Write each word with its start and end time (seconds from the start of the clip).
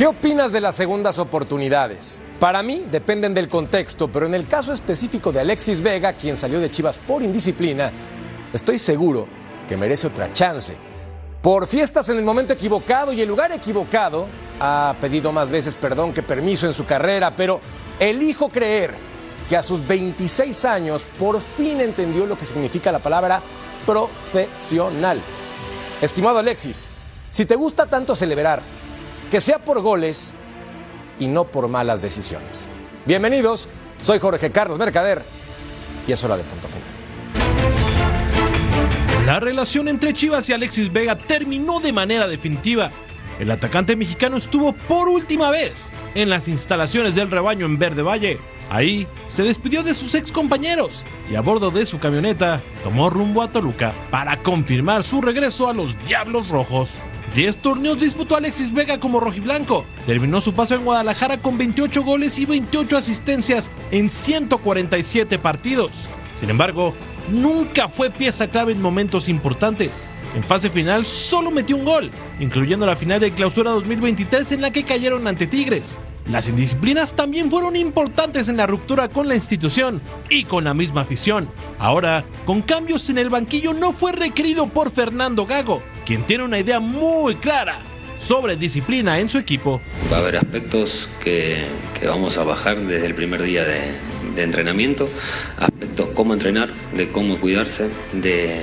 ¿Qué 0.00 0.06
opinas 0.06 0.50
de 0.50 0.62
las 0.62 0.76
segundas 0.76 1.18
oportunidades? 1.18 2.22
Para 2.38 2.62
mí 2.62 2.86
dependen 2.90 3.34
del 3.34 3.50
contexto, 3.50 4.10
pero 4.10 4.24
en 4.24 4.34
el 4.34 4.46
caso 4.46 4.72
específico 4.72 5.30
de 5.30 5.40
Alexis 5.40 5.82
Vega, 5.82 6.14
quien 6.14 6.38
salió 6.38 6.58
de 6.58 6.70
Chivas 6.70 6.96
por 6.96 7.22
indisciplina, 7.22 7.92
estoy 8.50 8.78
seguro 8.78 9.28
que 9.68 9.76
merece 9.76 10.06
otra 10.06 10.32
chance. 10.32 10.74
Por 11.42 11.66
fiestas 11.66 12.08
en 12.08 12.16
el 12.16 12.24
momento 12.24 12.54
equivocado 12.54 13.12
y 13.12 13.20
el 13.20 13.28
lugar 13.28 13.52
equivocado, 13.52 14.26
ha 14.58 14.96
pedido 15.02 15.32
más 15.32 15.50
veces 15.50 15.74
perdón 15.74 16.14
que 16.14 16.22
permiso 16.22 16.66
en 16.66 16.72
su 16.72 16.86
carrera, 16.86 17.36
pero 17.36 17.60
elijo 17.98 18.48
creer 18.48 18.94
que 19.50 19.56
a 19.58 19.62
sus 19.62 19.86
26 19.86 20.64
años 20.64 21.08
por 21.18 21.42
fin 21.42 21.78
entendió 21.78 22.24
lo 22.24 22.38
que 22.38 22.46
significa 22.46 22.90
la 22.90 23.00
palabra 23.00 23.42
profesional. 23.84 25.20
Estimado 26.00 26.38
Alexis, 26.38 26.90
si 27.30 27.44
te 27.44 27.54
gusta 27.54 27.84
tanto 27.84 28.14
celebrar, 28.14 28.62
que 29.30 29.40
sea 29.40 29.64
por 29.64 29.80
goles 29.80 30.34
y 31.20 31.28
no 31.28 31.44
por 31.44 31.68
malas 31.68 32.02
decisiones. 32.02 32.68
Bienvenidos, 33.06 33.68
soy 34.00 34.18
Jorge 34.18 34.50
Carlos 34.50 34.78
Mercader 34.78 35.22
y 36.06 36.12
es 36.12 36.24
hora 36.24 36.36
de 36.36 36.44
punto 36.44 36.66
final. 36.68 36.90
La 39.26 39.38
relación 39.38 39.86
entre 39.86 40.12
Chivas 40.12 40.48
y 40.48 40.52
Alexis 40.52 40.92
Vega 40.92 41.14
terminó 41.14 41.78
de 41.78 41.92
manera 41.92 42.26
definitiva. 42.26 42.90
El 43.38 43.50
atacante 43.52 43.94
mexicano 43.94 44.36
estuvo 44.36 44.72
por 44.72 45.08
última 45.08 45.50
vez 45.50 45.90
en 46.14 46.28
las 46.28 46.48
instalaciones 46.48 47.14
del 47.14 47.30
rebaño 47.30 47.66
en 47.66 47.78
Verde 47.78 48.02
Valle. 48.02 48.38
Ahí 48.68 49.06
se 49.28 49.44
despidió 49.44 49.84
de 49.84 49.94
sus 49.94 50.14
ex 50.14 50.32
compañeros 50.32 51.04
y 51.30 51.36
a 51.36 51.40
bordo 51.40 51.70
de 51.70 51.86
su 51.86 52.00
camioneta 52.00 52.60
tomó 52.82 53.08
rumbo 53.08 53.42
a 53.42 53.48
Toluca 53.48 53.92
para 54.10 54.36
confirmar 54.38 55.04
su 55.04 55.20
regreso 55.20 55.68
a 55.68 55.74
los 55.74 55.96
Diablos 56.04 56.48
Rojos. 56.48 56.98
10 57.34 57.56
torneos 57.56 58.00
disputó 58.00 58.36
Alexis 58.36 58.72
Vega 58.72 58.98
como 58.98 59.20
rojiblanco. 59.20 59.84
Terminó 60.04 60.40
su 60.40 60.52
paso 60.52 60.74
en 60.74 60.84
Guadalajara 60.84 61.38
con 61.38 61.56
28 61.56 62.02
goles 62.02 62.38
y 62.38 62.44
28 62.44 62.96
asistencias 62.96 63.70
en 63.90 64.10
147 64.10 65.38
partidos. 65.38 65.92
Sin 66.40 66.50
embargo, 66.50 66.94
nunca 67.30 67.88
fue 67.88 68.10
pieza 68.10 68.48
clave 68.48 68.72
en 68.72 68.82
momentos 68.82 69.28
importantes. 69.28 70.08
En 70.34 70.42
fase 70.42 70.70
final 70.70 71.06
solo 71.06 71.50
metió 71.50 71.76
un 71.76 71.84
gol, 71.84 72.10
incluyendo 72.40 72.86
la 72.86 72.96
final 72.96 73.20
de 73.20 73.32
clausura 73.32 73.70
2023 73.70 74.52
en 74.52 74.60
la 74.60 74.70
que 74.70 74.84
cayeron 74.84 75.26
ante 75.26 75.46
Tigres. 75.46 75.98
Las 76.30 76.48
indisciplinas 76.48 77.14
también 77.14 77.50
fueron 77.50 77.74
importantes 77.74 78.48
en 78.48 78.56
la 78.56 78.66
ruptura 78.66 79.08
con 79.08 79.26
la 79.26 79.34
institución 79.34 80.00
y 80.28 80.44
con 80.44 80.62
la 80.64 80.74
misma 80.74 81.00
afición. 81.00 81.48
Ahora, 81.78 82.24
con 82.44 82.62
cambios 82.62 83.10
en 83.10 83.18
el 83.18 83.30
banquillo 83.30 83.72
no 83.72 83.92
fue 83.92 84.12
requerido 84.12 84.68
por 84.68 84.92
Fernando 84.92 85.46
Gago, 85.46 85.82
quien 86.04 86.24
tiene 86.24 86.44
una 86.44 86.58
idea 86.58 86.80
muy 86.80 87.34
clara 87.36 87.80
sobre 88.20 88.56
disciplina 88.56 89.18
en 89.18 89.28
su 89.28 89.38
equipo. 89.38 89.80
Va 90.12 90.18
a 90.18 90.20
haber 90.20 90.36
aspectos 90.36 91.08
que, 91.22 91.64
vamos 92.04 92.36
a 92.36 92.44
bajar 92.44 92.78
desde 92.78 93.06
el 93.06 93.14
primer 93.14 93.42
día 93.42 93.64
de, 93.64 93.94
entrenamiento, 94.36 95.08
aspectos 95.58 96.08
cómo 96.14 96.34
entrenar, 96.34 96.70
de 96.96 97.08
cómo 97.08 97.38
cuidarse, 97.38 97.88
de, 98.12 98.62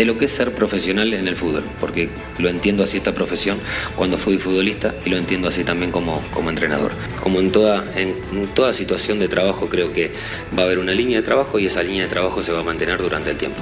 de, 0.00 0.06
lo 0.06 0.18
que 0.18 0.24
es 0.24 0.30
ser 0.30 0.54
profesional 0.54 1.12
en 1.12 1.28
el 1.28 1.36
fútbol, 1.36 1.64
porque 1.78 2.08
lo 2.38 2.48
entiendo 2.48 2.82
así 2.82 2.96
esta 2.96 3.14
profesión 3.14 3.58
cuando 3.96 4.18
fui 4.18 4.38
futbolista 4.38 4.94
y 5.04 5.10
lo 5.10 5.16
entiendo 5.16 5.48
así 5.48 5.64
también 5.64 5.90
como, 5.90 6.22
como 6.32 6.50
entrenador. 6.50 6.92
Como 7.22 7.40
en 7.40 7.52
toda, 7.52 7.84
en 7.96 8.14
toda 8.54 8.72
situación 8.72 9.18
de 9.18 9.28
trabajo 9.28 9.68
creo 9.68 9.92
que 9.92 10.12
va 10.56 10.62
a 10.62 10.66
haber 10.66 10.78
una 10.78 10.92
línea 10.92 11.18
de 11.18 11.22
trabajo 11.22 11.58
y 11.58 11.66
esa 11.66 11.82
línea 11.82 12.04
de 12.04 12.08
trabajo 12.08 12.42
se 12.42 12.52
va 12.52 12.60
a 12.60 12.62
mantener 12.62 13.00
durante 13.00 13.30
el 13.30 13.36
tiempo. 13.36 13.60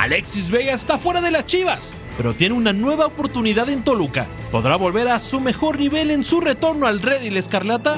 Alexis 0.00 0.50
Vega 0.50 0.72
está 0.72 0.98
fuera 0.98 1.20
de 1.20 1.30
las 1.30 1.46
Chivas, 1.46 1.92
pero 2.16 2.34
tiene 2.34 2.54
una 2.54 2.72
nueva 2.72 3.06
oportunidad 3.06 3.68
en 3.68 3.82
Toluca. 3.82 4.26
¿Podrá 4.50 4.76
volver 4.76 5.08
a 5.08 5.18
su 5.18 5.40
mejor 5.40 5.78
nivel 5.78 6.10
en 6.10 6.24
su 6.24 6.40
retorno 6.40 6.86
al 6.86 7.00
Red 7.00 7.22
y 7.22 7.36
Escarlata? 7.36 7.96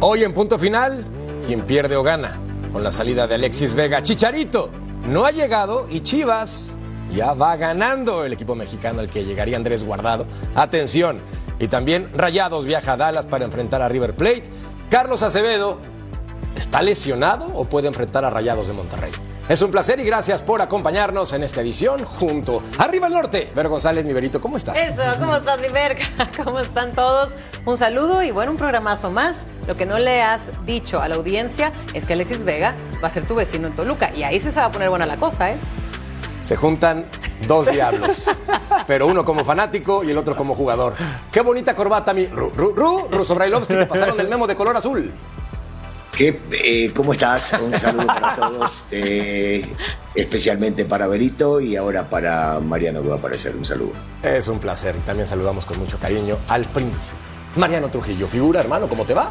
Hoy 0.00 0.24
en 0.24 0.32
punto 0.32 0.58
final, 0.58 1.04
quien 1.46 1.62
pierde 1.62 1.96
o 1.96 2.02
gana 2.02 2.38
con 2.72 2.82
la 2.82 2.90
salida 2.90 3.26
de 3.26 3.34
Alexis 3.34 3.74
Vega. 3.74 4.02
Chicharito 4.02 4.81
no 5.06 5.24
ha 5.24 5.30
llegado 5.30 5.86
y 5.90 6.00
Chivas 6.00 6.76
ya 7.12 7.34
va 7.34 7.56
ganando 7.56 8.24
el 8.24 8.32
equipo 8.32 8.54
mexicano 8.54 9.00
al 9.00 9.08
que 9.08 9.24
llegaría 9.24 9.56
Andrés 9.56 9.84
Guardado. 9.84 10.26
Atención. 10.54 11.20
Y 11.58 11.68
también 11.68 12.08
Rayados 12.14 12.64
viaja 12.64 12.94
a 12.94 12.96
Dallas 12.96 13.26
para 13.26 13.44
enfrentar 13.44 13.82
a 13.82 13.88
River 13.88 14.16
Plate. 14.16 14.44
Carlos 14.88 15.22
Acevedo 15.22 15.78
¿Está 16.56 16.82
lesionado 16.82 17.46
o 17.54 17.64
puede 17.64 17.88
enfrentar 17.88 18.24
a 18.24 18.30
Rayados 18.30 18.66
de 18.66 18.72
Monterrey? 18.72 19.10
Es 19.48 19.60
un 19.62 19.70
placer 19.70 19.98
y 20.00 20.04
gracias 20.04 20.42
por 20.42 20.62
acompañarnos 20.62 21.32
en 21.32 21.42
esta 21.42 21.60
edición 21.60 22.04
junto 22.04 22.62
Arriba 22.78 23.06
al 23.06 23.12
Norte. 23.14 23.50
Ver 23.54 23.68
González, 23.68 24.06
mi 24.06 24.12
Verito, 24.12 24.40
¿cómo 24.40 24.56
estás? 24.56 24.78
Eso, 24.78 25.02
¿cómo 25.18 25.36
estás, 25.36 25.60
mi? 25.60 25.68
¿Cómo 26.44 26.60
están 26.60 26.92
todos? 26.92 27.32
Un 27.64 27.78
saludo 27.78 28.22
y 28.22 28.30
bueno, 28.30 28.52
un 28.52 28.58
programazo 28.58 29.10
más. 29.10 29.38
Lo 29.66 29.76
que 29.76 29.86
no 29.86 29.98
le 29.98 30.22
has 30.22 30.42
dicho 30.66 31.00
a 31.00 31.08
la 31.08 31.14
audiencia 31.14 31.72
es 31.94 32.06
que 32.06 32.14
Alexis 32.14 32.44
Vega 32.44 32.74
va 33.02 33.08
a 33.08 33.12
ser 33.12 33.26
tu 33.26 33.34
vecino 33.34 33.68
en 33.68 33.74
Toluca 33.74 34.10
y 34.14 34.24
ahí 34.24 34.40
sí 34.40 34.50
se 34.50 34.60
va 34.60 34.66
a 34.66 34.72
poner 34.72 34.88
buena 34.88 35.06
la 35.06 35.16
cosa, 35.16 35.50
¿eh? 35.50 35.56
Se 36.40 36.56
juntan 36.56 37.06
dos 37.46 37.70
diablos, 37.70 38.26
pero 38.86 39.06
uno 39.06 39.24
como 39.24 39.44
fanático 39.44 40.02
y 40.02 40.10
el 40.10 40.18
otro 40.18 40.34
como 40.34 40.56
jugador. 40.56 40.96
Qué 41.30 41.40
bonita 41.40 41.74
corbata, 41.74 42.12
mi 42.12 42.26
Ru, 42.26 42.50
Ru, 42.50 42.74
Ru, 42.74 43.08
Ruso 43.10 43.36
Brailovsky, 43.36 43.74
te 43.74 43.86
pasaron 43.86 44.18
el 44.18 44.28
memo 44.28 44.48
de 44.48 44.56
color 44.56 44.76
azul. 44.76 45.12
¿Qué, 46.16 46.40
eh, 46.50 46.92
¿Cómo 46.94 47.12
estás? 47.14 47.54
Un 47.62 47.72
saludo 47.78 48.06
para 48.06 48.36
todos, 48.36 48.84
eh, 48.90 49.64
especialmente 50.14 50.84
para 50.84 51.06
Berito 51.06 51.58
y 51.60 51.76
ahora 51.76 52.10
para 52.10 52.60
Mariano 52.60 53.00
que 53.00 53.08
va 53.08 53.14
a 53.14 53.18
aparecer. 53.18 53.56
Un 53.56 53.64
saludo. 53.64 53.92
Es 54.22 54.48
un 54.48 54.58
placer 54.58 54.94
y 54.96 55.00
también 55.00 55.26
saludamos 55.26 55.64
con 55.64 55.78
mucho 55.78 55.98
cariño 55.98 56.36
al 56.48 56.64
príncipe. 56.66 57.31
Mariano 57.56 57.88
Trujillo, 57.88 58.26
figura, 58.26 58.60
hermano, 58.60 58.88
¿cómo 58.88 59.04
te 59.04 59.14
va? 59.14 59.30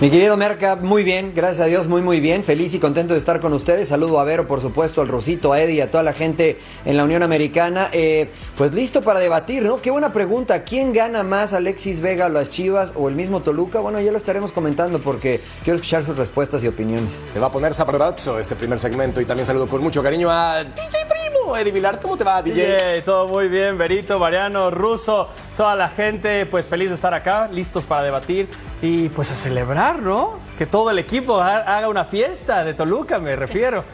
Mi 0.00 0.10
querido 0.10 0.36
Merca, 0.36 0.76
muy 0.76 1.02
bien, 1.02 1.32
gracias 1.34 1.58
a 1.58 1.64
Dios, 1.64 1.88
muy 1.88 2.02
muy 2.02 2.20
bien, 2.20 2.44
feliz 2.44 2.72
y 2.72 2.78
contento 2.78 3.14
de 3.14 3.18
estar 3.18 3.40
con 3.40 3.52
ustedes. 3.52 3.88
Saludo 3.88 4.20
a 4.20 4.24
Vero, 4.24 4.46
por 4.46 4.60
supuesto, 4.60 5.00
al 5.00 5.08
Rosito, 5.08 5.52
a 5.52 5.60
Eddie, 5.60 5.82
a 5.82 5.90
toda 5.90 6.04
la 6.04 6.12
gente 6.12 6.56
en 6.84 6.96
la 6.96 7.02
Unión 7.02 7.24
Americana. 7.24 7.88
Eh, 7.90 8.30
pues 8.56 8.72
listo 8.72 9.02
para 9.02 9.18
debatir, 9.18 9.64
¿no? 9.64 9.82
Qué 9.82 9.90
buena 9.90 10.12
pregunta. 10.12 10.62
¿Quién 10.62 10.92
gana 10.92 11.24
más, 11.24 11.52
Alexis 11.52 11.98
Vega, 11.98 12.28
las 12.28 12.48
Chivas 12.48 12.92
o 12.94 13.08
el 13.08 13.16
mismo 13.16 13.40
Toluca? 13.40 13.80
Bueno, 13.80 14.00
ya 14.00 14.12
lo 14.12 14.18
estaremos 14.18 14.52
comentando 14.52 15.00
porque 15.00 15.40
quiero 15.64 15.78
escuchar 15.78 16.04
sus 16.04 16.16
respuestas 16.16 16.62
y 16.62 16.68
opiniones. 16.68 17.16
Te 17.34 17.40
va 17.40 17.48
a 17.48 17.50
poner 17.50 17.74
sabroso 17.74 18.38
este 18.38 18.54
primer 18.54 18.78
segmento 18.78 19.20
y 19.20 19.24
también 19.24 19.46
saludo 19.46 19.66
con 19.66 19.82
mucho 19.82 20.00
cariño 20.00 20.30
a 20.30 20.62
DJ 20.62 21.08
Eddie 21.56 21.72
Vilar. 21.72 22.00
¿Cómo 22.00 22.16
te 22.16 22.24
va, 22.24 22.42
DJ? 22.42 23.02
Todo 23.02 23.28
muy 23.28 23.48
bien, 23.48 23.78
Berito, 23.78 24.18
Mariano, 24.18 24.70
Ruso, 24.70 25.28
toda 25.56 25.74
la 25.74 25.88
gente, 25.88 26.46
pues 26.46 26.68
feliz 26.68 26.88
de 26.88 26.94
estar 26.94 27.14
acá, 27.14 27.48
listos 27.50 27.84
para 27.84 28.02
debatir 28.02 28.48
y 28.82 29.08
pues 29.08 29.30
a 29.32 29.36
celebrar, 29.36 30.02
¿no? 30.02 30.38
Que 30.56 30.66
todo 30.66 30.90
el 30.90 30.98
equipo 30.98 31.40
haga 31.40 31.88
una 31.88 32.04
fiesta 32.04 32.64
de 32.64 32.74
Toluca, 32.74 33.18
me 33.18 33.36
refiero. 33.36 33.84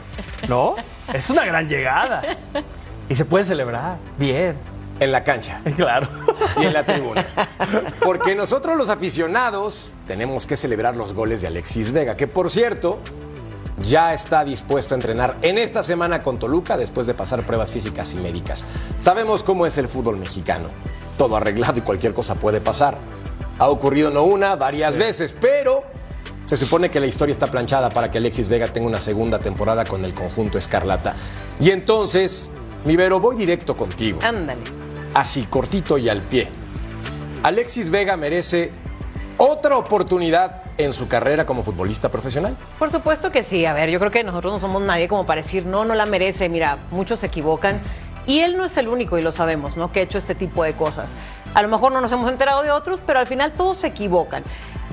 ¿No? 0.48 0.76
Es 1.12 1.30
una 1.30 1.44
gran 1.44 1.68
llegada. 1.68 2.22
Y 3.08 3.14
se 3.14 3.24
puede 3.24 3.44
celebrar. 3.44 3.96
Bien. 4.18 4.56
En 5.00 5.12
la 5.12 5.24
cancha. 5.24 5.60
Claro. 5.76 6.08
Y 6.56 6.64
en 6.64 6.72
la 6.72 6.84
tribuna. 6.84 7.24
Porque 8.00 8.34
nosotros 8.34 8.76
los 8.76 8.88
aficionados 8.88 9.94
tenemos 10.06 10.46
que 10.46 10.56
celebrar 10.56 10.96
los 10.96 11.12
goles 11.12 11.40
de 11.40 11.48
Alexis 11.48 11.90
Vega, 11.90 12.16
que 12.16 12.26
por 12.26 12.50
cierto 12.50 13.00
ya 13.84 14.12
está 14.12 14.44
dispuesto 14.44 14.94
a 14.94 14.96
entrenar 14.96 15.36
en 15.42 15.58
esta 15.58 15.82
semana 15.82 16.22
con 16.22 16.38
Toluca 16.38 16.76
después 16.76 17.06
de 17.06 17.14
pasar 17.14 17.44
pruebas 17.44 17.72
físicas 17.72 18.12
y 18.14 18.16
médicas. 18.16 18.64
Sabemos 18.98 19.42
cómo 19.42 19.66
es 19.66 19.78
el 19.78 19.88
fútbol 19.88 20.16
mexicano. 20.16 20.68
Todo 21.18 21.36
arreglado 21.36 21.78
y 21.78 21.82
cualquier 21.82 22.14
cosa 22.14 22.34
puede 22.34 22.60
pasar. 22.60 22.98
Ha 23.58 23.68
ocurrido 23.68 24.10
no 24.10 24.24
una, 24.24 24.56
varias 24.56 24.94
sí. 24.94 24.98
veces, 24.98 25.34
pero 25.40 25.84
se 26.44 26.56
supone 26.56 26.90
que 26.90 27.00
la 27.00 27.06
historia 27.06 27.32
está 27.32 27.46
planchada 27.46 27.90
para 27.90 28.10
que 28.10 28.18
Alexis 28.18 28.48
Vega 28.48 28.72
tenga 28.72 28.88
una 28.88 29.00
segunda 29.00 29.38
temporada 29.38 29.84
con 29.84 30.04
el 30.04 30.12
conjunto 30.12 30.58
Escarlata. 30.58 31.14
Y 31.60 31.70
entonces 31.70 32.50
Mi 32.84 32.96
Vero, 32.96 33.18
voy 33.20 33.36
directo 33.36 33.76
contigo. 33.76 34.20
Ándale. 34.22 34.62
Así, 35.14 35.44
cortito 35.44 35.96
y 35.96 36.08
al 36.08 36.20
pie. 36.20 36.50
Alexis 37.42 37.88
Vega 37.88 38.16
merece 38.16 38.72
otra 39.38 39.76
oportunidad 39.76 40.63
en 40.78 40.92
su 40.92 41.08
carrera 41.08 41.46
como 41.46 41.62
futbolista 41.62 42.10
profesional. 42.10 42.56
Por 42.78 42.90
supuesto 42.90 43.30
que 43.30 43.42
sí. 43.42 43.64
A 43.66 43.72
ver, 43.72 43.90
yo 43.90 43.98
creo 43.98 44.10
que 44.10 44.24
nosotros 44.24 44.52
no 44.54 44.60
somos 44.60 44.82
nadie 44.82 45.08
como 45.08 45.26
para 45.26 45.42
decir, 45.42 45.66
no, 45.66 45.84
no 45.84 45.94
la 45.94 46.06
merece. 46.06 46.48
Mira, 46.48 46.78
muchos 46.90 47.20
se 47.20 47.26
equivocan. 47.26 47.80
Y 48.26 48.40
él 48.40 48.56
no 48.56 48.64
es 48.64 48.76
el 48.76 48.88
único, 48.88 49.18
y 49.18 49.22
lo 49.22 49.32
sabemos, 49.32 49.76
¿no? 49.76 49.92
Que 49.92 50.00
ha 50.00 50.02
hecho 50.02 50.18
este 50.18 50.34
tipo 50.34 50.64
de 50.64 50.72
cosas. 50.72 51.10
A 51.52 51.62
lo 51.62 51.68
mejor 51.68 51.92
no 51.92 52.00
nos 52.00 52.10
hemos 52.10 52.30
enterado 52.30 52.62
de 52.62 52.70
otros, 52.70 53.00
pero 53.06 53.18
al 53.18 53.26
final 53.26 53.52
todos 53.52 53.78
se 53.78 53.88
equivocan. 53.88 54.42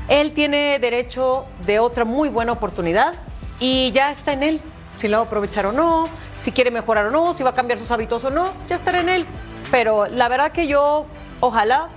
Él 0.09 0.33
tiene 0.33 0.77
derecho 0.79 1.45
de 1.65 1.79
otra 1.79 2.03
muy 2.03 2.29
buena 2.29 2.51
oportunidad 2.51 3.13
y 3.59 3.91
ya 3.91 4.11
está 4.11 4.33
en 4.33 4.43
él. 4.43 4.61
Si 4.97 5.07
lo 5.07 5.17
va 5.17 5.23
a 5.23 5.25
aprovechar 5.27 5.65
o 5.65 5.71
no, 5.71 6.09
si 6.43 6.51
quiere 6.51 6.71
mejorar 6.71 7.05
o 7.05 7.11
no, 7.11 7.33
si 7.33 7.43
va 7.43 7.51
a 7.51 7.53
cambiar 7.53 7.79
sus 7.79 7.89
hábitos 7.91 8.25
o 8.25 8.29
no, 8.29 8.51
ya 8.67 8.75
estará 8.75 8.99
en 8.99 9.09
él. 9.09 9.25
Pero 9.71 10.07
la 10.07 10.27
verdad 10.27 10.51
que 10.51 10.67
yo, 10.67 11.05
ojalá, 11.39 11.87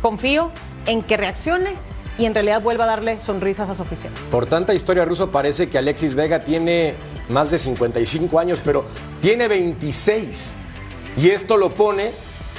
confío 0.00 0.50
en 0.86 1.02
que 1.02 1.16
reaccione 1.16 1.74
y 2.18 2.26
en 2.26 2.34
realidad 2.34 2.62
vuelva 2.62 2.84
a 2.84 2.88
darle 2.88 3.20
sonrisas 3.20 3.68
a 3.68 3.74
su 3.74 3.82
afición. 3.82 4.12
Por 4.30 4.46
tanta 4.46 4.74
historia 4.74 5.04
ruso 5.04 5.30
parece 5.30 5.68
que 5.68 5.78
Alexis 5.78 6.14
Vega 6.14 6.44
tiene 6.44 6.94
más 7.28 7.50
de 7.50 7.58
55 7.58 8.38
años, 8.38 8.60
pero 8.64 8.84
tiene 9.20 9.48
26. 9.48 10.56
Y 11.16 11.28
esto 11.30 11.56
lo 11.56 11.70
pone 11.70 12.12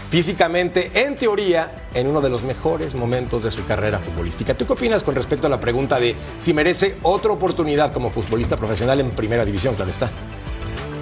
físicamente, 0.10 0.92
en 0.94 1.16
teoría, 1.16 1.74
en 1.94 2.06
uno 2.08 2.22
de 2.22 2.30
los 2.30 2.44
mejores 2.44 2.94
momentos 2.94 3.44
de 3.44 3.50
su 3.50 3.66
carrera 3.66 3.98
futbolística. 3.98 4.54
¿Tú 4.54 4.68
qué 4.68 4.74
opinas 4.74 5.04
con 5.04 5.16
respecto 5.16 5.48
a 5.48 5.50
la 5.50 5.60
pregunta 5.60 6.00
de 6.00 6.16
si 6.38 6.54
merece 6.54 6.98
otra 7.02 7.32
oportunidad 7.32 7.92
como 7.92 8.12
futbolista 8.12 8.56
profesional 8.56 9.00
en 9.00 9.10
primera 9.10 9.44
división? 9.44 9.74
Claro 9.74 9.90
está. 9.90 10.12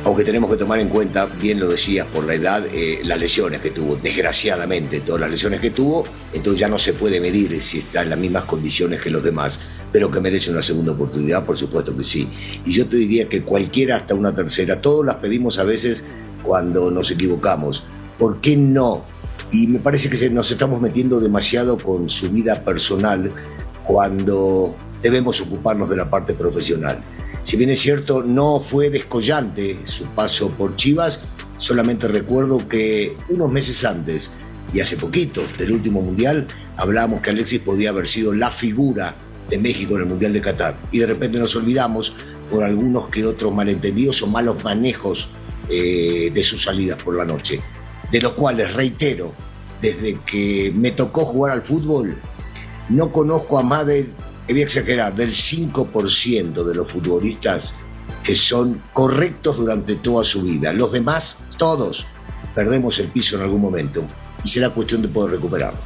Aunque 0.03 0.23
tenemos 0.23 0.49
que 0.49 0.57
tomar 0.57 0.79
en 0.79 0.89
cuenta, 0.89 1.27
bien 1.27 1.59
lo 1.59 1.67
decías, 1.67 2.07
por 2.07 2.25
la 2.25 2.33
edad, 2.33 2.65
eh, 2.73 3.01
las 3.03 3.19
lesiones 3.19 3.61
que 3.61 3.69
tuvo, 3.69 3.95
desgraciadamente, 3.95 5.01
todas 5.01 5.21
las 5.21 5.29
lesiones 5.29 5.59
que 5.59 5.69
tuvo, 5.69 6.05
entonces 6.33 6.59
ya 6.59 6.67
no 6.67 6.79
se 6.79 6.93
puede 6.93 7.21
medir 7.21 7.61
si 7.61 7.79
está 7.79 8.01
en 8.01 8.09
las 8.09 8.17
mismas 8.17 8.45
condiciones 8.45 8.99
que 8.99 9.11
los 9.11 9.23
demás, 9.23 9.59
pero 9.91 10.09
que 10.09 10.19
merece 10.19 10.49
una 10.49 10.63
segunda 10.63 10.93
oportunidad, 10.93 11.45
por 11.45 11.55
supuesto 11.55 11.95
que 11.95 12.03
sí. 12.03 12.27
Y 12.65 12.71
yo 12.71 12.87
te 12.87 12.97
diría 12.97 13.29
que 13.29 13.43
cualquiera 13.43 13.95
hasta 13.95 14.15
una 14.15 14.33
tercera, 14.33 14.81
todos 14.81 15.05
las 15.05 15.17
pedimos 15.17 15.59
a 15.59 15.65
veces 15.65 16.03
cuando 16.41 16.89
nos 16.89 17.11
equivocamos. 17.11 17.83
¿Por 18.17 18.41
qué 18.41 18.57
no? 18.57 19.03
Y 19.51 19.67
me 19.67 19.79
parece 19.79 20.09
que 20.09 20.29
nos 20.31 20.49
estamos 20.49 20.81
metiendo 20.81 21.19
demasiado 21.19 21.77
con 21.77 22.09
su 22.09 22.31
vida 22.31 22.63
personal 22.63 23.31
cuando 23.85 24.75
debemos 25.03 25.41
ocuparnos 25.41 25.89
de 25.89 25.97
la 25.97 26.09
parte 26.09 26.33
profesional. 26.33 26.97
Si 27.43 27.57
bien 27.57 27.69
es 27.69 27.79
cierto, 27.79 28.23
no 28.23 28.59
fue 28.59 28.89
descollante 28.89 29.77
su 29.85 30.05
paso 30.05 30.49
por 30.51 30.75
Chivas, 30.75 31.21
solamente 31.57 32.07
recuerdo 32.07 32.67
que 32.67 33.15
unos 33.29 33.51
meses 33.51 33.83
antes 33.83 34.31
y 34.73 34.79
hace 34.79 34.95
poquito 34.95 35.43
del 35.57 35.71
último 35.71 36.01
mundial 36.01 36.47
hablábamos 36.77 37.21
que 37.21 37.31
Alexis 37.31 37.59
podía 37.59 37.89
haber 37.89 38.07
sido 38.07 38.33
la 38.33 38.51
figura 38.51 39.15
de 39.49 39.57
México 39.57 39.95
en 39.95 40.01
el 40.01 40.07
Mundial 40.07 40.33
de 40.33 40.41
Qatar. 40.41 40.77
Y 40.91 40.99
de 40.99 41.07
repente 41.07 41.39
nos 41.39 41.55
olvidamos 41.55 42.13
por 42.49 42.63
algunos 42.63 43.07
que 43.09 43.25
otros 43.25 43.53
malentendidos 43.53 44.21
o 44.21 44.27
malos 44.27 44.63
manejos 44.63 45.29
eh, 45.69 46.31
de 46.33 46.43
sus 46.43 46.63
salidas 46.63 47.01
por 47.01 47.15
la 47.15 47.25
noche. 47.25 47.61
De 48.11 48.21
los 48.21 48.33
cuales, 48.33 48.73
reitero, 48.73 49.33
desde 49.81 50.19
que 50.25 50.71
me 50.75 50.91
tocó 50.91 51.25
jugar 51.25 51.53
al 51.53 51.61
fútbol, 51.61 52.17
no 52.89 53.11
conozco 53.11 53.57
a 53.57 53.63
más 53.63 53.85
de 53.85 54.07
voy 54.49 54.61
a 54.61 54.63
exagerar, 54.63 55.15
del 55.15 55.31
5% 55.31 56.63
de 56.63 56.75
los 56.75 56.89
futbolistas 56.89 57.73
que 58.23 58.35
son 58.35 58.81
correctos 58.93 59.57
durante 59.57 59.95
toda 59.95 60.23
su 60.23 60.43
vida. 60.43 60.73
Los 60.73 60.91
demás, 60.91 61.39
todos, 61.57 62.05
perdemos 62.53 62.99
el 62.99 63.07
piso 63.07 63.35
en 63.35 63.43
algún 63.43 63.61
momento 63.61 64.05
y 64.43 64.49
será 64.49 64.69
cuestión 64.69 65.01
de 65.01 65.07
poder 65.07 65.31
recuperarlo. 65.31 65.79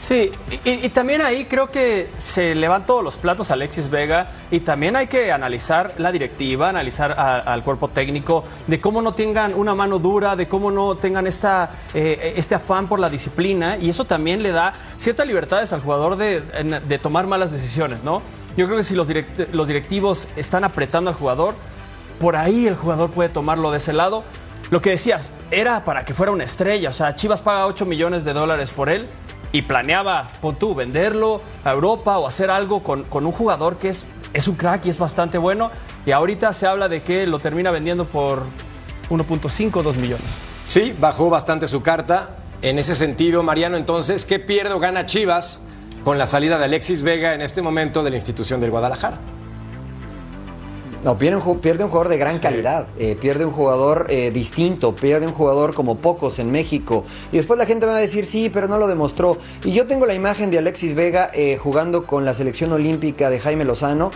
Sí, 0.00 0.30
y, 0.64 0.88
también 0.88 1.20
ahí 1.20 1.44
creo 1.44 1.66
que 1.66 2.08
se 2.16 2.54
le 2.54 2.68
van 2.68 2.86
todos 2.86 3.04
los 3.04 3.18
platos 3.18 3.50
a 3.50 3.54
Alexis 3.54 3.90
Vega 3.90 4.30
y 4.50 4.60
también 4.60 4.96
hay 4.96 5.08
que 5.08 5.30
analizar 5.30 5.92
la 5.98 6.10
directiva, 6.10 6.70
analizar 6.70 7.12
al 7.12 7.62
cuerpo 7.62 7.88
técnico, 7.88 8.42
de 8.66 8.80
cómo 8.80 9.02
no 9.02 9.12
tengan 9.12 9.52
una 9.54 9.74
mano 9.74 9.98
dura, 9.98 10.36
de 10.36 10.48
cómo 10.48 10.70
no 10.70 10.96
tengan 10.96 11.26
esta, 11.26 11.70
eh, 11.92 12.32
este 12.34 12.54
afán 12.54 12.88
por 12.88 12.98
la 12.98 13.10
disciplina 13.10 13.76
y 13.76 13.90
eso 13.90 14.06
también 14.06 14.42
le 14.42 14.52
da 14.52 14.72
ciertas 14.96 15.26
libertades 15.26 15.74
al 15.74 15.82
jugador 15.82 16.16
de, 16.16 16.40
de 16.40 16.98
tomar 16.98 17.26
malas 17.26 17.52
decisiones, 17.52 18.02
¿no? 18.02 18.22
Yo 18.56 18.64
creo 18.64 18.78
que 18.78 18.84
si 18.84 18.94
los, 18.94 19.06
direct, 19.06 19.52
los 19.52 19.68
directivos 19.68 20.28
están 20.34 20.64
apretando 20.64 21.10
al 21.10 21.16
jugador, 21.16 21.54
por 22.18 22.36
ahí 22.36 22.66
el 22.66 22.74
jugador 22.74 23.10
puede 23.10 23.28
tomarlo 23.28 23.70
de 23.70 23.76
ese 23.76 23.92
lado. 23.92 24.24
Lo 24.70 24.80
que 24.80 24.90
decías, 24.90 25.28
era 25.50 25.84
para 25.84 26.06
que 26.06 26.14
fuera 26.14 26.32
una 26.32 26.44
estrella, 26.44 26.88
o 26.88 26.92
sea, 26.94 27.14
Chivas 27.14 27.42
paga 27.42 27.66
8 27.66 27.84
millones 27.84 28.24
de 28.24 28.32
dólares 28.32 28.70
por 28.70 28.88
él 28.88 29.06
y 29.52 29.62
planeaba, 29.62 30.30
pon 30.40 30.56
tú, 30.56 30.74
venderlo 30.74 31.40
a 31.64 31.72
Europa 31.72 32.18
o 32.18 32.26
hacer 32.26 32.50
algo 32.50 32.82
con, 32.82 33.04
con, 33.04 33.26
un 33.26 33.32
jugador 33.32 33.76
que 33.76 33.88
es, 33.88 34.06
es 34.32 34.48
un 34.48 34.54
crack 34.54 34.86
y 34.86 34.90
es 34.90 34.98
bastante 34.98 35.38
bueno. 35.38 35.70
Y 36.06 36.12
ahorita 36.12 36.52
se 36.52 36.66
habla 36.66 36.88
de 36.88 37.02
que 37.02 37.26
lo 37.26 37.38
termina 37.38 37.70
vendiendo 37.70 38.04
por 38.04 38.42
1.5, 39.10 39.82
2 39.82 39.96
millones. 39.96 40.26
Sí, 40.66 40.94
bajó 40.98 41.30
bastante 41.30 41.66
su 41.66 41.82
carta. 41.82 42.36
En 42.62 42.78
ese 42.78 42.94
sentido, 42.94 43.42
Mariano, 43.42 43.76
entonces, 43.76 44.24
¿qué 44.24 44.38
pierde 44.38 44.74
o 44.74 44.78
gana 44.78 45.06
Chivas 45.06 45.62
con 46.04 46.18
la 46.18 46.26
salida 46.26 46.58
de 46.58 46.66
Alexis 46.66 47.02
Vega 47.02 47.34
en 47.34 47.40
este 47.40 47.62
momento 47.62 48.02
de 48.02 48.10
la 48.10 48.16
institución 48.16 48.60
del 48.60 48.70
Guadalajara? 48.70 49.18
No, 51.02 51.16
pierde 51.16 51.36
un, 51.38 51.60
pierde 51.60 51.82
un 51.82 51.88
jugador 51.88 52.10
de 52.10 52.18
gran 52.18 52.34
sí. 52.34 52.40
calidad, 52.40 52.86
eh, 52.98 53.16
pierde 53.18 53.46
un 53.46 53.52
jugador 53.52 54.06
eh, 54.10 54.30
distinto, 54.30 54.94
pierde 54.94 55.26
un 55.26 55.32
jugador 55.32 55.72
como 55.72 55.96
pocos 55.96 56.38
en 56.38 56.52
México. 56.52 57.04
Y 57.32 57.38
después 57.38 57.58
la 57.58 57.64
gente 57.64 57.86
va 57.86 57.96
a 57.96 57.98
decir, 57.98 58.26
sí, 58.26 58.50
pero 58.50 58.68
no 58.68 58.76
lo 58.76 58.86
demostró. 58.86 59.38
Y 59.64 59.72
yo 59.72 59.86
tengo 59.86 60.04
la 60.04 60.12
imagen 60.12 60.50
de 60.50 60.58
Alexis 60.58 60.94
Vega 60.94 61.30
eh, 61.32 61.56
jugando 61.56 62.04
con 62.04 62.26
la 62.26 62.34
selección 62.34 62.72
olímpica 62.72 63.30
de 63.30 63.40
Jaime 63.40 63.64
Lozano. 63.64 64.10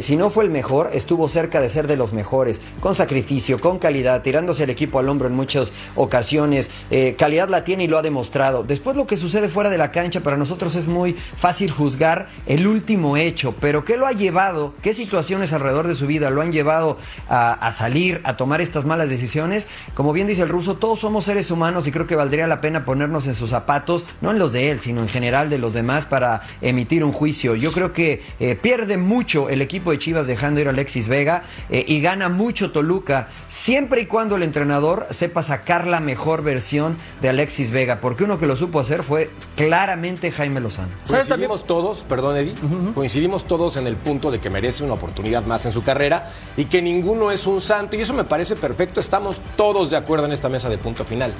Si 0.00 0.16
no 0.16 0.30
fue 0.30 0.44
el 0.44 0.50
mejor, 0.50 0.90
estuvo 0.92 1.28
cerca 1.28 1.60
de 1.60 1.68
ser 1.68 1.86
de 1.86 1.96
los 1.96 2.12
mejores, 2.12 2.60
con 2.80 2.94
sacrificio, 2.94 3.60
con 3.60 3.78
calidad, 3.78 4.22
tirándose 4.22 4.64
el 4.64 4.70
equipo 4.70 4.98
al 4.98 5.08
hombro 5.08 5.28
en 5.28 5.34
muchas 5.34 5.72
ocasiones. 5.94 6.70
Calidad 7.16 7.48
la 7.48 7.64
tiene 7.64 7.84
y 7.84 7.88
lo 7.88 7.98
ha 7.98 8.02
demostrado. 8.02 8.64
Después 8.64 8.96
lo 8.96 9.06
que 9.06 9.16
sucede 9.16 9.48
fuera 9.48 9.70
de 9.70 9.78
la 9.78 9.92
cancha, 9.92 10.20
para 10.20 10.36
nosotros 10.36 10.76
es 10.76 10.86
muy 10.86 11.12
fácil 11.12 11.70
juzgar 11.70 12.28
el 12.46 12.66
último 12.66 13.16
hecho, 13.16 13.54
pero 13.60 13.84
¿qué 13.84 13.96
lo 13.96 14.06
ha 14.06 14.12
llevado? 14.12 14.74
¿Qué 14.82 14.92
situaciones 14.92 15.52
alrededor 15.52 15.86
de 15.86 15.94
su 15.94 16.06
vida? 16.06 16.25
Lo 16.30 16.42
han 16.42 16.52
llevado 16.52 16.98
a, 17.28 17.52
a, 17.52 17.72
salir, 17.72 18.20
a 18.24 18.36
tomar 18.36 18.60
estas 18.60 18.84
malas 18.84 19.08
decisiones. 19.08 19.68
Como 19.94 20.12
bien 20.12 20.26
dice 20.26 20.42
el 20.42 20.48
ruso, 20.48 20.76
todos 20.76 21.00
somos 21.00 21.24
seres 21.24 21.50
humanos 21.50 21.86
y 21.86 21.92
creo 21.92 22.06
que 22.06 22.16
valdría 22.16 22.46
la 22.46 22.60
pena 22.60 22.84
ponernos 22.84 23.26
en 23.26 23.34
sus 23.34 23.50
zapatos, 23.50 24.04
no 24.20 24.30
en 24.30 24.38
los 24.38 24.52
de 24.52 24.70
él, 24.70 24.80
sino 24.80 25.02
en 25.02 25.08
general 25.08 25.50
de 25.50 25.58
los 25.58 25.74
demás 25.74 26.06
para 26.06 26.42
emitir 26.60 27.04
un 27.04 27.12
juicio. 27.12 27.54
Yo 27.54 27.72
creo 27.72 27.92
que 27.92 28.22
eh, 28.40 28.56
pierde 28.56 28.96
mucho 28.96 29.48
el 29.48 29.62
equipo 29.62 29.90
de 29.90 29.98
Chivas 29.98 30.26
dejando 30.26 30.60
ir 30.60 30.68
a 30.68 30.70
Alexis 30.70 31.08
Vega 31.08 31.42
eh, 31.70 31.84
y 31.86 32.00
gana 32.00 32.28
mucho 32.28 32.70
Toluca, 32.72 33.28
siempre 33.48 34.02
y 34.02 34.06
cuando 34.06 34.36
el 34.36 34.42
entrenador 34.42 35.06
sepa 35.10 35.42
sacar 35.42 35.86
la 35.86 36.00
mejor 36.00 36.42
versión 36.42 36.96
de 37.22 37.28
Alexis 37.28 37.70
Vega, 37.70 38.00
porque 38.00 38.24
uno 38.24 38.38
que 38.38 38.46
lo 38.46 38.56
supo 38.56 38.80
hacer 38.80 39.02
fue 39.02 39.30
claramente 39.56 40.30
Jaime 40.30 40.60
Lozano. 40.60 40.88
Coincidimos 41.08 41.66
todos, 41.66 42.04
perdón 42.08 42.36
Eddie, 42.36 42.54
uh 42.62 42.66
-huh. 42.66 42.94
coincidimos 42.94 43.44
todos 43.46 43.76
en 43.76 43.86
el 43.86 43.96
punto 43.96 44.30
de 44.30 44.38
que 44.38 44.50
merece 44.50 44.84
una 44.84 44.94
oportunidad 44.94 45.44
más 45.44 45.66
en 45.66 45.72
su 45.72 45.82
carrera 45.82 46.15
y 46.56 46.66
que 46.66 46.82
ninguno 46.82 47.30
es 47.30 47.46
un 47.46 47.60
santo. 47.60 47.96
Y 47.96 48.00
eso 48.00 48.14
me 48.14 48.24
parece 48.24 48.56
perfecto. 48.56 49.00
Estamos 49.00 49.40
todos 49.56 49.90
de 49.90 49.96
acuerdo 49.96 50.26
en 50.26 50.32
esta 50.32 50.48
mesa 50.48 50.68
de 50.68 50.78
punto 50.78 51.04
final. 51.04 51.32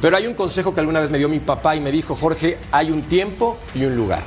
Pero 0.00 0.16
hay 0.16 0.26
un 0.26 0.34
consejo 0.34 0.74
que 0.74 0.80
alguna 0.80 1.00
vez 1.00 1.10
me 1.10 1.18
dio 1.18 1.28
mi 1.28 1.40
papá 1.40 1.74
y 1.74 1.80
me 1.80 1.90
dijo, 1.90 2.14
Jorge, 2.14 2.58
hay 2.70 2.90
un 2.90 3.02
tiempo 3.02 3.58
y 3.74 3.84
un 3.84 3.94
lugar. 3.96 4.22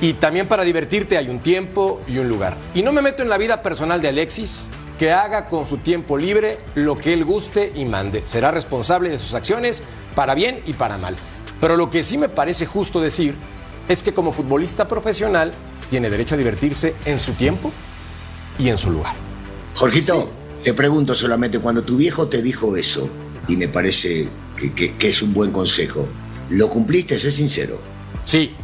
Y 0.00 0.14
también 0.14 0.48
para 0.48 0.64
divertirte 0.64 1.16
hay 1.16 1.28
un 1.28 1.40
tiempo 1.40 2.00
y 2.06 2.18
un 2.18 2.28
lugar. 2.28 2.56
Y 2.74 2.82
no 2.82 2.92
me 2.92 3.02
meto 3.02 3.22
en 3.22 3.28
la 3.28 3.38
vida 3.38 3.62
personal 3.62 4.00
de 4.00 4.08
Alexis, 4.08 4.68
que 4.98 5.12
haga 5.12 5.46
con 5.46 5.66
su 5.66 5.78
tiempo 5.78 6.16
libre 6.16 6.58
lo 6.74 6.96
que 6.96 7.12
él 7.12 7.24
guste 7.24 7.72
y 7.74 7.84
mande. 7.84 8.22
Será 8.24 8.50
responsable 8.50 9.10
de 9.10 9.18
sus 9.18 9.34
acciones 9.34 9.82
para 10.14 10.34
bien 10.34 10.60
y 10.66 10.72
para 10.72 10.98
mal. 10.98 11.16
Pero 11.60 11.76
lo 11.76 11.90
que 11.90 12.02
sí 12.02 12.18
me 12.18 12.28
parece 12.28 12.66
justo 12.66 13.00
decir 13.00 13.34
es 13.88 14.02
que 14.02 14.14
como 14.14 14.32
futbolista 14.32 14.88
profesional 14.88 15.52
tiene 15.90 16.10
derecho 16.10 16.34
a 16.34 16.38
divertirse 16.38 16.94
en 17.04 17.18
su 17.18 17.32
tiempo 17.32 17.72
y 18.58 18.68
en 18.68 18.78
su 18.78 18.90
lugar. 18.90 19.14
Jorgito, 19.74 20.20
sí. 20.22 20.64
te 20.64 20.74
pregunto 20.74 21.14
solamente, 21.14 21.58
cuando 21.58 21.82
tu 21.82 21.96
viejo 21.96 22.28
te 22.28 22.42
dijo 22.42 22.76
eso, 22.76 23.08
y 23.48 23.56
me 23.56 23.68
parece 23.68 24.28
que, 24.56 24.72
que, 24.72 24.96
que 24.96 25.10
es 25.10 25.22
un 25.22 25.32
buen 25.32 25.50
consejo, 25.50 26.08
¿lo 26.50 26.68
cumpliste? 26.68 27.18
Sé 27.18 27.30
sincero. 27.30 27.80
Sí. 28.24 28.54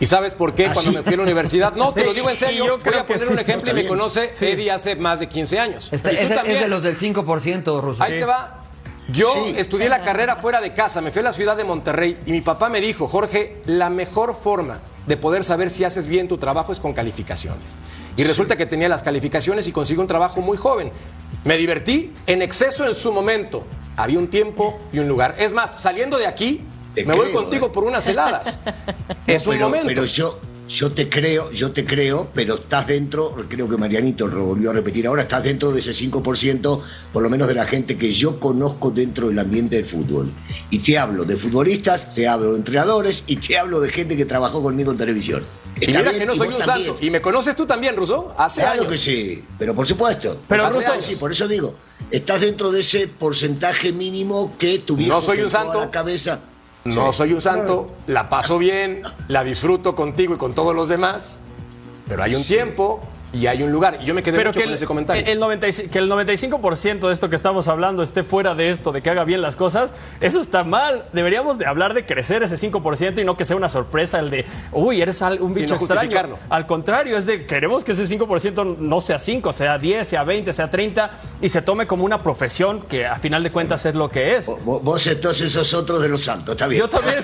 ¿Y 0.00 0.06
sabes 0.06 0.34
por 0.34 0.52
qué? 0.52 0.66
¿Ah, 0.66 0.70
Cuando 0.72 0.90
sí? 0.90 0.96
me 0.96 1.02
fui 1.04 1.14
a 1.14 1.16
la 1.16 1.22
universidad. 1.22 1.74
No, 1.76 1.92
te 1.94 2.04
lo 2.04 2.12
digo 2.12 2.28
en 2.28 2.36
serio. 2.36 2.66
Yo 2.66 2.78
Voy 2.78 2.94
a 2.94 3.06
poner 3.06 3.28
un 3.28 3.38
ejemplo 3.38 3.70
y 3.70 3.74
me 3.74 3.86
conoce 3.86 4.30
Eddie 4.40 4.70
hace 4.70 4.96
más 4.96 5.20
de 5.20 5.28
15 5.28 5.58
años. 5.60 5.92
Este, 5.92 6.10
es, 6.22 6.30
es, 6.30 6.60
de 6.60 6.68
los 6.68 6.82
del 6.82 6.98
5%, 6.98 7.80
Russo. 7.80 8.02
Ahí 8.02 8.18
te 8.18 8.24
va. 8.24 8.64
Yo 9.12 9.32
sí. 9.32 9.54
estudié 9.56 9.88
la 9.88 10.02
carrera 10.02 10.36
fuera 10.36 10.60
de 10.60 10.72
casa, 10.74 11.00
me 11.00 11.10
fui 11.10 11.20
a 11.20 11.24
la 11.24 11.32
ciudad 11.32 11.56
de 11.56 11.64
Monterrey 11.64 12.18
y 12.24 12.32
mi 12.32 12.40
papá 12.40 12.68
me 12.68 12.80
dijo, 12.80 13.08
Jorge, 13.08 13.60
la 13.66 13.90
mejor 13.90 14.36
forma 14.40 14.80
de 15.06 15.16
poder 15.16 15.44
saber 15.44 15.70
si 15.70 15.84
haces 15.84 16.06
bien 16.06 16.28
tu 16.28 16.38
trabajo 16.38 16.72
es 16.72 16.80
con 16.80 16.92
calificaciones. 16.92 17.76
Y 18.16 18.24
resulta 18.24 18.56
que 18.56 18.66
tenía 18.66 18.88
las 18.88 19.02
calificaciones 19.02 19.66
y 19.68 19.72
consigo 19.72 20.02
un 20.02 20.08
trabajo 20.08 20.40
muy 20.40 20.56
joven. 20.56 20.92
Me 21.44 21.56
divertí 21.56 22.12
en 22.26 22.42
exceso 22.42 22.86
en 22.86 22.94
su 22.94 23.12
momento, 23.12 23.66
había 23.96 24.18
un 24.18 24.28
tiempo 24.28 24.78
y 24.92 24.98
un 24.98 25.08
lugar. 25.08 25.36
Es 25.38 25.52
más, 25.52 25.80
saliendo 25.80 26.18
de 26.18 26.26
aquí, 26.26 26.60
me 26.94 27.14
voy 27.14 27.32
contigo 27.32 27.66
eh. 27.66 27.70
por 27.70 27.84
unas 27.84 28.06
heladas. 28.06 28.58
es 29.26 29.46
un 29.46 29.54
pero, 29.54 29.66
momento. 29.66 29.88
Pero 29.88 30.04
yo, 30.04 30.38
yo 30.72 30.90
te 30.92 31.08
creo, 31.08 31.50
yo 31.50 31.70
te 31.72 31.84
creo, 31.84 32.30
pero 32.34 32.54
estás 32.54 32.86
dentro, 32.86 33.36
creo 33.48 33.68
que 33.68 33.76
Marianito 33.76 34.26
lo 34.26 34.44
volvió 34.46 34.70
a 34.70 34.72
repetir 34.72 35.06
ahora, 35.06 35.22
estás 35.22 35.44
dentro 35.44 35.70
de 35.70 35.80
ese 35.80 35.92
5%, 35.92 36.80
por 37.12 37.22
lo 37.22 37.28
menos 37.28 37.46
de 37.48 37.54
la 37.54 37.66
gente 37.66 37.98
que 37.98 38.10
yo 38.12 38.40
conozco 38.40 38.90
dentro 38.90 39.28
del 39.28 39.38
ambiente 39.38 39.76
del 39.76 39.84
fútbol. 39.84 40.32
Y 40.70 40.78
te 40.78 40.96
hablo 40.98 41.24
de 41.24 41.36
futbolistas, 41.36 42.14
te 42.14 42.26
hablo 42.26 42.52
de 42.52 42.56
entrenadores 42.58 43.24
y 43.26 43.36
te 43.36 43.58
hablo 43.58 43.80
de 43.80 43.90
gente 43.90 44.16
que 44.16 44.24
trabajó 44.24 44.62
conmigo 44.62 44.90
en 44.92 44.96
televisión. 44.96 45.44
y 45.78 45.86
Está 45.86 45.98
mira 45.98 46.10
bien, 46.12 46.20
que 46.22 46.26
no 46.26 46.34
soy 46.36 46.48
un 46.48 46.58
también. 46.58 46.86
santo. 46.88 47.04
Y 47.04 47.10
me 47.10 47.20
conoces 47.20 47.54
tú 47.54 47.66
también, 47.66 47.94
Russo, 47.96 48.32
hace 48.38 48.62
Claro 48.62 48.82
años. 48.82 48.92
que 48.92 48.98
sí, 48.98 49.44
pero 49.58 49.74
por 49.74 49.86
supuesto. 49.86 50.40
Pero, 50.48 50.64
Hace 50.66 50.78
Russo- 50.78 50.92
años, 50.92 51.04
sí, 51.04 51.16
por 51.16 51.32
eso 51.32 51.46
digo, 51.48 51.74
estás 52.10 52.40
dentro 52.40 52.72
de 52.72 52.80
ese 52.80 53.08
porcentaje 53.08 53.92
mínimo 53.92 54.54
que 54.58 54.78
tu 54.78 54.96
viejo 54.96 55.14
No 55.16 55.20
soy 55.22 55.40
un 55.42 55.50
santo. 55.50 55.80
la 55.80 55.90
cabeza. 55.90 56.40
No 56.84 57.12
soy 57.12 57.32
un 57.32 57.40
santo, 57.40 57.90
la 58.06 58.28
paso 58.28 58.58
bien, 58.58 59.02
la 59.28 59.44
disfruto 59.44 59.94
contigo 59.94 60.34
y 60.34 60.38
con 60.38 60.54
todos 60.54 60.74
los 60.74 60.88
demás, 60.88 61.40
pero 62.08 62.22
hay 62.22 62.34
un 62.34 62.44
tiempo 62.44 63.00
y 63.32 63.46
hay 63.46 63.62
un 63.62 63.72
lugar. 63.72 63.98
Y 64.00 64.04
yo 64.04 64.14
me 64.14 64.22
quedé 64.22 64.36
Pero 64.36 64.50
mucho 64.50 64.58
que 64.60 64.64
con 64.64 64.70
el, 64.70 64.76
ese 64.76 64.86
comentario. 64.86 65.24
el 65.26 65.38
95, 65.38 65.90
que 65.90 65.98
el 65.98 66.10
95% 66.10 67.06
de 67.06 67.12
esto 67.12 67.30
que 67.30 67.36
estamos 67.36 67.68
hablando 67.68 68.02
esté 68.02 68.22
fuera 68.24 68.54
de 68.54 68.70
esto, 68.70 68.92
de 68.92 69.02
que 69.02 69.10
haga 69.10 69.24
bien 69.24 69.40
las 69.42 69.56
cosas, 69.56 69.92
eso 70.20 70.40
está 70.40 70.64
mal. 70.64 71.04
Deberíamos 71.12 71.58
de 71.58 71.66
hablar 71.66 71.94
de 71.94 72.04
crecer 72.04 72.42
ese 72.42 72.56
5% 72.56 73.20
y 73.20 73.24
no 73.24 73.36
que 73.36 73.44
sea 73.44 73.56
una 73.56 73.68
sorpresa 73.68 74.18
el 74.18 74.30
de, 74.30 74.44
uy, 74.72 75.00
eres 75.02 75.20
un 75.40 75.54
bicho 75.54 75.74
no 75.76 75.80
extraño. 75.80 76.38
Al 76.50 76.66
contrario, 76.66 77.16
es 77.16 77.26
de, 77.26 77.46
queremos 77.46 77.84
que 77.84 77.92
ese 77.92 78.04
5% 78.04 78.76
no 78.78 79.00
sea 79.00 79.18
5, 79.18 79.52
sea 79.52 79.78
10, 79.78 80.06
sea 80.06 80.24
20, 80.24 80.52
sea 80.52 80.70
30 80.70 81.10
y 81.40 81.48
se 81.48 81.62
tome 81.62 81.86
como 81.86 82.04
una 82.04 82.22
profesión 82.22 82.82
que 82.82 83.06
a 83.06 83.16
final 83.18 83.42
de 83.42 83.50
cuentas 83.50 83.84
es 83.86 83.94
lo 83.94 84.10
que 84.10 84.36
es. 84.36 84.46
Vos, 84.64 84.82
vos 84.82 85.06
entonces 85.06 85.52
sos 85.52 85.72
otro 85.74 85.98
de 85.98 86.08
los 86.08 86.22
santos, 86.22 86.52
está 86.52 86.66
bien. 86.66 86.80
Yo 86.82 86.88
también. 86.88 87.18
O 87.18 87.22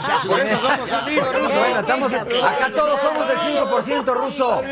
sea, 0.00 0.18
subir- 0.18 0.28
Por 0.28 0.40
eso 0.40 0.58
somos 0.60 0.92
amigos, 0.92 1.34
Russo. 1.34 1.58
Bueno, 1.58 1.80
estamos, 1.80 2.12
acá 2.12 2.72
todos 2.74 3.00
somos 3.00 3.28
del 3.28 3.38
5% 3.38 4.14
ruso. 4.14 4.62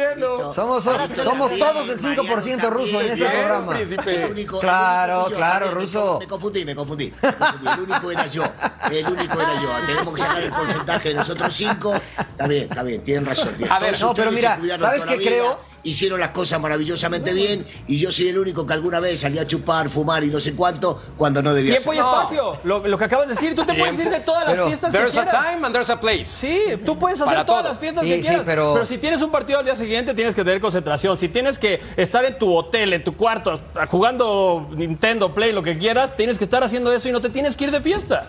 Somos, 0.54 0.84
somos 0.84 1.58
todos 1.58 1.88
del 1.88 2.00
5% 2.00 2.70
ruso 2.70 3.00
en 3.00 3.10
este 3.12 3.24
programa. 3.28 3.78
El 4.24 4.30
único- 4.30 4.60
Claro, 4.60 5.24
el 5.26 5.30
yo, 5.32 5.36
claro, 5.36 5.66
bien, 5.66 5.78
Russo. 5.80 6.16
Me 6.20 6.26
confundí, 6.26 6.64
me 6.64 6.74
confundí, 6.74 7.12
me 7.22 7.32
confundí. 7.32 7.68
El 7.72 7.80
único 7.80 8.10
era 8.10 8.26
yo. 8.26 8.44
El 8.90 9.06
único 9.06 9.40
era 9.40 9.62
yo. 9.62 9.68
Tenemos 9.86 10.14
que 10.14 10.20
sacar 10.22 10.42
el 10.42 10.52
porcentaje 10.52 11.08
de 11.10 11.14
nosotros 11.14 11.54
cinco. 11.54 11.94
Está 12.18 12.46
bien, 12.46 12.62
está 12.64 12.82
bien, 12.82 13.02
tienen 13.04 13.26
razón. 13.26 13.54
A 13.70 13.78
ver, 13.78 14.00
no, 14.00 14.14
pero 14.14 14.30
mira, 14.32 14.58
¿sabes 14.78 15.02
qué 15.04 15.16
creo? 15.28 15.71
Hicieron 15.84 16.20
las 16.20 16.30
cosas 16.30 16.60
maravillosamente 16.60 17.32
bien 17.32 17.66
y 17.88 17.98
yo 17.98 18.12
soy 18.12 18.28
el 18.28 18.38
único 18.38 18.64
que 18.64 18.72
alguna 18.72 19.00
vez 19.00 19.20
salí 19.20 19.38
a 19.38 19.46
chupar, 19.46 19.90
fumar 19.90 20.22
y 20.22 20.28
no 20.28 20.38
sé 20.38 20.54
cuánto 20.54 21.00
cuando 21.16 21.42
no 21.42 21.52
debía 21.52 21.72
Tiempo 21.72 21.92
y 21.92 21.98
espacio. 21.98 22.56
Lo, 22.62 22.86
lo 22.86 22.96
que 22.96 23.04
acabas 23.04 23.26
de 23.26 23.34
decir, 23.34 23.54
tú 23.56 23.64
te 23.64 23.74
puedes 23.74 23.98
ir 23.98 24.08
de 24.08 24.20
todas 24.20 24.44
las 24.44 24.52
Pero 24.52 24.66
fiestas 24.68 24.92
que 24.92 24.98
There's 24.98 25.16
a 25.16 25.24
quieras. 25.24 25.44
time 25.52 25.66
and 25.66 25.74
there's 25.74 25.90
a 25.90 25.98
place. 25.98 26.24
Sí, 26.24 26.60
tú 26.86 26.96
puedes 26.96 27.20
hacer 27.20 27.34
Para 27.34 27.44
todas 27.44 27.62
todo. 27.62 27.72
las 27.72 27.80
fiestas 27.80 28.04
Sí, 28.04 28.10
que 28.10 28.16
sí, 28.16 28.22
quieras. 28.22 28.42
pero- 28.46 28.74
pero... 28.74 28.86
si 28.86 28.98
tienes 28.98 29.20
un 29.22 29.30
partido 29.32 29.58
al 29.58 29.64
día 29.64 29.74
siguiente, 29.74 30.14
tienes 30.14 30.34
que 30.36 30.44
tener 30.44 30.60
concentración. 30.60 31.18
Si 31.18 31.28
tienes 31.28 31.58
que 31.58 31.80
estar 31.96 32.24
en 32.24 32.38
tu 32.38 32.54
hotel, 32.56 32.92
en 32.92 33.02
tu 33.02 33.16
cuarto, 33.16 33.60
jugando 33.90 34.68
Nintendo, 34.76 35.34
Play, 35.34 35.52
lo 35.52 35.62
que 35.64 35.76
quieras, 35.78 36.14
tienes 36.16 36.38
que 36.38 36.44
estar 36.44 36.62
haciendo 36.62 36.92
eso 36.92 37.08
y 37.08 37.12
no 37.12 37.20
te 37.20 37.28
tienes 37.28 37.56
que 37.56 37.64
ir 37.64 37.70
de 37.72 37.80
fiesta. 37.82 38.26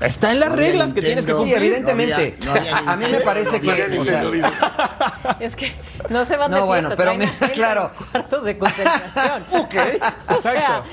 Está 0.00 0.30
en 0.30 0.38
las 0.40 0.50
No 0.50 0.56
reglas 0.56 0.92
que 0.92 1.02
tienes 1.02 1.26
que 1.26 1.32
Nintendo. 1.32 1.44
Sí, 1.44 1.52
cumplir. 1.52 1.72
evidentemente. 1.72 2.36
No 2.44 2.50
había- 2.52 2.70
no 2.70 2.76
había 2.78 2.92
a 2.92 2.96
mí 2.96 3.06
me 3.10 3.20
parece 3.20 3.60
que. 3.60 3.98
o 3.98 4.04
sea, 4.04 4.22
Es 5.40 5.56
que 5.56 5.74
no 6.08 6.24
se 6.24 6.36
van 6.36 6.50
No, 6.52 6.58
de 6.58 6.62
bueno, 6.62 6.88
fiesta, 6.90 6.96
pero 7.04 7.10
traen 7.18 7.22
a 7.30 7.34
mira, 7.40 7.52
claro. 7.52 7.82
los 7.98 8.08
cuartos 8.08 8.44
de 8.44 8.58
concentración. 8.58 9.44
ok. 9.52 9.74
Exacto. 10.30 10.84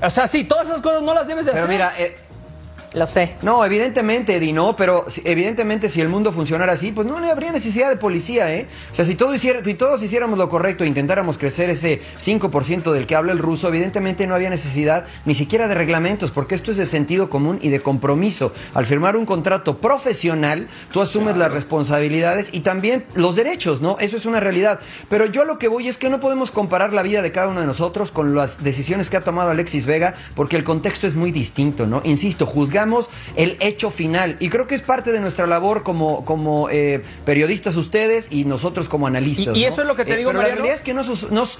O 0.00 0.10
sea, 0.10 0.28
sí, 0.28 0.44
todas 0.44 0.68
esas 0.68 0.80
cosas 0.80 1.02
no 1.02 1.12
las 1.14 1.26
debes 1.26 1.44
de 1.46 1.50
pero 1.52 1.64
hacer. 1.64 1.74
mira, 1.74 1.92
eh, 1.98 2.16
Lo 2.94 3.06
sé. 3.06 3.34
No, 3.42 3.62
evidentemente, 3.64 4.36
Eddie, 4.36 4.54
no, 4.54 4.74
pero 4.74 5.04
evidentemente 5.24 5.90
si 5.90 6.00
el 6.00 6.08
mundo 6.08 6.32
funcionara 6.32 6.72
así, 6.72 6.90
pues 6.90 7.06
no 7.06 7.20
le 7.20 7.30
habría 7.30 7.52
necesidad 7.52 7.90
de 7.90 7.96
policía, 7.96 8.54
¿eh? 8.54 8.66
O 8.90 8.94
sea, 8.94 9.04
si, 9.04 9.14
todo 9.14 9.34
hiciera, 9.34 9.62
si 9.62 9.74
todos 9.74 10.02
hiciéramos 10.02 10.38
lo 10.38 10.48
correcto 10.48 10.84
e 10.84 10.86
intentáramos 10.86 11.36
crecer 11.36 11.68
ese 11.68 12.00
5% 12.18 12.92
del 12.92 13.06
que 13.06 13.14
habla 13.14 13.32
el 13.32 13.38
ruso, 13.38 13.68
evidentemente 13.68 14.26
no 14.26 14.34
había 14.34 14.48
necesidad 14.48 15.06
ni 15.26 15.34
siquiera 15.34 15.68
de 15.68 15.74
reglamentos, 15.74 16.30
porque 16.30 16.54
esto 16.54 16.70
es 16.70 16.78
de 16.78 16.86
sentido 16.86 17.28
común 17.28 17.58
y 17.60 17.68
de 17.68 17.80
compromiso. 17.80 18.52
Al 18.72 18.86
firmar 18.86 19.16
un 19.16 19.26
contrato 19.26 19.78
profesional, 19.78 20.68
tú 20.90 21.02
asumes 21.02 21.36
las 21.36 21.52
responsabilidades 21.52 22.48
y 22.52 22.60
también 22.60 23.04
los 23.14 23.36
derechos, 23.36 23.82
¿no? 23.82 23.98
Eso 24.00 24.16
es 24.16 24.24
una 24.24 24.40
realidad. 24.40 24.80
Pero 25.10 25.26
yo 25.26 25.42
a 25.42 25.44
lo 25.44 25.58
que 25.58 25.68
voy 25.68 25.88
es 25.88 25.98
que 25.98 26.08
no 26.08 26.20
podemos 26.20 26.50
comparar 26.50 26.94
la 26.94 27.02
vida 27.02 27.20
de 27.20 27.32
cada 27.32 27.48
uno 27.48 27.60
de 27.60 27.66
nosotros 27.66 28.10
con 28.10 28.34
las 28.34 28.62
decisiones 28.64 29.10
que 29.10 29.18
ha 29.18 29.24
tomado 29.24 29.50
Alexis 29.50 29.84
Vega, 29.84 30.14
porque 30.34 30.56
el 30.56 30.64
contexto 30.64 31.06
es 31.06 31.14
muy 31.14 31.32
distinto, 31.32 31.86
¿no? 31.86 32.00
Insisto, 32.04 32.46
el 33.36 33.56
hecho 33.60 33.90
final 33.90 34.36
y 34.40 34.48
creo 34.48 34.66
que 34.66 34.74
es 34.74 34.82
parte 34.82 35.12
de 35.12 35.20
nuestra 35.20 35.46
labor 35.46 35.82
como, 35.82 36.24
como 36.24 36.68
eh, 36.70 37.02
periodistas 37.24 37.76
ustedes 37.76 38.28
y 38.30 38.44
nosotros 38.44 38.88
como 38.88 39.06
analistas. 39.06 39.56
Y- 39.56 39.60
y 39.60 39.62
¿no? 39.64 39.68
eso 39.68 39.82
es 39.82 39.88
lo 39.88 39.96
que 39.96 40.04
te 40.04 40.14
Eh, 40.14 40.16
digo, 40.18 40.30
pero 40.30 40.38
Mariano. 40.40 40.58
la 40.58 40.62
realidad 40.64 40.76
es 40.76 40.82
que 40.82 40.94
nos- 41.32 41.58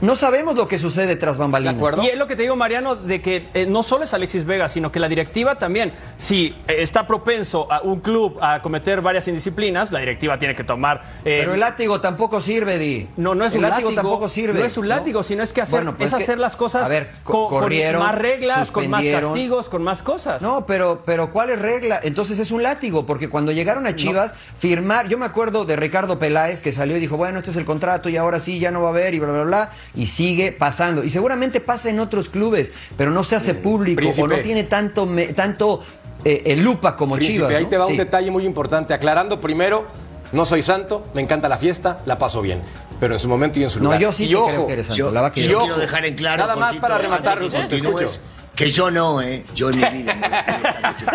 no 0.00 0.16
sabemos 0.16 0.56
lo 0.56 0.66
que 0.68 0.78
sucede 0.78 1.16
tras 1.16 1.36
bambalinas. 1.38 1.74
De 1.74 1.78
acuerdo. 1.78 2.02
Y 2.02 2.08
es 2.08 2.16
lo 2.18 2.26
que 2.26 2.36
te 2.36 2.42
digo, 2.42 2.56
Mariano, 2.56 2.96
de 2.96 3.20
que 3.20 3.48
eh, 3.54 3.66
no 3.66 3.82
solo 3.82 4.04
es 4.04 4.14
Alexis 4.14 4.44
Vega, 4.44 4.68
sino 4.68 4.90
que 4.92 5.00
la 5.00 5.08
directiva 5.08 5.56
también, 5.56 5.92
si 6.16 6.54
eh, 6.68 6.76
está 6.78 7.06
propenso 7.06 7.70
a 7.70 7.80
un 7.82 8.00
club 8.00 8.38
a 8.40 8.62
cometer 8.62 9.00
varias 9.00 9.28
indisciplinas, 9.28 9.92
la 9.92 10.00
directiva 10.00 10.38
tiene 10.38 10.54
que 10.54 10.64
tomar... 10.64 11.02
eh, 11.24 11.38
Pero 11.40 11.54
el 11.54 11.60
látigo 11.60 12.00
tampoco 12.00 12.40
sirve, 12.40 12.78
Di. 12.78 13.08
No, 13.16 13.34
no 13.34 13.44
es 13.44 13.52
el 13.54 13.58
un 13.64 13.68
látigo. 13.70 13.92
tampoco 13.92 14.28
sirve. 14.28 14.58
No 14.58 14.64
es 14.64 14.76
un 14.76 14.88
látigo, 14.88 15.22
sino 15.22 15.42
es 15.42 15.52
que 15.52 15.60
hacer, 15.60 15.80
Bueno, 15.80 15.96
pues 15.96 16.10
es 16.12 16.16
que- 16.16 16.22
hacer 16.24 16.38
las 16.38 16.56
cosas 16.56 16.84
a 16.86 16.88
ver, 16.88 17.10
co- 17.22 17.48
con, 17.48 17.60
corrieron, 17.60 18.02
más 18.02 18.14
reglas, 18.14 18.70
con 18.70 18.88
más 18.88 19.04
castigos, 19.04 19.68
con 19.68 19.82
más 19.82 20.02
cosas. 20.02 20.42
No, 20.42 20.66
pero, 20.66 21.02
pero 21.04 21.30
¿cuál 21.32 21.50
es 21.50 21.58
regla? 21.58 22.00
Entonces 22.02 22.38
es 22.38 22.50
un 22.50 22.62
látigo, 22.62 23.06
porque 23.06 23.28
cuando 23.28 23.52
llegaron 23.52 23.86
a 23.86 23.94
Chivas, 23.96 24.34
firmar, 24.58 25.08
yo 25.08 25.18
me 25.18 25.26
acuerdo 25.26 25.64
de 25.64 25.76
Ricardo 25.76 26.18
Peláez 26.18 26.60
que 26.60 26.72
salió 26.72 26.96
y 26.96 27.00
dijo, 27.00 27.16
bueno, 27.16 27.38
este 27.38 27.50
es 27.50 27.56
el 27.56 27.64
contrato 27.64 28.08
y 28.08 28.16
ahora 28.16 28.40
sí, 28.40 28.58
ya 28.58 28.70
no 28.70 28.80
va 28.82 28.88
a 28.88 28.90
haber 28.90 29.14
y 29.14 29.18
bla, 29.18 29.32
bla, 29.32 29.42
bla, 29.44 29.70
y 29.94 30.06
sigue 30.06 30.52
pasando. 30.52 31.02
Y 31.04 31.10
seguramente 31.10 31.60
pasa 31.60 31.88
en 31.90 32.00
otros 32.00 32.28
clubes, 32.28 32.72
pero 32.96 33.10
no 33.10 33.24
se 33.24 33.36
hace 33.36 33.54
público 33.54 33.96
Príncipe. 33.96 34.22
o 34.24 34.28
no 34.28 34.38
tiene 34.38 34.64
tanto, 34.64 35.06
me- 35.06 35.28
tanto 35.28 35.80
eh, 36.24 36.42
eh, 36.46 36.56
lupa 36.56 36.96
como 36.96 37.14
Príncipe, 37.16 37.38
Chivas. 37.46 37.54
ahí 37.56 37.62
¿no? 37.64 37.68
te 37.68 37.78
va 37.78 37.86
Sí. 37.86 37.92
un 37.92 37.98
detalle 37.98 38.30
muy 38.30 38.44
importante. 38.44 38.92
Aclarando 38.94 39.40
primero, 39.40 39.86
no 40.32 40.44
soy 40.46 40.62
santo, 40.62 41.06
me 41.14 41.20
encanta 41.22 41.48
la 41.48 41.56
fiesta, 41.58 42.00
la 42.06 42.18
paso 42.18 42.42
bien. 42.42 42.60
Pero 43.00 43.14
en 43.14 43.18
su 43.18 43.28
momento 43.28 43.58
y 43.58 43.62
en 43.62 43.70
su 43.70 43.78
No, 43.78 43.84
lugar. 43.86 44.00
yo 44.00 44.12
sí 44.12 44.24
y 44.24 44.28
te 44.28 44.36
ojo, 44.36 44.48
creo 44.48 44.66
que 44.66 44.72
eres 44.74 44.86
santo. 44.88 44.98
Yo, 44.98 45.10
la 45.10 45.22
va 45.22 45.28
yo 45.28 45.60
quiero 45.60 45.78
dejar 45.78 46.04
en 46.04 46.14
claro. 46.14 46.42
nada 46.42 46.56
más 46.56 46.76
para 46.76 46.98
rematar, 46.98 47.38
antes 47.38 47.52
que 47.52 47.58
Russo, 47.58 47.68
te 47.68 47.76
escucho. 48.04 48.20
Que 48.60 48.70
yo 48.70 48.90
no, 48.90 49.22
¿eh? 49.22 49.42
Yo 49.54 49.70
en 49.70 49.80
mi 49.80 49.84
vida 49.86 50.14
me 50.16 50.28
refiero 50.28 50.68
a 50.68 50.90
mucho. 50.90 51.06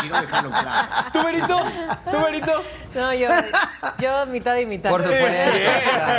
Quiero 0.00 0.20
dejarlo 0.20 0.50
claro. 0.50 0.88
¿Tú, 1.12 1.22
Berito? 1.22 1.62
¿Tú, 2.10 2.24
Berito? 2.24 2.62
No, 2.92 3.14
yo, 3.14 3.28
yo 4.00 4.26
mitad 4.26 4.56
y 4.56 4.66
mitad. 4.66 4.90
Por 4.90 5.00
supuesto. 5.00 5.28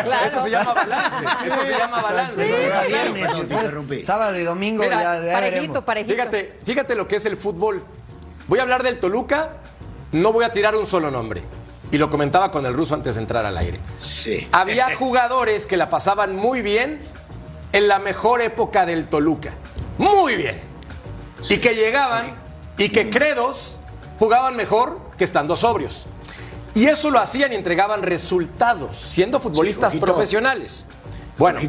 Claro. 0.06 0.28
Eso 0.30 0.40
se 0.40 0.50
llama 0.50 0.74
balance. 0.74 1.26
Eso 1.46 1.66
se 1.66 1.78
llama 1.78 2.02
balance. 2.02 2.46
Sí, 2.46 2.50
viernes, 2.88 3.26
perdón, 3.28 3.48
te 3.50 3.56
interrumpí. 3.56 4.04
sábado 4.06 4.40
y 4.40 4.44
domingo 4.44 4.84
Mira, 4.84 5.04
ya, 5.04 5.26
ya 5.26 5.34
Parejito, 5.34 5.58
veremos. 5.60 5.84
parejito. 5.84 6.14
Fíjate, 6.14 6.60
fíjate 6.64 6.96
lo 6.96 7.10
que 7.10 7.18
es 7.18 7.26
el 7.26 7.36
fútbol. 7.36 7.84
Voy 8.48 8.60
a 8.60 8.62
hablar 8.62 8.84
del 8.84 9.02
Toluca, 9.02 9.50
no 10.14 10.32
voy 10.32 10.46
a 10.46 10.52
tirar 10.54 10.78
un 10.78 10.88
solo 10.88 11.12
nombre. 11.12 11.42
Y 11.92 11.98
lo 11.98 12.10
comentaba 12.10 12.52
con 12.52 12.66
el 12.66 12.74
ruso 12.74 12.94
antes 12.94 13.16
de 13.16 13.22
entrar 13.22 13.46
al 13.46 13.58
aire. 13.58 13.80
Sí. 13.98 14.48
Había 14.54 14.96
jugadores 14.96 15.66
que 15.66 15.76
la 15.76 15.90
pasaban 15.90 16.38
muy 16.38 16.62
bien 16.62 17.02
en 17.74 17.90
la 17.90 18.00
mejor 18.00 18.42
época 18.42 18.86
del 18.86 19.08
Toluca. 19.08 19.52
Muy 19.98 20.36
bien. 20.36 20.60
Y 21.50 21.58
que 21.58 21.74
llegaban 21.76 22.36
y 22.78 22.90
que 22.90 23.10
credos 23.10 23.80
jugaban 24.20 24.56
mejor 24.56 25.00
que 25.18 25.24
estando 25.24 25.56
sobrios. 25.56 26.06
Y 26.74 26.86
eso 26.86 27.10
lo 27.10 27.20
hacían 27.20 27.52
y 27.52 27.56
entregaban 27.56 28.02
resultados, 28.04 28.96
siendo 28.98 29.40
futbolistas 29.40 29.94
Sí, 29.94 30.00
profesionales. 30.00 30.86
Bueno, 31.38 31.60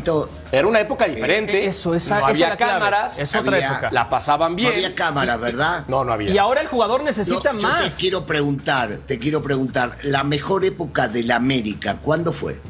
era 0.51 0.67
una 0.67 0.81
época 0.81 1.07
diferente. 1.07 1.67
Eso, 1.67 1.95
esa- 1.95 2.17
no 2.17 2.21
esa 2.21 2.29
había 2.29 2.45
es 2.47 2.51
la 2.51 2.57
clave. 2.57 2.73
cámaras, 2.75 3.19
Es 3.19 3.35
otra 3.35 3.57
Había- 3.57 3.71
época. 3.73 3.89
la 3.91 4.09
pasaban 4.11 4.55
bien. 4.55 4.69
No 4.69 4.75
había 4.75 4.95
cámara, 4.95 5.37
¿verdad? 5.39 5.85
No, 5.89 6.05
no 6.05 6.13
había. 6.13 6.31
Y 6.31 6.37
ahora 6.39 6.61
el 6.61 6.67
jugador 6.69 7.03
necesita 7.03 7.53
yo 7.53 7.61
más. 7.61 7.83
te 7.85 7.91
quiero 8.01 8.27
preguntar, 8.27 8.99
te 9.07 9.19
quiero 9.19 9.43
preguntar, 9.43 9.97
la 10.03 10.25
mejor 10.25 10.65
época 10.67 11.09
de 11.09 11.23
la 11.23 11.37
América, 11.37 11.97
¿cuándo 12.03 12.33
fue? 12.33 12.61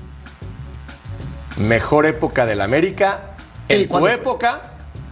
Mejor 1.56 2.06
época 2.06 2.46
del 2.46 2.60
América. 2.60 3.20
Sí, 3.68 3.82
En 3.82 3.88
tu 3.88 4.06
época, 4.06 4.60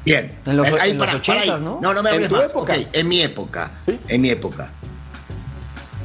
Bien. 0.05 0.39
En 0.47 0.57
los- 0.57 0.67
Ahí, 0.73 0.91
en 0.93 0.99
los 0.99 1.07
para, 1.07 1.19
80s, 1.19 1.27
para 1.27 1.41
ahí. 1.57 1.63
¿no? 1.63 1.79
No, 1.81 1.93
no 1.95 2.03
me 2.03 2.15
En 2.15 2.29
tu 2.29 2.37
más. 2.37 2.51
época. 2.51 2.75
En 2.93 3.09
mi 3.09 3.21
época. 3.21 3.71
Sí. 3.87 4.01
En 4.09 4.21
mi 4.21 4.31
época. 4.31 4.69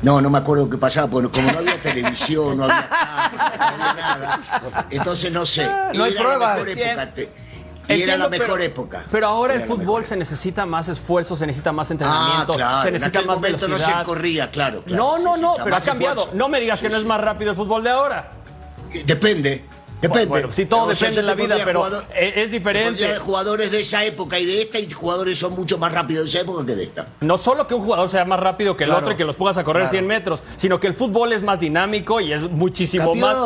No, 0.02 0.22
no 0.22 0.30
me 0.30 0.38
acuerdo 0.38 0.70
qué 0.70 0.78
pasaba, 0.78 1.08
porque 1.10 1.30
como 1.30 1.52
no 1.52 1.60
había 1.60 1.82
televisión, 1.82 2.58
no 2.58 2.66
había 2.66 2.88
cámara, 2.90 3.32
no 3.78 3.84
había 3.84 3.94
nada. 3.96 4.88
Entonces 4.92 5.32
no 5.32 5.46
sé. 5.46 5.66
no 5.94 6.04
hay 6.04 6.12
Era 6.12 6.22
pruebas. 6.22 6.60
Y 6.68 6.72
era 6.82 7.04
Entiendo, 7.88 8.18
la 8.26 8.30
mejor 8.30 8.48
pero- 8.48 8.64
época. 8.64 9.04
Pero 9.12 9.28
ahora 9.28 9.54
Era 9.54 9.64
el 9.64 9.70
fútbol 9.70 10.04
se 10.04 10.16
necesita 10.18 10.66
más 10.66 10.88
esfuerzo, 10.90 11.36
se 11.36 11.46
necesita 11.46 11.72
más 11.72 11.90
Ah, 11.90 11.94
entrenamiento, 11.94 12.54
claro. 12.56 12.82
se 12.82 12.88
en 12.88 12.94
necesita 12.94 13.20
aquel 13.20 13.28
más 13.28 13.36
momento 13.38 13.66
velocidad. 13.68 13.90
no 13.94 14.00
se 14.00 14.06
corría, 14.06 14.52
claro. 14.52 14.84
claro. 14.84 15.04
no, 15.04 15.18
no, 15.20 15.38
no, 15.38 15.56
pero 15.64 15.76
ha 15.76 15.82
cambiado. 15.82 16.14
esfuerzo. 16.22 16.36
No 16.38 16.50
me 16.50 16.60
digas 16.60 16.82
que 16.82 16.90
no 16.90 16.98
es 16.98 17.06
más 17.06 17.22
rápido 17.22 17.52
el 17.52 17.58
fútbol 17.58 17.84
de 17.84 17.90
ahora. 17.92 18.32
Depende. 19.06 19.66
Depende. 20.02 20.26
Bueno, 20.28 20.52
sí, 20.52 20.66
todo 20.66 20.84
O 20.84 20.86
sea, 20.88 21.10
depende 21.10 21.16
yo 21.16 21.20
en 21.22 21.26
la 21.28 21.34
vida, 21.36 21.58
pero 21.66 21.80
jugador- 21.84 22.06
es, 22.16 22.52
diferente. 22.52 23.04
de 23.08 23.18
jugadores 23.20 23.72
de 23.72 23.80
esa 23.80 24.04
época 24.06 24.38
y 24.40 24.46
de 24.46 24.62
esta, 24.64 24.78
y 24.80 24.90
jugadores 24.92 25.40
son 25.40 25.54
mucho 25.54 25.78
más 25.78 25.92
rápidos 25.92 26.26
de 26.26 26.30
esa 26.30 26.42
época 26.42 26.66
que 26.66 26.76
de 26.76 26.84
esta. 26.84 27.08
No 27.22 27.38
solo 27.38 27.66
que 27.66 27.74
un 27.74 27.84
jugador 27.84 28.10
sea 28.10 28.26
más 28.26 28.40
rápido 28.40 28.76
que 28.78 28.84
el 28.84 28.90
Claro. 28.90 29.02
otro 29.06 29.14
y 29.14 29.18
que 29.18 29.26
los 29.26 29.36
pongas 29.36 29.58
a 29.58 29.64
correr 29.64 29.84
Claro. 29.84 29.92
100 29.92 30.08
metros, 30.08 30.44
sino 30.58 30.80
que 30.80 30.88
el 30.88 30.94
fútbol 30.94 31.34
es 31.34 31.42
más 31.44 31.60
dinámico 31.60 32.20
y 32.22 32.34
es 32.34 32.50
muchísimo 32.50 33.16
más. 33.16 33.38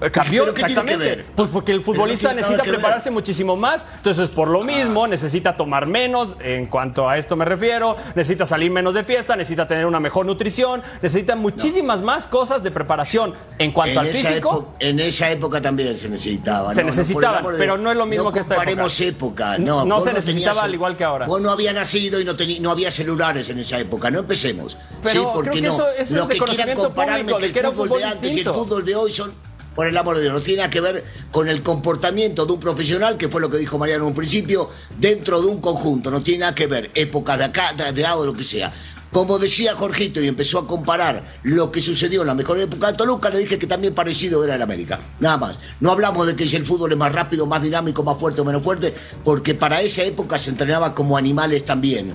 Eh, 0.00 0.10
Cambió, 0.10 0.44
¿Pero 0.44 0.54
qué 0.54 0.62
tiene 0.64 0.82
que 0.82 0.92
exactamente. 0.92 1.26
Pues 1.36 1.48
porque 1.50 1.72
el 1.72 1.82
futbolista 1.82 2.32
necesita 2.32 2.62
prepararse 2.62 3.10
muchísimo 3.10 3.56
más, 3.56 3.84
entonces 3.96 4.30
por 4.30 4.48
lo 4.48 4.62
mismo 4.62 5.06
necesita 5.06 5.56
tomar 5.56 5.86
menos, 5.86 6.36
en 6.40 6.66
cuanto 6.66 7.08
a 7.08 7.18
esto 7.18 7.36
me 7.36 7.44
refiero, 7.44 7.96
necesita 8.14 8.46
salir 8.46 8.70
menos 8.70 8.94
de 8.94 9.04
fiesta, 9.04 9.36
necesita 9.36 9.66
tener 9.66 9.84
una 9.86 10.00
mejor 10.00 10.24
nutrición, 10.26 10.82
necesita 11.02 11.36
muchísimas 11.36 12.02
más 12.02 12.26
cosas 12.26 12.62
de 12.62 12.70
preparación. 12.70 13.34
En 13.58 13.72
cuanto 13.72 14.00
en, 14.00 14.06
al 14.06 14.12
físico, 14.12 14.72
en 14.78 15.00
esa 15.00 15.30
época 15.30 15.60
también 15.60 15.96
se 15.96 16.08
necesitaba. 16.08 16.72
Se 16.72 16.82
no, 16.82 16.88
no, 16.90 16.96
necesitaban, 16.96 17.44
pero 17.58 17.76
no 17.76 17.90
es 17.90 17.96
lo 17.96 18.06
mismo 18.06 18.24
No 18.24 18.32
que 18.32 18.40
esta 18.40 18.56
época. 19.00 19.58
No, 19.58 20.00
se 20.00 20.12
necesitaba 20.12 20.62
al 20.62 20.74
igual 20.74 20.96
que 20.96 21.04
ahora. 21.04 21.26
Vos 21.26 21.40
no 21.40 21.50
habías 21.50 21.74
nacido 21.74 22.20
y 22.20 22.24
no, 22.24 22.32
no 22.60 22.70
había 22.70 22.90
celulares 22.90 23.50
en 23.50 23.58
esa 23.58 23.78
época. 23.78 24.10
No 24.10 24.20
empecemos. 24.20 24.76
Pero 25.02 25.20
sí, 25.20 25.28
porque 25.34 25.50
creo 25.50 25.62
que 25.62 25.68
no. 25.68 25.74
eso- 25.74 25.88
eso 25.90 26.14
Los 26.14 26.22
es 26.24 26.28
de 26.28 26.34
que 26.34 26.38
quieran 26.38 26.38
conocimiento 26.38 26.82
compararme 26.84 27.32
público, 27.32 27.36
que 27.36 27.40
de 27.40 27.46
el 27.46 27.52
que 27.52 27.58
era 27.58 27.68
un 27.70 27.76
fútbol 27.76 27.98
de 27.98 28.04
antes 28.04 28.36
y 28.36 28.40
el 28.40 28.44
fútbol 28.48 28.84
de 28.84 28.96
hoy 28.96 29.12
son. 29.12 29.49
Por 29.74 29.86
el 29.86 29.96
amor 29.96 30.16
de 30.16 30.22
Dios, 30.22 30.34
no 30.34 30.40
tiene 30.40 30.58
nada 30.58 30.70
que 30.70 30.80
ver 30.80 31.04
con 31.30 31.48
el 31.48 31.62
comportamiento 31.62 32.44
de 32.44 32.52
un 32.52 32.60
profesional, 32.60 33.16
que 33.16 33.28
fue 33.28 33.40
lo 33.40 33.50
que 33.50 33.58
dijo 33.58 33.78
Mariano 33.78 34.04
en 34.04 34.08
un 34.08 34.14
principio, 34.14 34.70
dentro 34.98 35.40
de 35.40 35.46
un 35.46 35.60
conjunto. 35.60 36.10
No 36.10 36.22
tiene 36.22 36.40
nada 36.40 36.54
que 36.54 36.66
ver, 36.66 36.90
épocas 36.94 37.38
de 37.38 37.44
acá, 37.44 37.72
de, 37.74 37.92
de 37.92 38.02
lado, 38.02 38.26
lo 38.26 38.34
que 38.34 38.44
sea. 38.44 38.72
Como 39.12 39.40
decía 39.40 39.74
Jorgito 39.74 40.20
y 40.20 40.28
empezó 40.28 40.60
a 40.60 40.68
comparar 40.68 41.24
lo 41.42 41.72
que 41.72 41.82
sucedió 41.82 42.20
en 42.20 42.28
la 42.28 42.34
mejor 42.34 42.60
época 42.60 42.92
de 42.92 42.96
Toluca, 42.96 43.28
le 43.28 43.40
dije 43.40 43.58
que 43.58 43.66
también 43.66 43.92
parecido 43.92 44.44
era 44.44 44.54
el 44.54 44.62
América. 44.62 45.00
Nada 45.18 45.36
más. 45.36 45.58
No 45.80 45.90
hablamos 45.90 46.28
de 46.28 46.36
que 46.36 46.48
si 46.48 46.54
el 46.54 46.64
fútbol 46.64 46.92
es 46.92 46.98
más 46.98 47.12
rápido, 47.12 47.44
más 47.44 47.60
dinámico, 47.60 48.04
más 48.04 48.18
fuerte 48.18 48.40
o 48.40 48.44
menos 48.44 48.62
fuerte, 48.62 48.94
porque 49.24 49.54
para 49.54 49.82
esa 49.82 50.04
época 50.04 50.38
se 50.38 50.50
entrenaba 50.50 50.94
como 50.94 51.16
animales 51.16 51.64
también. 51.64 52.14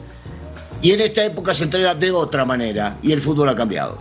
Y 0.82 0.92
en 0.92 1.02
esta 1.02 1.26
época 1.26 1.54
se 1.54 1.66
entrena 1.66 1.96
de 1.96 2.12
otra 2.12 2.46
manera 2.46 2.98
y 3.02 3.12
el 3.12 3.22
fútbol 3.22 3.50
ha 3.50 3.56
cambiado. 3.56 3.98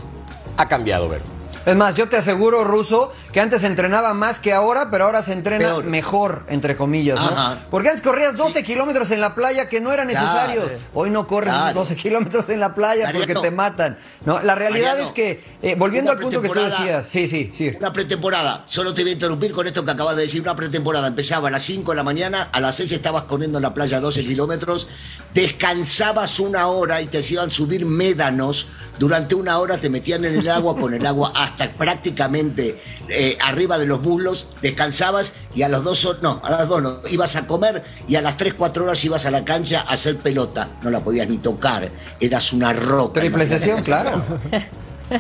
Ha 0.57 0.69
cambiado, 0.69 1.09
Vero. 1.09 1.34
Es 1.67 1.77
más, 1.77 1.95
yo 1.95 2.09
te 2.09 2.17
aseguro, 2.17 2.63
Ruso, 2.65 3.13
que 3.33 3.41
antes 3.41 3.63
entrenaba 3.65 4.13
más 4.13 4.39
que 4.39 4.53
ahora, 4.53 4.91
pero 4.91 5.05
ahora 5.07 5.23
se 5.23 5.33
entrena 5.33 5.67
Peor. 5.67 5.85
mejor, 5.85 6.45
entre 6.49 6.77
comillas, 6.77 7.19
¿no? 7.19 7.27
Ajá. 7.27 7.59
Porque 7.71 7.89
antes 7.89 8.03
corrías 8.03 8.37
12 8.37 8.63
kilómetros 8.63 9.11
en 9.11 9.21
la 9.21 9.35
playa 9.35 9.69
que 9.69 9.81
no 9.81 9.93
eran 9.93 10.07
necesarios. 10.09 10.65
Claro. 10.65 10.79
Hoy 10.93 11.11
no 11.11 11.27
corres 11.27 11.55
Claro. 11.55 11.81
12 11.81 11.97
kilómetros 11.97 12.49
en 12.51 12.61
la 12.61 12.75
playa 12.75 13.11
porque 13.15 13.35
te 13.35 13.51
matan. 13.51 13.97
No, 14.27 14.41
la 14.43 14.55
realidad 14.55 14.91
Mariano, 14.91 15.09
es 15.09 15.13
que, 15.15 15.43
eh, 15.63 15.75
volviendo 15.77 16.11
al 16.11 16.19
punto 16.19 16.43
que 16.43 16.49
tú 16.49 16.61
decías, 16.61 17.07
sí, 17.07 17.29
sí, 17.29 17.51
sí. 17.55 17.75
Una 17.79 17.93
pretemporada, 17.93 18.63
solo 18.67 18.93
te 18.93 19.03
voy 19.03 19.11
a 19.13 19.15
interrumpir 19.15 19.53
con 19.53 19.67
esto 19.67 19.85
que 19.85 19.91
acabas 19.91 20.17
de 20.17 20.23
decir. 20.23 20.43
Una 20.43 20.55
pretemporada 20.57 21.07
empezaba 21.07 21.49
a 21.49 21.51
las 21.51 21.63
5 21.63 21.93
de 21.93 21.97
la 21.97 22.03
mañana, 22.03 22.51
a 22.53 22.61
las 22.61 22.77
6 22.77 22.93
estabas 22.93 23.25
corriendo 23.25 23.59
en 23.59 23.63
la 23.63 23.73
playa 23.73 24.01
12 24.01 24.23
kilómetros, 24.23 24.87
descansabas 25.33 26.41
una 26.41 26.67
hora 26.67 27.01
y 27.01 27.07
te 27.07 27.19
hacían 27.19 27.51
subir 27.51 27.87
médanos. 27.87 28.69
Durante 28.99 29.35
una 29.35 29.59
hora 29.59 29.79
te 29.79 29.89
metían 29.91 30.25
en 30.25 30.39
el 30.39 30.49
agua 30.49 30.77
con 30.77 30.93
el 30.95 31.05
agua 31.07 31.33
hasta 31.35 31.54
prácticamente 31.77 32.81
eh, 33.09 33.37
arriba 33.43 33.79
de 33.79 33.87
los 33.87 34.01
muslos, 34.03 34.49
descansabas 34.63 35.35
y 35.55 35.63
a 35.63 35.69
las 35.69 35.83
dos, 35.85 36.19
no, 36.23 36.41
a 36.45 36.51
las 36.51 36.69
dos 36.69 36.83
no, 36.83 36.99
ibas 37.11 37.37
a 37.37 37.47
comer 37.47 37.83
y 38.09 38.17
a 38.17 38.23
las 38.23 38.37
3, 38.37 38.55
4 38.55 38.85
horas 38.85 39.05
ibas 39.05 39.27
a 39.27 39.31
la 39.31 39.45
cancha 39.45 39.81
a 39.87 39.93
hacer 39.95 40.17
pelota. 40.19 40.69
No 40.83 40.91
la 40.91 41.01
podías 41.01 41.29
ni 41.29 41.39
tocar, 41.39 41.89
eras 42.21 42.53
una 42.53 42.73
roca. 42.73 43.21
Triple 43.21 43.47
sesión, 43.47 43.83
claro. 43.83 44.23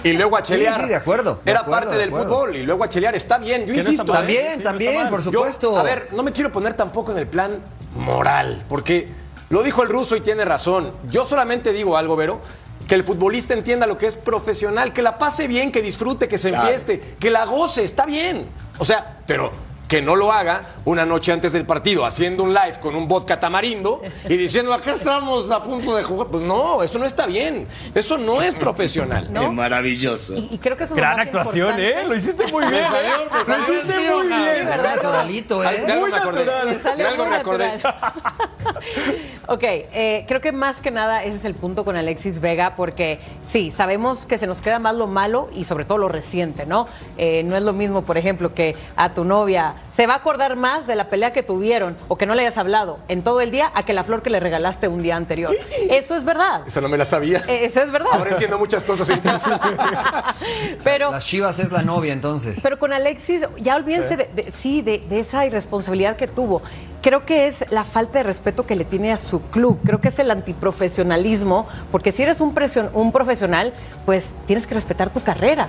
Y 0.03 0.13
luego 0.13 0.37
a 0.37 0.43
chelear. 0.43 0.75
Sí, 0.77 0.81
sí, 0.83 0.89
de 0.89 0.95
acuerdo, 0.97 1.41
de 1.45 1.51
Era 1.51 1.61
acuerdo, 1.61 1.81
parte 1.81 1.97
de 1.97 2.01
del 2.01 2.09
acuerdo. 2.09 2.29
fútbol. 2.35 2.57
Y 2.57 2.63
luego 2.63 2.85
a 2.85 2.89
chelear 2.89 3.15
está 3.15 3.39
bien. 3.39 3.67
Yo 3.67 3.75
no 3.75 3.79
insisto. 3.81 4.05
mal. 4.05 4.29
¿eh? 4.29 4.29
Sí, 4.29 4.35
También, 4.35 4.59
no 4.59 4.65
también, 4.65 5.09
por 5.11 5.23
Yo, 5.25 5.31
supuesto. 5.33 5.79
a 5.79 5.83
ver, 5.83 6.09
no 6.13 6.23
me 6.23 6.33
quiero 6.33 6.51
poner 6.51 6.73
tampoco 6.75 7.13
en 7.13 7.19
el 7.19 7.27
plan 7.27 7.59
moral, 7.97 8.65
porque 8.69 9.09
lo 9.51 9.63
dijo 9.63 9.83
el 9.83 9.91
ruso 9.91 10.17
y 10.17 10.21
tiene 10.23 10.45
razón. 10.45 10.91
Yo 11.11 11.27
solamente 11.27 11.73
digo 11.73 11.97
algo, 11.99 12.17
Vero, 12.17 12.41
que 12.89 12.95
el 12.95 13.05
futbolista 13.05 13.55
entienda 13.55 13.87
lo 13.87 13.97
que 13.99 14.07
es 14.07 14.17
profesional, 14.17 14.93
que 14.93 15.03
la 15.03 15.17
pase 15.19 15.47
bien, 15.49 15.73
que 15.73 15.81
disfrute, 15.83 16.29
que 16.29 16.39
se 16.39 16.51
Claro. 16.51 16.65
enfieste, 16.67 17.17
que 17.19 17.31
la 17.31 17.45
goce, 17.47 17.85
está 17.85 18.05
bien. 18.07 18.47
O 18.79 18.85
sea, 18.85 19.19
pero 19.27 19.53
que 19.95 20.03
no 20.03 20.17
lo 20.17 20.33
haga 20.33 20.63
una 20.87 21.07
noche 21.07 21.31
antes 21.31 21.53
del 21.53 21.67
partido 21.67 22.05
haciendo 22.05 22.43
un 22.43 22.53
live 22.53 22.81
con 22.81 22.97
un 22.97 23.07
vodka 23.07 23.39
tamarindo 23.39 24.03
y 24.29 24.37
diciendo 24.37 24.75
acá 24.75 24.95
estamos 24.95 25.49
a 25.53 25.63
punto 25.63 25.95
de 25.95 26.03
jugar. 26.03 26.27
Pues 26.33 26.43
no, 26.43 26.83
eso 26.83 26.99
no 26.99 27.05
está 27.05 27.27
bien. 27.27 27.69
Eso 27.95 28.19
no 28.19 28.43
es 28.43 28.57
profesional. 28.57 29.33
¿no? 29.33 29.43
Es 29.43 29.53
maravilloso. 29.53 30.35
Y, 30.35 30.49
y 30.51 30.59
creo 30.59 30.77
que 30.77 30.83
eso 30.83 30.95
es 30.95 30.99
gran 30.99 31.17
más 31.17 31.27
actuación, 31.27 31.79
importante. 31.79 32.01
¿eh? 32.01 32.09
Lo 32.09 32.17
hiciste 32.17 32.47
muy 32.49 32.65
bien. 32.67 32.85
salió, 32.91 33.15
¿eh? 33.15 33.29
Lo 33.31 33.59
hiciste 33.59 34.11
muy 34.11 34.27
bien. 34.27 34.67
¿Verdad? 34.67 34.97
Naturalito, 34.97 35.63
¿eh? 35.63 35.85
de 35.87 35.93
algo 35.93 36.01
Muy 36.01 36.11
me 36.11 36.17
acordé. 36.17 36.45
De 36.45 37.05
algo 37.05 37.27
me 37.27 37.37
acordé. 37.37 37.73
ok, 39.47 39.63
eh, 39.63 40.25
creo 40.27 40.41
que 40.41 40.51
más 40.51 40.79
que 40.79 40.91
nada 40.91 41.23
ese 41.23 41.37
es 41.37 41.45
el 41.45 41.55
punto 41.55 41.85
con 41.85 41.95
Alexis 41.95 42.41
Vega, 42.41 42.75
porque 42.77 43.21
sí, 43.49 43.71
sabemos 43.71 44.27
que 44.27 44.39
se 44.39 44.49
nos 44.49 44.61
queda 44.61 44.81
más 44.81 44.97
lo 44.97 45.07
malo 45.07 45.49
y 45.55 45.63
sobre 45.63 45.85
todo 45.85 45.99
lo 45.99 46.09
reciente, 46.09 46.67
¿no? 46.67 46.89
Eh, 47.17 47.45
no 47.45 47.57
es 47.57 47.63
lo 47.63 47.73
mismo, 47.73 48.03
por 48.03 48.19
ejemplo, 48.19 48.53
que 48.53 48.75
a 48.97 49.15
tu 49.15 49.25
novia 49.25 49.75
se 49.97 50.07
va 50.09 50.15
a 50.15 50.17
acordar 50.17 50.57
más 50.57 50.87
de 50.89 50.97
la 50.97 51.09
pelea 51.09 51.31
que 51.33 51.43
tuvieron 51.45 51.97
o 52.09 52.17
que 52.19 52.27
no 52.27 52.35
le 52.35 52.43
hayas 52.43 52.59
hablado 52.59 52.99
en 53.07 53.23
todo 53.23 53.41
el 53.41 53.53
día 53.53 53.71
a 53.75 53.85
que 53.85 53.93
la 53.93 54.03
flor 54.03 54.23
que 54.23 54.31
le 54.31 54.41
regalaste 54.41 54.89
un 54.89 55.03
día 55.03 55.15
anterior. 55.15 55.55
Eso 55.91 56.17
es 56.17 56.25
verdad. 56.25 56.63
Esa 56.67 56.81
no 56.81 56.89
me 56.89 56.97
la 56.99 57.05
sabía. 57.05 57.43
Eh, 57.47 57.67
Eso 57.67 57.81
es 57.83 57.93
verdad. 57.93 58.09
Ahora 58.13 58.31
entiendo 58.33 58.59
muchas 58.59 58.83
cosas 58.83 59.09
en 59.11 59.21
casa. 59.21 59.61
Pero 60.85 61.11
Las 61.11 61.25
Chivas 61.25 61.59
es 61.59 61.71
la 61.71 61.83
novia, 61.83 62.13
entonces. 62.13 62.59
Pero 62.63 62.79
con 62.79 62.93
Alexis, 62.93 63.43
ya 63.59 63.77
olvídense 63.77 64.17
de, 64.17 64.31
de- 64.35 64.53
sí, 64.53 64.83
de, 64.83 64.99
de 65.09 65.21
esa 65.21 65.47
irresponsabilidad 65.47 66.17
que 66.17 66.27
tuvo. 66.27 66.63
Creo 67.01 67.25
que 67.27 67.47
es 67.47 67.71
la 67.71 67.85
falta 67.85 68.19
de 68.19 68.23
respeto 68.25 68.67
que 68.67 68.75
le 68.77 68.85
tiene 68.85 69.13
a 69.13 69.17
su 69.19 69.43
club. 69.43 69.79
Creo 69.85 70.01
que 70.01 70.09
es 70.09 70.19
el 70.19 70.31
antiprofesionalismo, 70.31 71.67
porque 71.93 72.13
si 72.13 72.23
eres 72.23 72.41
un, 72.41 72.55
presion- 72.55 72.91
un 72.95 73.13
profesional, 73.13 73.75
pues 74.07 74.31
tienes 74.47 74.67
que 74.67 74.75
respetar 74.75 75.11
tu 75.11 75.23
carrera. 75.23 75.69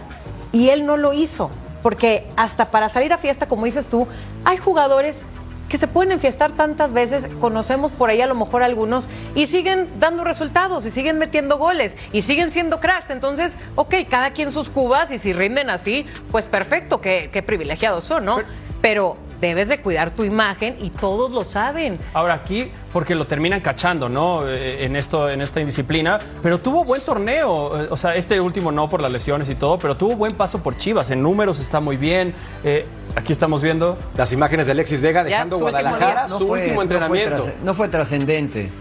Y 0.52 0.70
él 0.70 0.86
no 0.86 0.96
lo 0.98 1.12
hizo, 1.14 1.52
porque 1.86 2.26
hasta 2.36 2.72
para 2.72 2.90
salir 2.90 3.14
a 3.14 3.20
fiesta, 3.20 3.46
como 3.46 3.66
dices 3.66 3.86
tú, 3.86 4.08
hay 4.44 4.58
jugadores 4.58 5.22
que 5.70 5.78
se 5.78 5.88
pueden 5.88 6.14
enfiestar 6.14 6.54
tantas 6.54 6.94
veces, 6.94 7.26
conocemos 7.40 7.92
por 7.92 8.10
ahí 8.10 8.22
a 8.22 8.26
lo 8.26 8.34
mejor 8.34 8.64
algunos, 8.64 9.08
y 9.36 9.46
siguen 9.46 9.88
dando 10.00 10.24
resultados, 10.24 10.84
y 10.88 10.90
siguen 10.90 11.20
metiendo 11.20 11.60
goles, 11.60 11.96
y 12.12 12.24
siguen 12.24 12.50
siendo 12.50 12.80
cracks. 12.80 13.12
Entonces, 13.12 13.56
ok, 13.76 13.94
cada 14.10 14.32
quien 14.32 14.52
sus 14.52 14.68
cubas, 14.68 15.12
y 15.12 15.20
si 15.20 15.32
rinden 15.32 15.70
así, 15.70 16.08
pues 16.32 16.48
perfecto, 16.48 17.02
qué, 17.02 17.30
qué 17.32 17.44
privilegiados 17.44 18.06
son, 18.06 18.24
¿no? 18.24 18.40
Pero 18.82 19.18
debes 19.42 19.68
de 19.68 19.82
cuidar 19.82 20.12
tu 20.12 20.24
imagen 20.24 20.78
y 20.82 20.90
todos 20.90 21.32
lo 21.32 21.44
saben. 21.44 22.00
Ahora 22.14 22.34
aquí, 22.36 22.72
porque 22.94 23.16
lo 23.16 23.28
terminan 23.28 23.62
cachando, 23.62 24.08
¿no? 24.10 24.48
Eh, 24.48 24.86
En 24.86 24.96
esto, 24.96 25.30
en 25.30 25.42
esta 25.42 25.60
indisciplina. 25.60 26.20
Pero 26.42 26.60
tuvo 26.60 26.84
buen 26.84 27.02
torneo. 27.02 27.84
eh, 27.84 27.88
O 27.90 27.98
sea, 27.98 28.16
este 28.16 28.40
último 28.40 28.72
no 28.72 28.88
por 28.90 29.02
las 29.02 29.12
lesiones 29.12 29.50
y 29.50 29.56
todo, 29.56 29.78
pero 29.80 29.96
tuvo 29.98 30.16
buen 30.16 30.36
paso 30.36 30.64
por 30.64 30.78
Chivas. 30.78 31.12
En 31.12 31.22
números 31.22 31.60
está 31.60 31.80
muy 31.80 31.98
bien. 31.98 32.34
Eh, 32.64 32.86
aquí 33.16 33.32
estamos 33.34 33.62
viendo. 33.62 33.98
Las 34.16 34.32
imágenes 34.34 34.66
de 34.68 34.72
Alexis 34.72 35.02
Vega 35.02 35.22
Ya, 35.24 35.30
dejando 35.30 35.58
último 35.58 35.72
Guadalajara, 35.72 36.28
su 36.28 36.48
fue- 36.48 36.60
último 36.62 36.72
no 36.72 36.76
fue 36.76 36.84
entrenamiento. 36.84 37.48
No 37.64 37.74
fue 37.74 37.88
trascendente. 37.90 38.72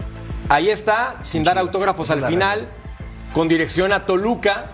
Ahí 0.49 0.69
está, 0.69 1.15
sin 1.21 1.43
dar 1.43 1.57
autógrafos 1.57 2.09
al 2.11 2.23
final, 2.25 2.67
con 3.33 3.47
dirección 3.47 3.91
a 3.91 4.03
Toluca. 4.05 4.65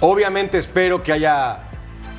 Obviamente 0.00 0.58
espero 0.58 1.02
que 1.02 1.12
haya 1.12 1.64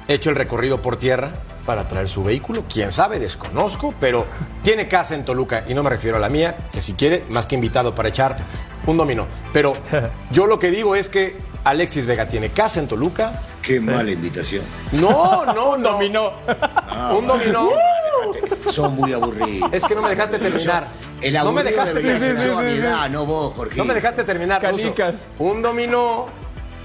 hecho 0.07 0.29
el 0.29 0.35
recorrido 0.35 0.81
por 0.81 0.97
tierra 0.97 1.31
para 1.69 1.87
traer 1.87 2.09
su 2.09 2.23
vehículo. 2.23 2.63
Quién 2.67 2.91
sabe, 2.91 3.19
desconozco, 3.19 3.93
pero 3.99 4.25
tiene 4.63 4.87
casa 4.87 5.13
en 5.13 5.23
Toluca 5.23 5.65
y 5.67 5.75
no 5.75 5.83
me 5.83 5.91
refiero 5.91 6.17
a 6.17 6.19
la 6.19 6.27
mía, 6.27 6.57
que 6.71 6.81
si 6.81 6.93
quiere, 6.93 7.25
más 7.29 7.45
que 7.45 7.53
invitado 7.53 7.93
para 7.93 8.09
echar 8.09 8.37
un 8.87 8.97
dominó. 8.97 9.27
Pero 9.53 9.75
yo 10.31 10.47
lo 10.47 10.57
que 10.57 10.71
digo 10.71 10.95
es 10.95 11.09
que 11.09 11.37
Alexis 11.63 12.07
Vega 12.07 12.27
tiene 12.27 12.49
casa 12.49 12.79
en 12.79 12.87
Toluca. 12.87 13.43
Qué 13.61 13.79
mala 13.79 14.09
invitación. 14.09 14.63
No, 14.93 15.45
no, 15.45 15.77
no. 15.77 15.91
Dominó. 15.91 16.33
Un 17.15 17.27
dominó. 17.27 17.69
Son 18.71 18.95
muy 18.95 19.13
aburridos. 19.13 19.71
Es 19.71 19.83
que 19.85 19.93
no 19.93 20.01
me 20.01 20.09
dejaste 20.09 20.39
terminar. 20.39 20.87
El 21.21 21.35
no 21.35 21.51
me 21.51 21.61
aburrido 21.61 21.85
dejaste 21.85 22.01
terminar. 22.01 23.11
no 23.11 23.27
vos, 23.27 23.53
Jorge. 23.53 23.77
No 23.77 23.85
me 23.85 23.93
dejaste 23.93 24.23
terminar. 24.23 24.59
Canicas. 24.59 25.27
Un 25.37 25.61
dominó 25.61 26.25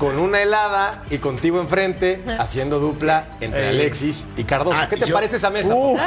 con 0.05 0.19
una 0.19 0.43
helada 0.43 1.03
y 1.11 1.17
contigo 1.17 1.59
enfrente, 1.63 2.23
haciendo 2.39 2.79
dupla 2.79 3.27
entre 3.41 3.71
Ey. 3.71 3.77
Alexis 3.81 4.27
y 4.37 4.45
Cardoso. 4.45 4.77
Ah, 4.79 4.87
¿Qué 4.87 4.99
te 4.99 5.07
yo- 5.07 5.15
parece 5.15 5.37
esa 5.37 5.49
mesa? 5.49 5.75
Uf. 5.75 5.99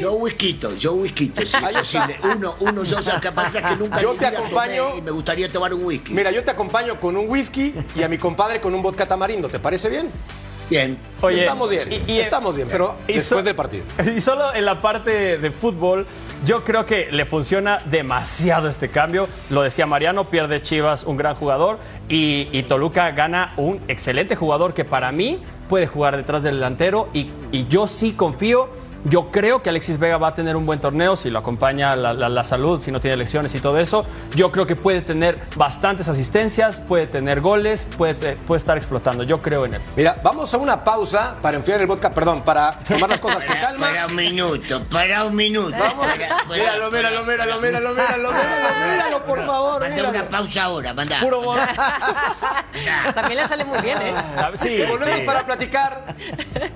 Yo 0.00 0.12
whisky, 0.14 0.58
yo 0.78 0.92
whisky, 0.94 1.32
sí, 1.44 1.56
Ahí 1.56 1.74
está. 1.76 1.78
posible. 2.06 2.18
Uno, 2.34 2.54
uno, 2.60 2.84
yo, 2.84 2.98
o 2.98 3.02
sea, 3.02 3.18
capaz 3.20 3.54
es 3.54 3.62
que 3.62 3.76
nunca 3.76 4.00
Yo 4.00 4.12
mi 4.12 4.18
te 4.18 4.28
vida 4.28 4.38
acompaño. 4.38 4.84
tomé 4.88 4.98
y 4.98 5.02
me 5.02 5.10
gustaría 5.10 5.50
tomar 5.52 5.72
un 5.74 5.84
whisky. 5.84 6.12
Mira, 6.14 6.30
yo 6.30 6.44
te 6.44 6.50
acompaño 6.50 6.98
con 7.00 7.16
un 7.16 7.28
whisky 7.28 7.74
y 7.94 8.02
a 8.02 8.08
mi 8.08 8.16
compadre 8.18 8.60
con 8.60 8.74
un 8.74 8.82
vodka 8.82 9.06
tamarindo. 9.06 9.48
¿Te 9.48 9.58
parece 9.58 9.88
bien? 9.90 10.10
Bien. 10.68 10.98
Oye, 11.22 11.40
estamos 11.40 11.70
bien. 11.70 11.88
y- 11.92 12.12
y- 12.12 12.18
estamos 12.18 12.56
bien, 12.56 12.68
pero 12.70 12.96
y 13.06 13.14
después 13.14 13.40
so- 13.40 13.42
del 13.42 13.54
partido. 13.54 13.84
Y 14.16 14.20
solo 14.20 14.52
en 14.54 14.64
la 14.64 14.80
parte 14.80 15.38
de 15.38 15.50
fútbol, 15.50 16.06
yo 16.44 16.64
creo 16.64 16.84
que 16.84 17.08
le 17.12 17.24
funciona 17.24 17.78
demasiado 17.86 18.68
este 18.68 18.88
cambio. 18.88 19.28
Lo 19.50 19.62
decía 19.62 19.86
Mariano, 19.86 20.28
pierde 20.28 20.60
Chivas 20.62 21.04
un 21.04 21.16
gran 21.16 21.34
jugador 21.36 21.78
y, 22.08 22.48
y 22.52 22.64
Toluca 22.64 23.10
gana 23.12 23.52
un 23.56 23.80
excelente 23.88 24.34
jugador 24.36 24.74
que 24.74 24.84
para 24.84 25.12
mí 25.12 25.40
puede 25.68 25.86
jugar 25.86 26.16
detrás 26.16 26.42
del 26.42 26.56
delantero 26.56 27.08
y, 27.12 27.30
y 27.52 27.66
yo 27.66 27.86
sí 27.86 28.12
confío 28.12 28.68
yo 29.08 29.30
creo 29.30 29.62
que 29.62 29.70
Alexis 29.70 29.98
Vega 29.98 30.18
va 30.18 30.28
a 30.28 30.34
tener 30.34 30.56
un 30.56 30.66
buen 30.66 30.80
torneo 30.80 31.14
si 31.14 31.30
lo 31.30 31.38
acompaña 31.38 31.94
la, 31.94 32.12
la, 32.12 32.28
la, 32.28 32.44
salud, 32.44 32.80
si 32.80 32.90
no 32.90 33.00
tiene 33.00 33.14
elecciones 33.14 33.54
y 33.54 33.60
todo 33.60 33.78
eso. 33.78 34.04
Yo 34.34 34.50
creo 34.50 34.66
que 34.66 34.74
puede 34.74 35.00
tener 35.00 35.38
bastantes 35.54 36.08
asistencias, 36.08 36.80
puede 36.80 37.06
tener 37.06 37.40
goles, 37.40 37.86
puede, 37.96 38.36
puede 38.36 38.56
estar 38.58 38.76
explotando. 38.76 39.22
Yo 39.22 39.40
creo 39.40 39.64
en 39.64 39.74
él. 39.74 39.80
Mira, 39.96 40.18
vamos 40.24 40.52
a 40.52 40.56
una 40.56 40.82
pausa 40.82 41.36
para 41.40 41.56
enfriar 41.56 41.80
el 41.80 41.86
vodka, 41.86 42.10
perdón, 42.10 42.42
para 42.42 42.80
tomar 42.88 43.08
las 43.08 43.20
cosas 43.20 43.44
con 43.44 43.56
calma. 43.56 43.86
Para 43.86 44.06
un 44.06 44.16
minuto, 44.16 44.82
para 44.90 45.24
un 45.24 45.36
minuto. 45.36 45.76
Vamos. 45.78 46.06
Míralo, 46.48 46.90
míralo, 46.90 47.24
míralo, 47.24 47.60
míralo, 47.60 47.60
míralo, 47.60 48.30
míralo, 48.32 48.90
míralo, 48.92 49.24
por 49.24 49.46
favor. 49.46 49.80
Manda 49.82 49.96
míralo. 49.96 50.10
una 50.18 50.28
pausa 50.28 50.64
ahora, 50.64 50.94
manda. 50.94 51.20
Puro. 51.20 51.54
También 53.14 53.40
le 53.40 53.48
sale 53.48 53.64
muy 53.64 53.78
bien, 53.80 53.98
¿eh? 54.02 54.14
Sí, 54.54 54.70
Y 54.70 54.86
volvemos 54.86 55.18
sí. 55.18 55.22
para 55.24 55.46
platicar 55.46 56.14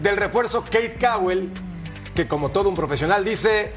del 0.01 0.17
refuerzo 0.17 0.63
Kate 0.63 0.97
Cowell, 1.01 1.51
que 2.23 2.29
como 2.29 2.51
todo 2.51 2.69
un 2.69 2.75
profesional 2.75 3.25
dice 3.25 3.73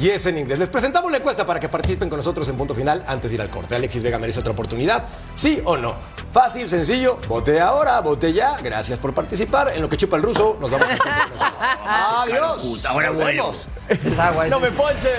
yes 0.00 0.26
en 0.26 0.38
inglés. 0.38 0.58
Les 0.58 0.68
presentamos 0.68 1.10
la 1.10 1.18
encuesta 1.18 1.44
para 1.44 1.58
que 1.60 1.68
participen 1.68 2.08
con 2.08 2.16
nosotros 2.16 2.48
en 2.48 2.56
punto 2.56 2.74
final 2.74 3.04
antes 3.08 3.30
de 3.30 3.34
ir 3.34 3.42
al 3.42 3.50
corte. 3.50 3.74
¿Alexis 3.74 4.02
Vega 4.02 4.18
merece 4.18 4.40
otra 4.40 4.52
oportunidad? 4.52 5.04
¿Sí 5.34 5.60
o 5.64 5.76
no? 5.76 5.96
Fácil, 6.32 6.68
sencillo. 6.68 7.18
Vote 7.28 7.60
ahora, 7.60 8.00
vote 8.00 8.32
ya. 8.32 8.56
Gracias 8.62 8.98
por 8.98 9.12
participar. 9.12 9.72
En 9.74 9.82
lo 9.82 9.88
que 9.88 9.96
chupa 9.96 10.16
el 10.16 10.22
ruso, 10.22 10.56
nos 10.60 10.70
vamos 10.70 10.86
corte. 10.98 11.10
Adiós. 11.84 12.84
ahora 12.86 13.08
Nos 13.08 13.16
vuelvo. 13.16 13.42
vemos. 13.42 13.68
Es 13.88 14.18
agua, 14.18 14.44
es- 14.46 14.50
No 14.50 14.60
me 14.60 14.70
ponches. 14.70 15.18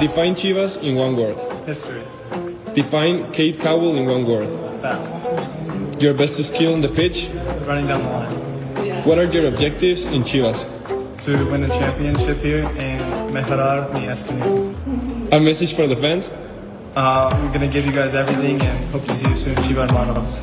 Define 0.00 0.34
Chivas 0.34 0.82
in 0.82 0.96
one 0.96 1.16
word. 1.16 1.36
History. 1.66 2.02
Define 2.74 3.30
Kate 3.32 3.58
Cowell 3.60 3.96
in 3.96 4.06
one 4.06 4.26
word. 4.26 4.48
Fast. 4.82 6.02
Your 6.02 6.14
best 6.14 6.42
skill 6.44 6.74
on 6.74 6.80
the 6.80 6.88
pitch. 6.88 7.28
Running 7.66 7.86
down 7.86 8.02
the 8.02 8.10
line. 8.10 9.04
What 9.04 9.18
are 9.18 9.24
your 9.24 9.46
objectives 9.46 10.04
in 10.04 10.22
Chivas? 10.24 10.66
To 11.22 11.46
win 11.46 11.62
a 11.62 11.68
championship 11.68 12.38
here 12.38 12.66
and 12.76 13.00
mejorar 13.32 13.92
mi 13.94 14.08
español. 14.08 14.74
A 15.32 15.38
message 15.38 15.74
for 15.74 15.86
the 15.86 15.96
fans. 15.96 16.28
Uh, 16.96 17.30
I'm 17.32 17.52
gonna 17.52 17.68
give 17.68 17.86
you 17.86 17.92
guys 17.92 18.14
everything 18.14 18.60
and 18.62 18.90
hope 18.90 19.04
to 19.06 19.14
see 19.14 19.28
you 19.30 19.36
soon. 19.36 19.54
Chiva 19.62 19.86
hermanos. 19.88 20.42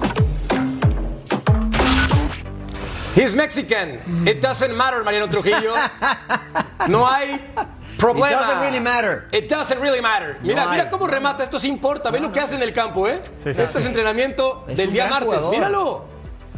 He's 3.16 3.36
Mexican. 3.36 4.00
It 4.26 4.40
doesn't 4.42 4.76
matter, 4.76 5.04
Mariano 5.04 5.28
Trujillo. 5.28 5.76
No 6.90 7.06
hay 7.06 7.40
problema. 8.02 8.32
It 8.32 8.40
doesn't 8.40 8.62
really 8.62 8.80
matter. 8.80 9.28
It 9.32 9.50
doesn't 9.50 9.80
really 9.82 10.02
matter. 10.02 10.38
Mira, 10.42 10.66
No 10.66 10.72
mira 10.72 10.90
cómo 10.90 11.08
remata. 11.08 11.44
Esto 11.44 11.60
sí 11.60 11.68
importa. 11.68 12.12
Ve 12.12 12.20
lo 12.20 12.32
que 12.32 12.40
hace 12.40 12.56
en 12.56 12.62
el 12.64 12.74
campo, 12.74 13.08
¿eh? 13.08 13.22
Sí, 13.38 13.54
sí, 13.54 13.62
este 13.62 13.78
es 13.78 13.84
sí. 13.84 13.88
entrenamiento 13.88 14.66
Es 14.68 14.76
del 14.78 14.92
día 14.92 15.08
martes. 15.08 15.26
jugador. 15.28 15.52
Míralo. 15.52 16.06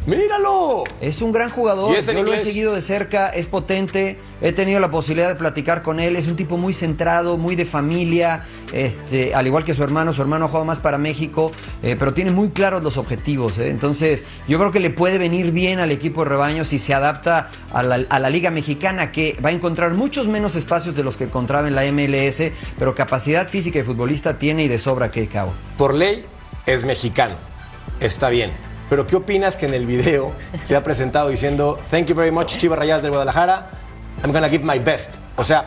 Míralo. 0.06 0.84
Es 1.00 1.22
un 1.22 1.32
gran 1.32 1.50
jugador, 1.50 1.98
yo 1.98 2.22
lo 2.22 2.32
he 2.34 2.44
seguido 2.44 2.74
de 2.74 2.82
cerca, 2.82 3.28
es 3.28 3.46
potente, 3.46 4.18
he 4.42 4.52
tenido 4.52 4.78
la 4.78 4.90
posibilidad 4.90 5.28
de 5.28 5.34
platicar 5.34 5.82
con 5.82 5.98
él, 5.98 6.16
es 6.16 6.26
un 6.26 6.36
tipo 6.36 6.58
muy 6.58 6.74
centrado, 6.74 7.38
muy 7.38 7.56
de 7.56 7.64
familia, 7.64 8.44
este, 8.72 9.34
al 9.34 9.46
igual 9.46 9.64
que 9.64 9.72
su 9.72 9.82
hermano, 9.82 10.12
su 10.12 10.20
hermano 10.20 10.44
ha 10.44 10.48
jugado 10.48 10.66
más 10.66 10.78
para 10.78 10.98
México, 10.98 11.52
eh, 11.82 11.96
pero 11.98 12.12
tiene 12.12 12.30
muy 12.32 12.50
claros 12.50 12.82
los 12.82 12.98
objetivos, 12.98 13.58
¿eh? 13.58 13.70
entonces 13.70 14.24
yo 14.46 14.58
creo 14.58 14.72
que 14.72 14.80
le 14.80 14.90
puede 14.90 15.16
venir 15.16 15.52
bien 15.52 15.78
al 15.78 15.90
equipo 15.90 16.22
de 16.24 16.30
rebaño 16.30 16.64
si 16.64 16.78
se 16.78 16.92
adapta 16.92 17.50
a 17.72 17.82
la, 17.82 18.04
a 18.08 18.18
la 18.18 18.28
Liga 18.28 18.50
Mexicana, 18.50 19.10
que 19.10 19.38
va 19.44 19.48
a 19.48 19.52
encontrar 19.52 19.94
muchos 19.94 20.28
menos 20.28 20.54
espacios 20.54 20.96
de 20.96 21.02
los 21.02 21.16
que 21.16 21.24
encontraba 21.24 21.66
en 21.66 21.74
la 21.74 21.84
MLS, 21.90 22.52
pero 22.78 22.94
capacidad 22.94 23.48
física 23.48 23.78
y 23.78 23.82
futbolista 23.82 24.38
tiene 24.38 24.64
y 24.64 24.68
de 24.68 24.78
sobra 24.78 25.10
que 25.10 25.26
cabo. 25.26 25.54
Por 25.78 25.94
ley 25.94 26.24
es 26.66 26.84
mexicano. 26.84 27.34
Está 28.00 28.28
bien. 28.28 28.50
Pero 28.90 29.06
¿qué 29.06 29.16
opinas 29.16 29.56
que 29.56 29.66
en 29.66 29.74
el 29.74 29.86
video 29.86 30.32
se 30.62 30.76
ha 30.76 30.84
presentado 30.84 31.28
diciendo 31.28 31.78
Thank 31.90 32.06
you 32.06 32.14
very 32.14 32.30
much, 32.30 32.56
Chivas 32.56 32.78
Rayadas 32.78 33.02
del 33.02 33.12
Guadalajara. 33.12 33.70
I'm 34.22 34.32
gonna 34.32 34.48
give 34.48 34.64
my 34.64 34.78
best. 34.78 35.16
O 35.36 35.44
sea, 35.44 35.66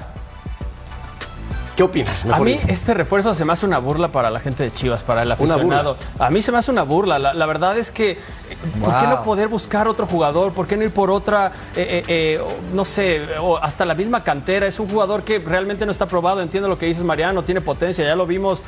¿qué 1.75 1.83
opinas? 1.83 2.25
A 2.25 2.39
mí 2.39 2.59
este 2.67 2.93
refuerzo 2.93 3.33
se 3.33 3.45
me 3.45 3.53
hace 3.53 3.65
una 3.65 3.79
burla 3.79 4.11
para 4.11 4.29
la 4.29 4.39
gente 4.39 4.63
de 4.63 4.71
Chivas, 4.71 5.03
para 5.03 5.23
el 5.23 5.31
aficionado. 5.31 5.97
A 6.19 6.29
mí 6.29 6.41
se 6.41 6.51
me 6.51 6.57
hace 6.57 6.71
una 6.71 6.83
burla. 6.83 7.19
La, 7.19 7.33
la 7.33 7.45
verdad 7.45 7.77
es 7.77 7.91
que, 7.91 8.19
¿por 8.81 8.99
qué 8.99 9.07
no 9.07 9.23
poder 9.23 9.47
buscar 9.47 9.87
otro 9.87 10.05
jugador? 10.05 10.53
¿Por 10.53 10.67
qué 10.67 10.77
no 10.77 10.83
ir 10.83 10.91
por 10.91 11.11
otra, 11.11 11.51
eh, 11.75 12.03
eh, 12.03 12.03
eh, 12.07 12.41
no 12.73 12.85
sé, 12.85 13.21
o 13.39 13.57
hasta 13.57 13.85
la 13.85 13.95
misma 13.95 14.23
cantera? 14.23 14.65
Es 14.65 14.79
un 14.79 14.89
jugador 14.89 15.23
que 15.23 15.39
realmente 15.39 15.85
no 15.85 15.91
está 15.91 16.05
probado. 16.05 16.41
Entiendo 16.41 16.67
lo 16.69 16.77
que 16.77 16.85
dices, 16.85 17.03
Mariano, 17.03 17.43
tiene 17.43 17.61
potencia. 17.61 18.05
Ya 18.05 18.15
lo 18.15 18.25
vimos 18.25 18.63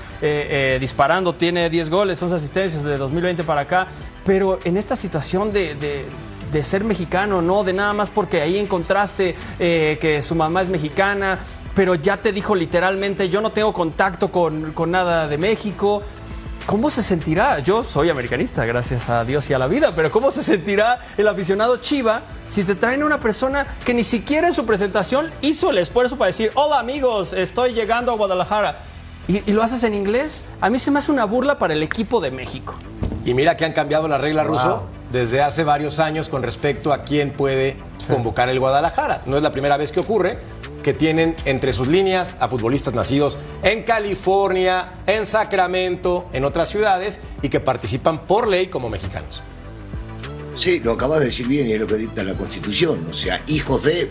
disparando, 0.80 1.34
tiene 1.34 1.70
10 1.70 1.90
goles, 1.90 2.22
11 2.22 2.36
asistencias 2.36 2.84
de 2.84 2.98
2020 2.98 3.44
para 3.44 3.62
acá. 3.62 3.88
Pero 4.26 4.60
en 4.64 4.78
esta 4.78 4.96
situación 4.96 5.52
de... 5.52 5.76
de 5.76 6.06
de 6.52 6.64
ser 6.64 6.84
mexicano, 6.84 7.42
no 7.42 7.64
de 7.64 7.74
nada 7.74 7.94
más 7.94 8.10
porque 8.10 8.42
ahí 8.42 8.58
encontraste 8.58 9.36
eh, 9.60 9.98
que 10.02 10.22
su 10.22 10.36
mamá 10.36 10.62
es 10.62 10.70
mexicana, 10.70 11.40
pero 11.76 11.96
ya 11.96 12.18
te 12.18 12.32
dijo 12.32 12.56
literalmente, 12.56 13.30
yo 13.30 13.42
no 13.42 13.52
tengo 13.52 13.72
contacto 13.72 14.32
con, 14.32 14.74
con 14.74 14.92
nada 14.92 15.28
de 15.28 15.38
México. 15.38 16.02
¿Cómo 16.70 16.92
se 16.92 17.02
sentirá? 17.02 17.58
Yo 17.58 17.84
soy 17.84 18.12
americanista, 18.12 18.64
gracias 18.64 19.10
a 19.10 19.26
Dios 19.26 19.50
y 19.50 19.56
a 19.56 19.58
la 19.58 19.66
vida, 19.66 19.92
pero 19.96 20.12
¿cómo 20.12 20.30
se 20.30 20.44
sentirá 20.44 21.04
el 21.18 21.28
aficionado 21.28 21.78
Chiva 21.78 22.22
si 22.48 22.64
te 22.64 22.76
traen 22.76 23.02
una 23.02 23.20
persona 23.20 23.66
que 23.84 23.92
ni 23.92 24.04
siquiera 24.04 24.50
en 24.50 24.54
su 24.54 24.68
presentación 24.68 25.32
hizo 25.42 25.72
el 25.72 25.80
esfuerzo 25.80 26.16
para 26.16 26.28
decir, 26.28 26.52
hola 26.54 26.78
amigos, 26.78 27.34
estoy 27.34 27.74
llegando 27.74 28.12
a 28.12 28.16
Guadalajara? 28.16 28.78
Y, 29.28 29.50
y 29.50 29.54
lo 29.54 29.64
haces 29.64 29.84
en 29.84 29.96
inglés. 29.96 30.44
A 30.62 30.70
mí 30.70 30.78
se 30.78 30.92
me 30.92 31.00
hace 31.00 31.12
una 31.12 31.26
burla 31.26 31.58
para 31.58 31.74
el 31.74 31.82
equipo 31.82 32.22
de 32.22 32.30
México. 32.30 32.76
Y 33.26 33.34
mira 33.34 33.58
que 33.58 33.66
han 33.66 33.74
cambiado 33.74 34.08
la 34.08 34.20
regla 34.20 34.44
ruso 34.44 34.84
desde 35.12 35.42
hace 35.42 35.64
varios 35.64 35.98
años 35.98 36.30
con 36.30 36.44
respecto 36.44 36.94
a 36.94 37.02
quién 37.04 37.32
puede 37.34 37.78
convocar 38.08 38.48
el 38.48 38.60
Guadalajara. 38.60 39.24
No 39.26 39.38
es 39.38 39.42
la 39.42 39.52
primera 39.52 39.76
vez 39.76 39.92
que 39.92 40.02
ocurre 40.02 40.38
que 40.80 40.94
tienen 40.94 41.36
entre 41.46 41.74
sus 41.74 41.88
líneas 41.88 42.36
a 42.40 42.48
futbolistas 42.48 42.94
nacidos 42.94 43.38
en 43.64 43.84
California, 43.84 44.94
en 45.06 45.26
Sacramento, 45.26 46.30
en 46.34 46.46
otras 46.46 46.70
ciudades 46.70 47.20
y 47.42 47.50
que 47.50 47.60
participan 47.60 48.26
por 48.26 48.48
ley 48.48 48.68
como 48.68 48.90
mexicanos. 48.90 49.44
Sí, 50.56 50.80
lo 50.80 50.94
acabas 50.94 51.20
de 51.20 51.28
decir 51.28 51.48
bien 51.48 51.68
y 51.68 51.74
es 51.74 51.80
lo 51.80 51.88
que 51.88 51.96
dicta 51.96 52.24
la 52.24 52.34
Constitución. 52.34 53.08
O 53.10 53.14
sea, 53.14 53.42
hijos 53.48 53.84
de 53.84 54.10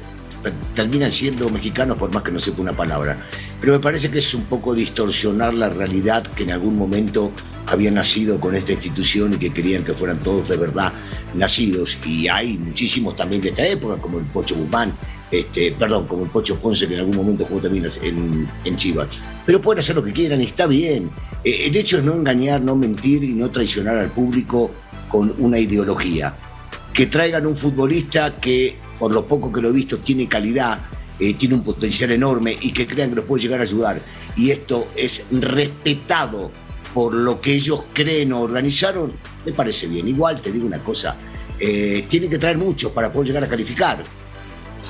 terminan 0.75 1.11
siendo 1.11 1.51
mexicanos 1.51 1.97
por 1.97 2.13
más 2.13 2.23
que 2.23 2.31
no 2.31 2.39
sepa 2.39 2.63
una 2.63 2.73
palabra. 2.73 3.17
Pero 3.61 3.73
me 3.73 3.81
parece 3.81 4.11
que 4.11 4.21
es 4.21 4.35
un 4.35 4.45
poco 4.45 4.75
distorsionar 4.75 5.55
la 5.55 5.69
realidad 5.69 6.23
que 6.23 6.45
en 6.45 6.53
algún 6.53 6.77
momento 6.77 7.33
habían 7.67 7.95
nacido 7.95 8.41
con 8.41 8.55
esta 8.55 8.73
institución 8.73 9.35
y 9.35 9.37
que 9.37 9.53
querían 9.53 9.85
que 9.85 9.93
fueran 9.93 10.19
todos 10.21 10.49
de 10.49 10.57
verdad 10.57 10.93
nacidos. 11.35 11.99
Y 12.07 12.29
hay 12.29 12.57
muchísimos 12.57 13.17
también 13.17 13.43
de 13.43 13.51
esta 13.51 13.67
época, 13.67 14.01
como 14.01 14.19
el 14.19 14.25
Pocho 14.27 14.55
Guzmán, 14.57 14.95
este, 15.31 15.73
perdón, 15.73 16.07
como 16.07 16.25
el 16.25 16.31
Pocho 16.31 16.59
Ponce, 16.59 16.89
que 16.89 16.95
en 16.95 17.01
algún 17.01 17.17
momento 17.17 17.45
jugó 17.45 17.61
también 17.61 17.87
en, 18.03 18.77
Chivas. 18.77 19.09
Pero 19.45 19.61
pueden 19.61 19.81
hacer 19.81 19.97
lo 19.97 20.05
que 20.05 20.13
quieran 20.13 20.41
está 20.41 20.67
bien. 20.67 21.11
Eh, 21.45 21.67
el 21.67 21.77
hecho 21.77 21.99
es 21.99 22.05
no 22.05 22.15
engañar, 22.15 22.61
no 22.61 22.77
mentir 22.77 23.25
y 23.25 23.35
no 23.35 23.51
traicionar 23.51 23.97
al 23.97 24.11
público 24.11 24.71
con 25.09 25.35
una 25.39 25.59
ideología. 25.59 26.35
Que 26.93 27.07
traigan 27.07 27.47
un 27.47 27.57
futbolista 27.57 28.37
que, 28.37 28.77
por 28.99 29.13
lo 29.13 29.27
poco 29.27 29.53
que 29.53 29.61
lo 29.61 29.69
he 29.69 29.73
visto, 29.73 29.99
tiene 29.99 30.27
calidad, 30.29 30.81
eh, 31.21 31.35
tiene 31.35 31.55
un 31.55 31.63
potencial 31.63 32.11
enorme 32.11 32.57
y 32.61 32.73
que 32.73 32.87
crean 32.87 33.11
que 33.11 33.17
los 33.17 33.25
puede 33.25 33.43
llegar 33.43 33.61
a 33.61 33.65
ayudar. 33.65 34.01
Y 34.37 34.51
esto 34.51 34.89
es 34.97 35.27
respetado 35.31 36.51
por 36.95 37.15
lo 37.15 37.41
que 37.41 37.53
ellos 37.55 37.85
creen 37.93 38.33
o 38.33 38.41
organizaron, 38.41 39.13
me 39.45 39.53
parece 39.53 39.87
bien. 39.87 40.09
Igual 40.09 40.41
te 40.41 40.51
digo 40.51 40.67
una 40.67 40.83
cosa, 40.83 41.17
eh, 41.61 42.07
tienen 42.09 42.31
que 42.31 42.39
traer 42.39 42.57
muchos 42.57 42.93
para 42.93 43.13
poder 43.13 43.29
llegar 43.29 43.45
a 43.45 43.49
calificar. 43.49 44.03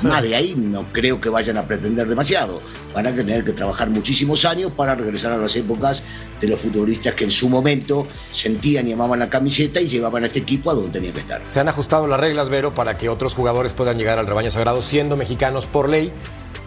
Más 0.02 0.22
de 0.22 0.36
ahí 0.36 0.54
no 0.56 0.84
creo 0.92 1.20
que 1.20 1.28
vayan 1.28 1.56
a 1.56 1.62
pretender 1.66 2.06
demasiado. 2.06 2.60
Van 2.94 3.06
a 3.06 3.12
tener 3.14 3.44
que 3.44 3.52
trabajar 3.52 3.90
muchísimos 3.90 4.44
años 4.44 4.70
para 4.76 4.94
regresar 4.94 5.32
a 5.32 5.36
las 5.38 5.54
épocas 5.56 6.02
de 6.40 6.48
los 6.48 6.60
futbolistas 6.60 7.14
que 7.14 7.24
en 7.24 7.30
su 7.30 7.48
momento 7.48 8.06
sentían 8.30 8.86
y 8.86 8.92
amaban 8.92 9.18
la 9.18 9.28
camiseta 9.28 9.80
y 9.80 9.86
llevaban 9.88 10.22
a 10.24 10.26
este 10.26 10.38
equipo 10.40 10.70
a 10.70 10.74
donde 10.74 10.90
tenía 10.90 11.12
que 11.12 11.20
estar. 11.20 11.40
Se 11.48 11.58
han 11.60 11.68
ajustado 11.68 12.06
las 12.06 12.20
reglas, 12.20 12.48
Vero, 12.48 12.74
para 12.74 12.96
que 12.96 13.08
otros 13.08 13.34
jugadores 13.34 13.72
puedan 13.72 13.98
llegar 13.98 14.18
al 14.18 14.26
rebaño 14.26 14.50
sagrado 14.50 14.82
siendo 14.82 15.16
mexicanos 15.16 15.66
por 15.66 15.88
ley. 15.88 16.12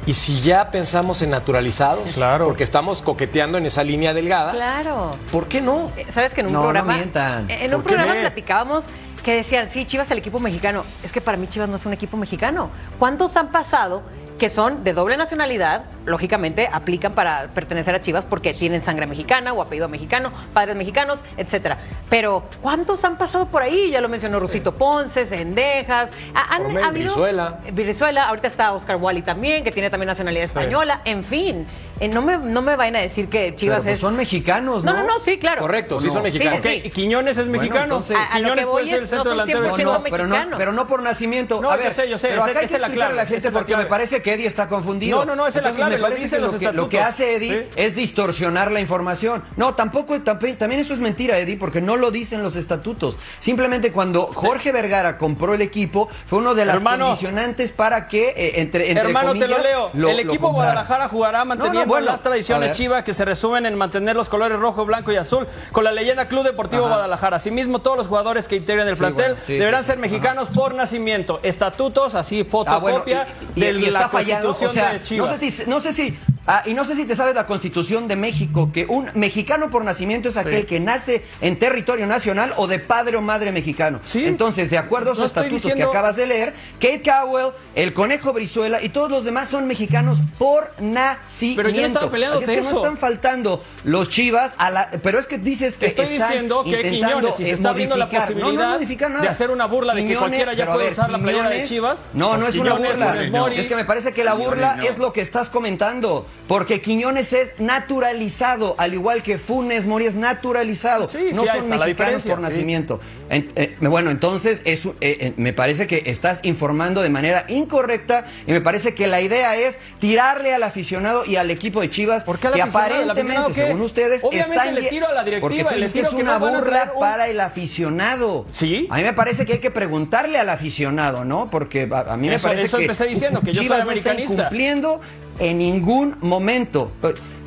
Y 0.08 0.16
si 0.16 0.42
ya 0.42 0.72
pensamos 0.72 1.22
en 1.22 1.30
naturalizados, 1.30 2.14
Claro. 2.14 2.46
porque 2.46 2.64
estamos 2.64 3.04
coqueteando 3.04 3.60
en 3.60 3.68
esa 3.68 3.84
línea 3.84 4.16
delgada, 4.16 4.52
Claro. 4.52 5.12
¿por 5.32 5.48
qué 5.48 5.62
no? 5.62 5.92
Eh, 5.96 6.08
¿Sabes 6.12 6.34
que 6.34 6.42
en 6.42 6.48
un 6.48 6.54
No, 6.54 6.60
no 6.60 6.66
programa. 6.66 6.96
mientan. 6.96 7.50
En 7.52 7.76
un 7.76 7.84
programa 7.84 8.16
platicábamos 8.20 8.84
que 9.24 9.36
decían, 9.36 9.70
sí, 9.72 9.86
Chivas 9.86 10.10
el 10.12 10.18
equipo 10.18 10.40
mexicano. 10.40 10.84
Es 11.04 11.12
que 11.12 11.22
para 11.22 11.38
mí 11.38 11.48
Chivas 11.48 11.70
no 11.70 11.76
es 11.76 11.86
un 11.86 11.94
equipo 11.94 12.18
mexicano. 12.18 12.70
¿Cuántos 13.00 13.38
han 13.38 13.50
pasado 13.50 14.02
que 14.40 14.50
son 14.50 14.84
de 14.84 14.94
doble 14.94 15.18
nacionalidad? 15.18 15.84
Lógicamente 16.06 16.68
aplican 16.72 17.14
para 17.14 17.50
pertenecer 17.54 17.94
a 17.94 18.02
Chivas 18.02 18.26
porque 18.26 18.54
tienen 18.54 18.82
sangre 18.82 19.06
mexicana 19.08 19.54
o 19.54 19.62
apellido 19.62 19.88
mexicano, 19.88 20.32
padres 20.54 20.76
mexicanos, 20.76 21.20
etcétera. 21.38 21.78
Pero 22.10 22.44
¿cuántos 22.62 23.04
han 23.06 23.18
pasado 23.18 23.48
por 23.48 23.62
ahí? 23.62 23.92
Ya 23.92 24.02
lo 24.02 24.10
mencionó 24.10 24.40
Rusito 24.40 24.74
Ponce, 24.76 25.26
Cendejas. 25.26 26.10
Ha- 26.34 26.56
Han, 26.56 26.78
habido-. 26.78 27.28
Eh, 27.28 27.72
Brizuela, 27.72 28.24
ahorita 28.30 28.48
está 28.48 28.74
Oscar 28.74 28.98
Wally 28.98 29.22
también, 29.22 29.64
que 29.64 29.72
tiene 29.72 29.90
también 29.90 30.08
nacionalidad 30.08 30.46
española. 30.46 31.02
En 31.06 31.24
fin, 31.24 31.66
eh, 32.00 32.08
no, 32.08 32.22
me, 32.22 32.38
no 32.38 32.62
me 32.62 32.76
vayan 32.76 32.96
a 32.96 33.00
decir 33.00 33.30
que 33.30 33.56
Chivas 33.56 33.78
Pero, 33.78 33.84
pues, 33.84 33.94
es. 33.96 34.00
son 34.00 34.16
mexicanos, 34.16 34.84
¿no? 34.84 34.94
No, 34.94 35.00
no, 35.04 35.08
no, 35.08 35.20
sí, 35.20 35.38
claro. 35.38 35.62
Correcto, 35.62 36.00
sí 36.00 36.08
no? 36.08 36.14
son 36.14 36.24
mexicanos. 36.24 36.60
Sí, 36.64 36.90
Quiñones 36.90 37.38
es 37.38 37.48
mexicano. 37.48 37.84
entonces- 37.84 38.18
A- 38.18 38.24
a 38.34 38.40
lo 38.40 38.44
Quiñones 38.50 38.66
puede 38.66 38.86
ser 38.88 38.98
el 38.98 39.04
es, 39.04 39.10
centro 39.10 39.24
no 39.26 39.30
delantero 39.32 39.62
de 39.62 39.70
100% 39.70 39.76
Chivas. 39.78 40.04
No, 40.04 40.10
pero 40.10 40.28
no, 40.28 40.58
pero 40.58 40.72
no 40.74 40.88
por 40.88 41.02
nacimiento. 41.04 41.62
No, 41.62 41.70
a 41.70 41.78
yo 41.78 41.84
ver, 41.84 41.94
sé, 41.94 42.10
yo 42.10 42.18
sé, 42.18 42.30
pero 42.30 42.44
acá 42.44 42.60
hay 42.60 42.66
esa 42.66 42.70
que 42.72 42.76
es 42.76 42.82
la 42.82 42.88
explicarle 42.88 42.96
clave, 42.98 43.14
a 43.14 43.24
la 43.24 43.30
gente 43.30 43.48
es 43.48 43.54
porque 43.54 43.78
me 43.78 43.86
parece 43.86 44.22
que 44.22 44.34
Eddie 44.34 44.48
está 44.48 44.68
confundido. 44.68 45.20
No, 45.20 45.26
no, 45.26 45.36
no, 45.36 45.48
esa 45.48 45.60
es 45.60 45.64
la 45.64 45.70
Entonces, 45.70 45.76
clave, 45.78 45.91
me 45.92 45.98
lo 45.98 46.04
parece 46.04 46.22
dicen 46.24 46.38
que 46.40 46.42
los 46.44 46.54
lo 46.54 46.60
que, 46.60 46.66
lo 46.74 46.90
que 46.90 46.98
estatutos. 46.98 47.14
hace 47.22 47.36
Eddie 47.36 47.52
Sí. 47.64 47.70
es 47.76 47.96
distorsionar 47.96 48.72
la 48.72 48.80
información. 48.80 49.44
No, 49.58 49.74
tampoco, 49.76 50.16
tamp- 50.16 50.58
también 50.58 50.82
eso 50.82 50.94
es 50.94 51.00
mentira, 51.00 51.38
Eddie, 51.40 51.58
porque 51.58 51.82
no 51.82 51.98
lo 51.98 52.12
dicen 52.12 52.44
los 52.44 52.56
estatutos. 52.56 53.18
Simplemente 53.40 53.92
cuando 53.92 54.26
Jorge 54.28 54.72
Vergara 54.72 55.18
compró 55.18 55.54
el 55.54 55.62
equipo, 55.62 56.10
fue 56.28 56.40
uno 56.40 56.54
de 56.56 56.66
las 56.66 56.78
Hermano. 56.78 57.06
condicionantes 57.08 57.72
para 57.72 58.08
que, 58.08 58.30
eh, 58.30 58.62
entre, 58.62 58.90
entre 58.90 59.06
Hermano, 59.08 59.34
te 59.34 59.48
lo 59.48 59.58
leo. 59.60 59.90
lo- 59.94 60.10
el 60.10 60.20
equipo. 60.20 60.52
Guadalajara 60.52 61.08
jugará 61.08 61.46
manteniendo 61.46 61.80
No, 61.82 61.86
no, 61.86 61.90
bueno, 61.90 62.06
las 62.08 62.22
tradiciones 62.22 62.72
chivas 62.74 63.04
que 63.04 63.14
se 63.14 63.26
resumen 63.26 63.66
en 63.66 63.76
mantener 63.76 64.16
los 64.16 64.30
colores 64.30 64.58
rojo, 64.60 64.86
blanco 64.86 65.12
y 65.12 65.16
azul 65.16 65.48
con 65.72 65.84
la 65.84 65.92
leyenda 65.92 66.28
Club 66.28 66.44
Deportivo 66.44 66.84
Ajá. 66.86 66.96
Guadalajara. 66.96 67.38
Asimismo, 67.38 67.80
todos 67.80 67.98
los 67.98 68.08
jugadores 68.08 68.48
que 68.48 68.56
integran 68.56 68.88
el 68.88 68.96
Sí, 68.96 69.00
plantel 69.00 69.32
bueno, 69.34 69.44
sí, 69.48 69.54
deberán 69.58 69.84
ser 69.84 69.98
mexicanos 69.98 70.50
por 70.50 70.76
nacimiento. 70.76 71.40
Estatutos, 71.44 72.16
así 72.16 72.42
Ah, 72.42 72.78
bueno, 72.80 73.00
fotocopia 73.00 73.28
y- 73.56 73.64
y- 73.64 73.72
la 73.92 74.00
está 74.00 74.10
fallando, 74.10 74.50
o 74.50 74.52
Constitución 74.52 74.74
sea, 74.86 74.94
de 74.94 75.02
Chivas. 75.02 75.32
no 75.32 75.38
sé 75.38 75.52
si, 75.52 75.70
no 75.70 75.80
sé 75.82 75.94
si, 75.94 76.18
ah, 76.48 76.64
y 76.66 76.74
no 76.74 76.86
sé 76.86 76.96
si 76.96 77.06
te 77.06 77.16
sabes 77.16 77.36
la 77.36 77.48
Constitución 77.48 78.08
de 78.08 78.16
México, 78.16 78.70
que 78.74 78.86
un 78.88 79.10
mexicano 79.16 79.70
por 79.70 79.84
nacimiento 79.84 80.30
es 80.30 80.38
aquel 80.38 80.66
que 80.66 80.80
nace 80.80 81.24
en 81.42 81.58
territorio 81.60 82.08
nacional 82.08 82.54
o 82.58 82.68
de 82.68 82.80
padre 82.80 83.18
o 83.18 83.22
madre 83.22 83.52
mexicano. 83.52 84.00
Sí. 84.06 84.26
Entonces, 84.26 84.70
de 84.70 84.78
acuerdo 84.78 85.12
a 85.12 85.14
No 85.14 85.20
esos 85.20 85.26
estoy 85.28 85.44
estatutos 85.46 85.64
diciendo- 85.64 85.92
que 85.92 85.98
acabas 85.98 86.16
de 86.16 86.28
leer, 86.28 86.54
Kate 86.80 87.02
Cowell, 87.04 87.52
el 87.76 87.94
Conejo 87.94 88.34
Brizuela 88.34 88.82
y 88.82 88.90
todos 88.90 89.10
los 89.10 89.24
demás 89.24 89.50
son 89.50 89.68
mexicanos 89.68 90.20
por 90.38 90.72
nacimiento. 90.80 91.64
Pero 91.64 91.70
yo 91.70 91.82
no 91.82 91.88
estaba 91.88 92.12
peleándote 92.12 92.44
Así 92.46 92.54
es 92.54 92.58
que 92.60 92.66
eso. 92.66 92.74
no 92.76 92.78
están 92.86 92.98
faltando 92.98 93.64
los 93.84 94.10
Chivas 94.10 94.54
a 94.58 94.70
la, 94.72 94.90
pero 95.04 95.20
es 95.20 95.28
que 95.28 95.38
dices 95.38 95.78
que 95.78 95.88
Estoy 95.88 96.06
están 96.06 96.28
diciendo 96.30 96.64
que 96.64 96.70
intentando, 96.72 97.08
Quiñones, 97.18 97.36
si 97.36 97.46
se 97.46 97.52
está 97.52 97.70
abriendo 97.70 97.96
la 97.98 98.06
modificar. 98.06 98.30
No, 98.32 98.36
no 98.36 98.42
posibilidad 98.44 98.74
modifica 98.74 99.10
nada. 99.10 99.22
de 99.22 99.30
hacer 99.30 99.52
una 99.52 99.66
burla 99.68 99.94
de 99.94 100.06
que 100.06 100.16
cualquiera 100.16 100.54
ya 100.54 100.60
pero 100.64 100.72
a 100.72 100.74
puede 100.76 100.86
ver, 100.88 100.94
usar 100.94 101.12
la 101.12 101.20
playera 101.20 101.50
de 101.50 101.64
Chivas, 101.64 102.04
No, 102.14 102.34
no 102.34 102.40
pues 102.44 102.56
es 102.56 102.62
una 102.62 102.72
Quiñones, 102.76 103.32
burla. 103.32 103.52
Es 103.56 103.68
que 103.68 103.76
me 103.76 103.86
parece 103.86 104.12
que 104.14 104.24
la 104.24 104.34
burla 104.34 104.72
Quiñones 104.74 104.90
no. 104.90 104.94
es 104.94 104.98
lo 105.00 105.14
que 105.14 105.22
estás 105.22 105.50
comentando. 105.50 106.28
Porque 106.48 106.82
Quiñones 106.82 107.32
es 107.32 107.54
naturalizado, 107.60 108.76
al 108.78 108.94
igual 108.94 109.24
que 109.24 109.38
Funes 109.38 109.86
Mori 109.86 110.06
es 110.06 110.16
naturalizado. 110.16 111.08
Sí, 111.08 111.32
no 111.34 111.42
sí, 111.44 111.48
son 111.48 111.70
mexicanos 111.70 112.24
por 112.24 112.38
sí. 112.38 112.42
nacimiento. 112.42 113.00
En- 113.30 113.52
eh, 113.56 113.76
bueno, 113.80 114.12
entonces 114.12 114.62
es, 114.66 114.86
eh, 114.86 114.92
eh, 115.00 115.34
me 115.38 115.54
parece 115.54 115.88
que 115.88 116.04
estás 116.08 116.40
informando 116.44 117.02
de 117.02 117.10
manera 117.10 117.46
incorrecta 117.48 118.26
y 118.46 118.52
me 118.52 118.60
parece 118.60 118.94
que 118.94 119.08
la 119.08 119.22
idea 119.22 119.56
es 119.56 119.78
tirarle 120.00 120.54
al 120.54 120.64
aficionado 120.64 121.24
y 121.26 121.38
al 121.38 121.50
equipo 121.52 121.80
de 121.80 121.90
Chivas 121.90 122.26
¿Por 122.26 122.38
qué 122.38 122.50
que 122.52 122.62
aparentemente, 122.62 123.54
qué? 123.54 123.68
según 123.68 123.82
ustedes, 123.82 124.22
Obviamente 124.24 124.58
están 124.58 124.76
le 124.76 124.82
tiro 124.90 125.08
a 125.08 125.14
la 125.14 125.24
directiva, 125.24 125.72
le 125.72 125.88
tiro 125.90 126.08
es 126.08 126.14
una 126.14 126.38
no 126.38 126.50
burla 126.52 126.92
un- 126.94 127.00
para 127.00 127.30
el 127.30 127.40
aficionado. 127.40 128.46
Sí. 128.52 128.88
A 128.90 128.98
mí 128.98 129.04
me 129.04 129.14
parece 129.14 129.46
que 129.46 129.54
hay 129.54 129.60
que 129.60 129.72
preguntarle 129.72 130.38
al 130.38 130.50
aficionado, 130.50 131.24
¿no? 131.24 131.50
Porque 131.50 131.88
a, 131.90 132.00
a 132.14 132.18
mí 132.18 132.28
me 132.28 132.38
parece 132.40 132.64
eso 132.66 132.78
que 132.78 132.84
empecé 132.84 133.06
diciendo, 133.08 133.40
que 133.42 133.54
yo 133.54 133.62
soy 133.62 133.64
Chivas 133.68 133.86
no 133.86 133.92
está 133.92 134.12
americanista. 134.12 134.34
incumpliendo 134.44 135.00
en 135.40 135.58
ningún 135.58 136.18
momento. 136.22 136.92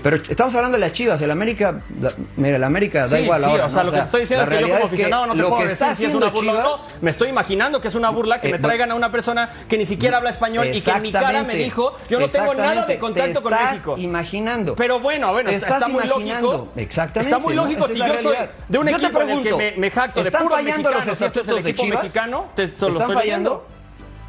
Pero, 0.03 0.17
estamos 0.29 0.55
hablando 0.55 0.77
de 0.77 0.81
las 0.83 0.93
Chivas, 0.93 1.19
el 1.23 1.31
América, 1.31 1.79
la- 1.99 2.13
mira, 2.37 2.57
el 2.57 2.65
América 2.65 3.07
da 3.09 3.17
Sí, 3.17 3.23
igual 3.25 3.41
sí, 3.43 3.49
ahora. 3.49 3.65
o 3.65 3.71
sea, 3.71 3.83
¿no? 3.85 3.87
lo 3.87 3.93
que 3.93 3.99
te 4.01 4.05
estoy 4.05 4.21
diciendo 4.21 4.43
es 4.45 4.49
que 4.51 4.61
yo 4.61 4.69
como 4.69 4.85
aficionado 4.85 5.27
no 5.27 5.35
te 5.35 5.43
puedo 5.45 5.67
decir 5.67 5.87
si 5.97 6.05
es 6.05 6.15
una 6.15 6.29
burla 6.29 6.53
o 6.53 6.63
no. 6.63 6.77
Me 7.01 7.09
estoy 7.09 7.29
imaginando 7.31 7.81
que 7.81 7.89
es 7.89 7.95
una 7.95 8.11
burla 8.11 8.39
que 8.39 8.49
Eh, 8.49 8.53
me 8.53 8.59
traigan 8.59 8.91
a 8.91 8.95
una 8.97 9.11
persona 9.11 9.49
que 9.67 9.79
ni 9.79 9.87
siquiera 9.87 10.19
habla 10.19 10.29
español 10.29 10.67
y 10.75 10.83
que 10.83 10.91
en 10.91 11.01
mi 11.01 11.11
cara 11.11 11.43
me 11.43 11.55
dijo, 11.57 11.95
yo 12.11 12.21
no 12.21 12.29
tengo 12.29 12.55
nada 12.55 12.85
de 12.85 12.99
contacto 12.99 13.39
Te 13.39 13.43
con 13.43 13.53
México. 13.53 13.95
imaginando. 13.97 14.77
Pero 14.77 15.01
bueno, 15.01 15.33
bueno, 15.33 15.49
está, 15.49 15.69
estás 15.69 15.83
está 15.83 15.89
muy 15.89 16.07
lógico. 16.07 16.69
Exactamente, 16.77 17.21
Está 17.21 17.39
muy 17.39 17.55
lógico 17.55 17.89
si 17.89 17.99
yo 17.99 18.19
soy 18.23 18.37
de 18.69 18.79
un 18.79 18.87
Yo 18.89 18.97
equipo 18.99 19.23
en 19.23 19.31
el 19.31 19.41
que 19.41 19.55
me, 19.55 19.73
me 19.79 19.91
jacto 19.91 20.21
de 20.23 20.29
¿están 20.29 20.43
puros 20.43 20.59
fallando 20.59 20.91
los 20.91 21.07
y 21.07 21.25
este 21.25 21.41
es 21.41 21.49
el 21.49 21.59
equipo 21.67 21.87
mexicano, 21.87 22.47
te, 22.55 22.67
lo 22.67 22.69
¿Están 22.75 22.91
estoy 22.91 23.15
fallando? 23.15 23.67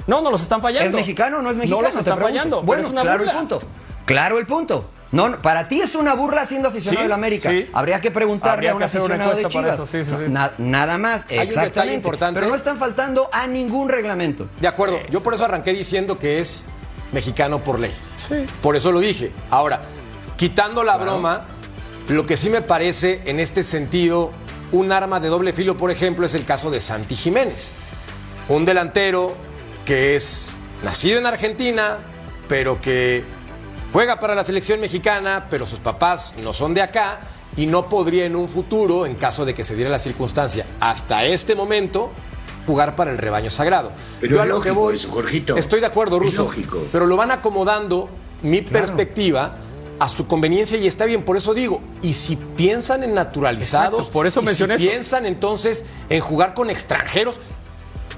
No, 0.08 0.22
no 0.22 0.32
los 0.32 0.42
están 0.42 0.62
fallando. 0.62 0.88
¿Es 0.88 0.94
mexicano 0.94 1.40
o 1.40 1.42
no 1.42 1.50
es 1.50 1.58
mexicano? 1.58 1.82
No 1.82 1.88
los 1.90 1.98
están 1.98 2.18
fallando. 2.20 2.62
Bueno, 2.62 2.84
es 2.84 2.90
una 2.90 3.02
claro 3.02 3.26
burla. 3.26 3.60
Claro 4.06 4.38
el 4.40 4.46
punto. 4.46 4.90
No, 5.12 5.30
no, 5.30 5.42
para 5.42 5.68
ti 5.68 5.80
es 5.82 5.96
una 5.96 6.14
burla 6.14 6.46
siendo 6.46 6.70
aficionado 6.70 6.98
Sí, 6.98 7.04
de 7.04 7.10
la 7.10 7.16
América. 7.16 7.50
sí. 7.50 7.70
Habría 7.74 8.02
que 8.02 8.12
preguntarle 8.12 8.54
Habría 8.54 8.72
a 8.72 8.74
un 8.74 8.80
que 8.80 8.86
hacer 8.86 9.02
una 9.02 9.14
aficionado 9.16 9.36
de 9.38 9.48
Chivas. 9.48 9.74
eso, 9.76 9.86
sí, 9.86 10.04
sí, 10.04 10.12
sí. 10.26 10.30
Na- 10.32 10.52
nada 10.58 10.98
más, 10.98 11.22
Hay 11.22 11.22
un 11.24 11.30
detalle 11.30 11.50
exactamente. 11.50 11.96
importante. 11.96 12.40
Pero 12.40 12.50
no 12.50 12.56
están 12.58 12.78
faltando 12.80 13.30
a 13.32 13.48
ningún 13.48 13.88
reglamento. 13.88 14.50
De 14.60 14.68
acuerdo, 14.68 15.00
yo 15.10 15.22
por 15.22 15.34
eso 15.34 15.46
arranqué 15.46 15.74
diciendo 15.74 16.20
que 16.20 16.40
es 16.40 16.66
mexicano 17.14 17.60
por 17.60 17.80
ley. 17.80 17.92
Por 18.62 18.76
eso 18.76 18.92
lo 18.92 19.00
dije. 19.00 19.32
Ahora, 19.52 19.82
quitando 20.36 20.84
la 20.84 20.98
broma, 20.98 21.46
lo 22.10 22.26
que 22.26 22.36
sí 22.36 22.50
me 22.50 22.62
parece 22.62 23.22
en 23.26 23.40
este 23.40 23.64
sentido 23.64 24.32
un 24.74 24.92
arma 24.92 25.20
de 25.22 25.30
doble 25.30 25.54
filo, 25.54 25.78
por 25.78 25.92
ejemplo, 25.92 26.26
es 26.26 26.34
el 26.34 26.44
caso 26.44 26.72
de 26.72 26.82
Santi 26.82 27.16
Jiménez. 27.16 27.74
Un 28.50 28.66
delantero 28.66 29.36
que 29.86 30.16
es 30.16 30.58
nacido 30.84 31.20
en 31.20 31.26
Argentina, 31.26 32.00
pero 32.50 32.82
que 32.82 33.24
juega 33.96 34.20
para 34.20 34.36
la 34.36 34.44
selección 34.44 34.82
mexicana, 34.82 35.48
pero 35.50 35.66
sus 35.66 35.80
papás 35.80 36.34
no 36.44 36.52
son 36.52 36.74
de 36.74 36.82
acá 36.82 37.22
y 37.56 37.66
no 37.66 37.86
podría 37.88 38.26
en 38.26 38.36
un 38.36 38.50
futuro, 38.50 39.06
en 39.06 39.16
caso 39.16 39.46
de 39.46 39.54
que 39.54 39.64
se 39.64 39.74
diera 39.74 39.90
la 39.90 40.00
circunstancia, 40.00 40.66
hasta 40.82 41.24
este 41.24 41.56
momento, 41.56 42.12
jugar 42.68 42.98
para 42.98 43.12
el 43.12 43.18
rebaño 43.18 43.50
sagrado. 43.50 43.94
Pero 44.20 44.36
Yo 44.36 44.40
es 44.40 44.44
a 44.44 44.46
lo 44.54 44.60
que 44.60 44.72
voy- 44.72 44.96
eso, 44.96 45.10
Jorgito. 45.10 45.56
Estoy 45.56 45.80
de 45.80 45.86
acuerdo, 45.86 46.18
Es 46.18 46.24
Ruso. 46.24 46.44
lógico. 46.44 46.84
Pero 46.92 47.06
lo 47.06 47.16
van 47.16 47.32
acomodando 47.32 48.10
mi 48.42 48.62
perspectiva 48.62 49.60
a 49.98 50.10
su 50.10 50.28
conveniencia 50.28 50.78
y 50.78 50.88
está 50.88 51.06
bien, 51.06 51.24
por 51.24 51.38
eso 51.38 51.54
digo, 51.54 51.80
y 52.02 52.12
si 52.12 52.36
piensan 52.36 53.02
en 53.06 53.14
naturalizados, 53.14 53.94
Exacto, 54.00 54.12
por 54.12 54.28
eso 54.28 54.42
y 54.42 54.46
mencioné 54.48 54.78
si 54.78 54.84
eso. 54.84 54.92
piensan 54.92 55.26
entonces 55.26 55.86
en 56.10 56.20
jugar 56.20 56.54
con 56.54 56.70
extranjeros, 56.70 57.36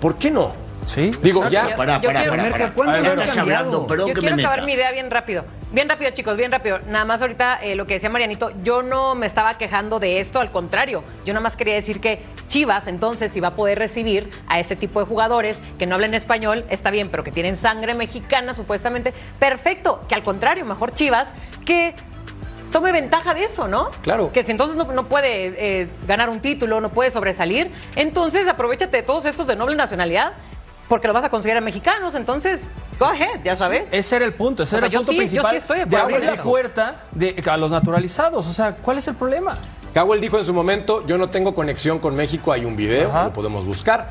¿por 0.02 0.16
qué 0.16 0.32
no? 0.32 0.54
Sí, 0.86 1.12
Digo, 1.22 1.44
exacto. 1.46 1.50
ya, 1.50 1.70
Yo-. 1.70 1.76
¿cuándo 1.76 1.94
¿De 1.94 2.00
qué 2.00 2.08
ha 2.08 3.14
estás 3.14 3.38
hablando? 3.38 3.86
Perdón 3.86 4.08
Yo 4.08 4.14
que 4.16 4.22
me 4.22 4.28
quiero 4.30 4.42
acabar 4.48 4.66
mi 4.66 4.72
idea 4.74 4.92
bien 4.92 5.12
rápido. 5.12 5.44
Bien 5.72 5.90
rápido, 5.90 6.12
chicos, 6.12 6.38
bien 6.38 6.52
rápido. 6.52 6.80
Nada 6.88 7.04
más 7.04 7.22
ahorita 7.22 7.56
eh, 7.56 7.76
lo 7.76 7.86
que 7.86 7.96
decía 7.96 8.10
Marianito, 8.10 8.52
yo 8.64 8.84
no 8.84 9.16
me 9.16 9.28
estaba 9.28 9.58
quejando 9.58 10.00
de 10.00 10.22
esto, 10.22 10.40
al 10.40 10.50
contrario. 10.50 11.04
Yo 11.26 11.34
nada 11.34 11.42
más 11.42 11.58
quería 11.58 11.74
decir 11.74 12.00
que 12.00 12.22
Chivas, 12.48 12.88
entonces, 12.88 13.34
si 13.34 13.42
va 13.42 13.50
a 13.50 13.56
poder 13.56 13.78
recibir 13.78 14.30
a 14.48 14.62
este 14.62 14.78
tipo 14.78 15.02
de 15.02 15.06
jugadores 15.06 15.60
que 15.78 15.86
no 15.86 15.96
hablen 15.96 16.14
español, 16.14 16.64
está 16.70 16.90
bien, 16.92 17.10
pero 17.10 17.26
que 17.26 17.32
tienen 17.32 17.58
sangre 17.58 17.94
mexicana, 17.94 18.54
supuestamente, 18.54 19.14
perfecto. 19.40 20.00
Que 20.08 20.16
al 20.16 20.24
contrario, 20.24 20.64
mejor 20.64 20.94
Chivas 20.94 21.28
que 21.66 21.94
tome 22.72 22.94
ventaja 22.94 23.34
de 23.34 23.44
eso, 23.44 23.68
¿no? 23.68 23.90
Claro. 24.02 24.32
Que 24.32 24.44
si 24.44 24.52
entonces 24.52 24.78
no, 24.78 24.86
no 24.86 25.08
puede 25.08 25.82
eh, 25.82 25.90
ganar 26.08 26.30
un 26.30 26.40
título, 26.40 26.80
no 26.80 26.90
puede 26.90 27.12
sobresalir, 27.12 27.72
entonces 27.98 28.48
aprovechate 28.48 28.98
de 28.98 29.04
todos 29.04 29.26
estos 29.26 29.48
de 29.48 29.58
noble 29.58 29.76
nacionalidad, 29.76 30.32
porque 30.88 31.08
lo 31.08 31.14
vas 31.14 31.24
a 31.26 31.30
considerar 31.30 31.62
mexicanos, 31.64 32.16
entonces, 32.16 32.62
go 33.00 33.06
ahead, 33.06 33.42
ya 33.44 33.56
sabes. 33.56 33.86
Ese 33.92 34.16
era 34.16 34.26
el 34.26 34.34
punto, 34.34 34.64
ese 34.64 34.76
O 34.76 34.78
era 34.80 34.90
sea, 34.90 35.00
el 35.00 35.06
punto 35.06 35.12
sí- 35.12 35.18
yo 35.18 35.20
principal 35.22 35.52
sí 35.52 35.58
estoy 35.58 35.86
de 35.86 35.98
abrir 35.98 36.24
la 36.24 36.36
puerta 36.42 37.02
de, 37.12 37.44
a 37.50 37.58
los 37.58 37.72
naturalizados. 37.72 38.48
O 38.48 38.54
sea, 38.54 38.76
¿cuál 38.76 38.98
es 38.98 39.08
el 39.08 39.16
problema? 39.16 39.58
Cowell 39.94 40.22
dijo 40.22 40.38
en 40.38 40.44
su 40.44 40.54
momento, 40.54 41.06
yo 41.06 41.18
no 41.18 41.30
tengo 41.30 41.54
conexión 41.56 42.00
con 42.00 42.16
México, 42.16 42.52
hay 42.52 42.66
un 42.66 42.76
video, 42.76 43.10
Ajá. 43.10 43.26
lo 43.26 43.34
podemos 43.34 43.66
buscar. 43.66 44.10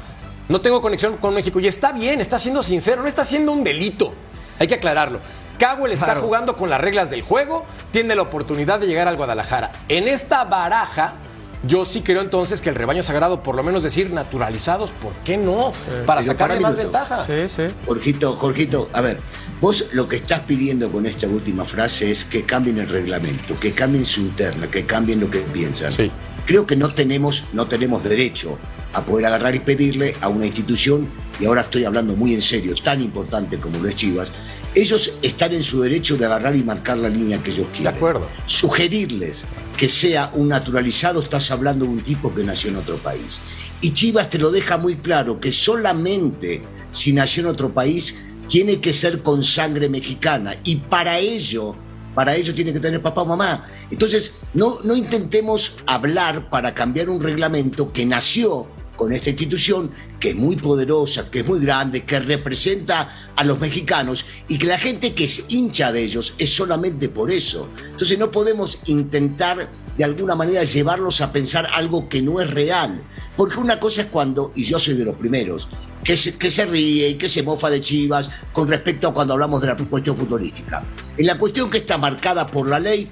No 0.48 0.60
tengo 0.60 0.80
conexión 0.80 1.16
con 1.16 1.34
México 1.34 1.58
y 1.60 1.66
está 1.66 1.92
bien, 1.92 2.20
está 2.20 2.38
siendo 2.38 2.62
sincero, 2.62 3.02
no 3.02 3.08
está 3.08 3.22
haciendo 3.22 3.52
un 3.52 3.64
delito. 3.64 4.14
Hay 4.58 4.66
que 4.66 4.74
aclararlo. 4.74 5.20
Cowell 5.58 5.92
está 5.92 6.06
Claro. 6.06 6.22
jugando 6.22 6.56
con 6.56 6.68
las 6.70 6.80
reglas 6.80 7.08
del 7.10 7.22
juego, 7.22 7.64
tiene 7.90 8.14
la 8.14 8.22
oportunidad 8.22 8.78
de 8.78 8.86
llegar 8.86 9.08
al 9.08 9.16
Guadalajara. 9.16 9.70
En 9.88 10.06
esta 10.08 10.44
baraja 10.44 11.14
Yo 11.64 11.84
sí 11.84 12.02
creo 12.02 12.20
entonces 12.20 12.60
que 12.60 12.68
el 12.68 12.74
rebaño 12.74 13.02
sagrado, 13.02 13.42
por 13.42 13.56
lo 13.56 13.62
menos 13.62 13.82
decir 13.82 14.10
naturalizados, 14.10 14.90
¿por 14.92 15.12
qué 15.24 15.36
no? 15.36 15.72
Para 16.04 16.20
Pero 16.20 16.32
sacarle 16.32 16.56
para 16.56 16.68
más 16.68 16.76
ventaja. 16.76 17.26
Sí, 17.26 17.48
sí. 17.48 17.62
Jorgito, 17.86 18.36
Jorgito, 18.36 18.88
a 18.92 19.00
ver, 19.00 19.18
vos 19.60 19.86
lo 19.92 20.08
que 20.08 20.16
estás 20.16 20.40
pidiendo 20.40 20.92
con 20.92 21.06
esta 21.06 21.26
última 21.26 21.64
frase 21.64 22.10
es 22.10 22.24
que 22.24 22.44
cambien 22.44 22.78
el 22.78 22.88
reglamento, 22.88 23.58
que 23.58 23.72
cambien 23.72 24.04
su 24.04 24.20
interna, 24.20 24.70
que 24.70 24.84
cambien 24.84 25.20
lo 25.20 25.30
que 25.30 25.38
piensan. 25.38 25.92
Sí. 25.92 26.10
Creo 26.44 26.66
que 26.66 26.76
no 26.76 26.94
tenemos, 26.94 27.44
no 27.52 27.66
tenemos 27.66 28.04
derecho 28.04 28.58
a 28.92 29.04
poder 29.04 29.26
agarrar 29.26 29.54
y 29.54 29.60
pedirle 29.60 30.14
a 30.20 30.28
una 30.28 30.46
institución, 30.46 31.08
y 31.40 31.46
ahora 31.46 31.62
estoy 31.62 31.84
hablando 31.84 32.16
muy 32.16 32.34
en 32.34 32.42
serio, 32.42 32.74
tan 32.82 33.00
importante 33.00 33.58
como 33.58 33.78
lo 33.78 33.88
es 33.88 33.96
Chivas, 33.96 34.30
ellos 34.76 35.14
están 35.22 35.54
en 35.54 35.62
su 35.62 35.80
derecho 35.80 36.18
de 36.18 36.26
agarrar 36.26 36.54
y 36.54 36.62
marcar 36.62 36.98
la 36.98 37.08
línea 37.08 37.42
que 37.42 37.50
ellos 37.50 37.66
quieren. 37.68 37.84
De 37.84 37.96
acuerdo. 37.96 38.28
Sugerirles 38.44 39.46
que 39.76 39.88
sea 39.88 40.30
un 40.34 40.48
naturalizado, 40.48 41.22
estás 41.22 41.50
hablando 41.50 41.86
de 41.86 41.92
un 41.92 42.00
tipo 42.00 42.34
que 42.34 42.44
nació 42.44 42.70
en 42.70 42.76
otro 42.76 42.98
país. 42.98 43.40
Y 43.80 43.92
Chivas 43.94 44.28
te 44.28 44.38
lo 44.38 44.50
deja 44.50 44.76
muy 44.76 44.96
claro, 44.96 45.40
que 45.40 45.50
solamente 45.50 46.62
si 46.90 47.14
nació 47.14 47.42
en 47.42 47.48
otro 47.48 47.72
país 47.72 48.16
tiene 48.48 48.78
que 48.78 48.92
ser 48.92 49.22
con 49.22 49.42
sangre 49.42 49.88
mexicana. 49.88 50.56
Y 50.62 50.76
para 50.76 51.18
ello, 51.18 51.74
para 52.14 52.36
ello 52.36 52.54
tiene 52.54 52.72
que 52.74 52.80
tener 52.80 53.00
papá 53.00 53.22
o 53.22 53.26
mamá. 53.26 53.64
Entonces, 53.90 54.34
no, 54.52 54.76
no 54.84 54.94
intentemos 54.94 55.76
hablar 55.86 56.50
para 56.50 56.74
cambiar 56.74 57.08
un 57.08 57.22
reglamento 57.22 57.90
que 57.92 58.04
nació 58.04 58.66
con 58.96 59.12
esta 59.12 59.30
institución, 59.30 59.90
que 60.18 60.30
es 60.30 60.36
muy 60.36 60.56
poderosa, 60.56 61.30
que 61.30 61.40
es 61.40 61.46
muy 61.46 61.60
grande, 61.60 62.04
que 62.04 62.18
representa 62.18 63.14
a 63.36 63.44
los 63.44 63.60
mexicanos 63.60 64.24
y 64.48 64.58
que 64.58 64.66
la 64.66 64.78
gente 64.78 65.14
que 65.14 65.24
es 65.24 65.44
hincha 65.48 65.92
de 65.92 66.02
ellos 66.02 66.34
es 66.38 66.54
solamente 66.54 67.08
por 67.08 67.30
eso. 67.30 67.68
Entonces 67.90 68.18
no 68.18 68.30
podemos 68.30 68.78
intentar 68.86 69.68
de 69.96 70.04
alguna 70.04 70.34
manera 70.34 70.64
llevarlos 70.64 71.20
a 71.20 71.32
pensar 71.32 71.66
algo 71.72 72.08
que 72.08 72.22
no 72.22 72.40
es 72.40 72.50
real. 72.50 73.02
Porque 73.36 73.58
una 73.58 73.80
cosa 73.80 74.02
es 74.02 74.08
cuando, 74.08 74.52
y 74.54 74.64
yo 74.64 74.78
soy 74.78 74.94
de 74.94 75.04
los 75.04 75.16
primeros, 75.16 75.68
que 76.04 76.16
se, 76.16 76.36
que 76.36 76.50
se 76.50 76.66
ríe 76.66 77.08
y 77.08 77.14
que 77.14 77.28
se 77.28 77.42
mofa 77.42 77.70
de 77.70 77.80
Chivas 77.80 78.30
con 78.52 78.68
respecto 78.68 79.08
a 79.08 79.14
cuando 79.14 79.34
hablamos 79.34 79.60
de 79.60 79.68
la 79.68 79.76
cuestión 79.76 80.16
futbolística. 80.16 80.84
En 81.16 81.26
la 81.26 81.38
cuestión 81.38 81.70
que 81.70 81.78
está 81.78 81.98
marcada 81.98 82.46
por 82.46 82.68
la 82.68 82.78
ley, 82.78 83.10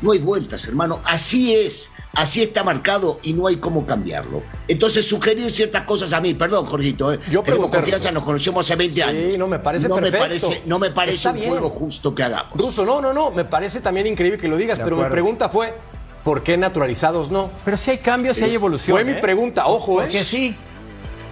no 0.00 0.12
hay 0.12 0.18
vueltas, 0.18 0.66
hermano. 0.66 1.00
Así 1.04 1.54
es. 1.54 1.90
Así 2.14 2.42
está 2.42 2.62
marcado 2.62 3.18
y 3.22 3.32
no 3.32 3.46
hay 3.46 3.56
cómo 3.56 3.86
cambiarlo. 3.86 4.42
Entonces, 4.68 5.06
sugerir 5.06 5.50
ciertas 5.50 5.84
cosas 5.84 6.12
a 6.12 6.20
mí, 6.20 6.34
perdón, 6.34 6.66
Jorgito, 6.66 7.12
¿eh? 7.12 7.18
Yo 7.30 7.42
tenemos 7.42 7.70
confianza, 7.70 8.12
nos 8.12 8.22
conocemos 8.22 8.66
hace 8.66 8.76
20 8.76 9.02
años. 9.02 9.32
Sí, 9.32 9.38
no, 9.38 9.48
me 9.48 9.58
parece 9.58 9.88
no 9.88 9.94
perfecto. 9.94 10.18
Me 10.18 10.28
parece, 10.28 10.62
no 10.66 10.78
me 10.78 10.90
parece 10.90 11.16
Está 11.16 11.30
un 11.30 11.36
bien. 11.36 11.48
juego 11.48 11.70
justo 11.70 12.14
que 12.14 12.22
hagamos. 12.22 12.52
Ruso, 12.54 12.84
no, 12.84 13.00
no, 13.00 13.14
no. 13.14 13.30
Me 13.30 13.46
parece 13.46 13.80
también 13.80 14.06
increíble 14.06 14.38
que 14.38 14.48
lo 14.48 14.58
digas, 14.58 14.76
De 14.76 14.84
pero 14.84 14.96
mi 14.96 15.04
pregunta 15.04 15.48
fue: 15.48 15.74
¿por 16.22 16.42
qué 16.42 16.58
naturalizados 16.58 17.30
no? 17.30 17.50
Pero 17.64 17.78
si 17.78 17.92
hay 17.92 17.98
cambios, 17.98 18.36
si 18.36 18.44
hay 18.44 18.54
evolución. 18.54 18.94
Fue 18.94 19.04
mi 19.04 19.12
¿eh? 19.12 19.20
pregunta, 19.20 19.66
ojo, 19.66 20.02
¿eh? 20.02 20.04
Porque 20.04 20.24
sí. 20.24 20.54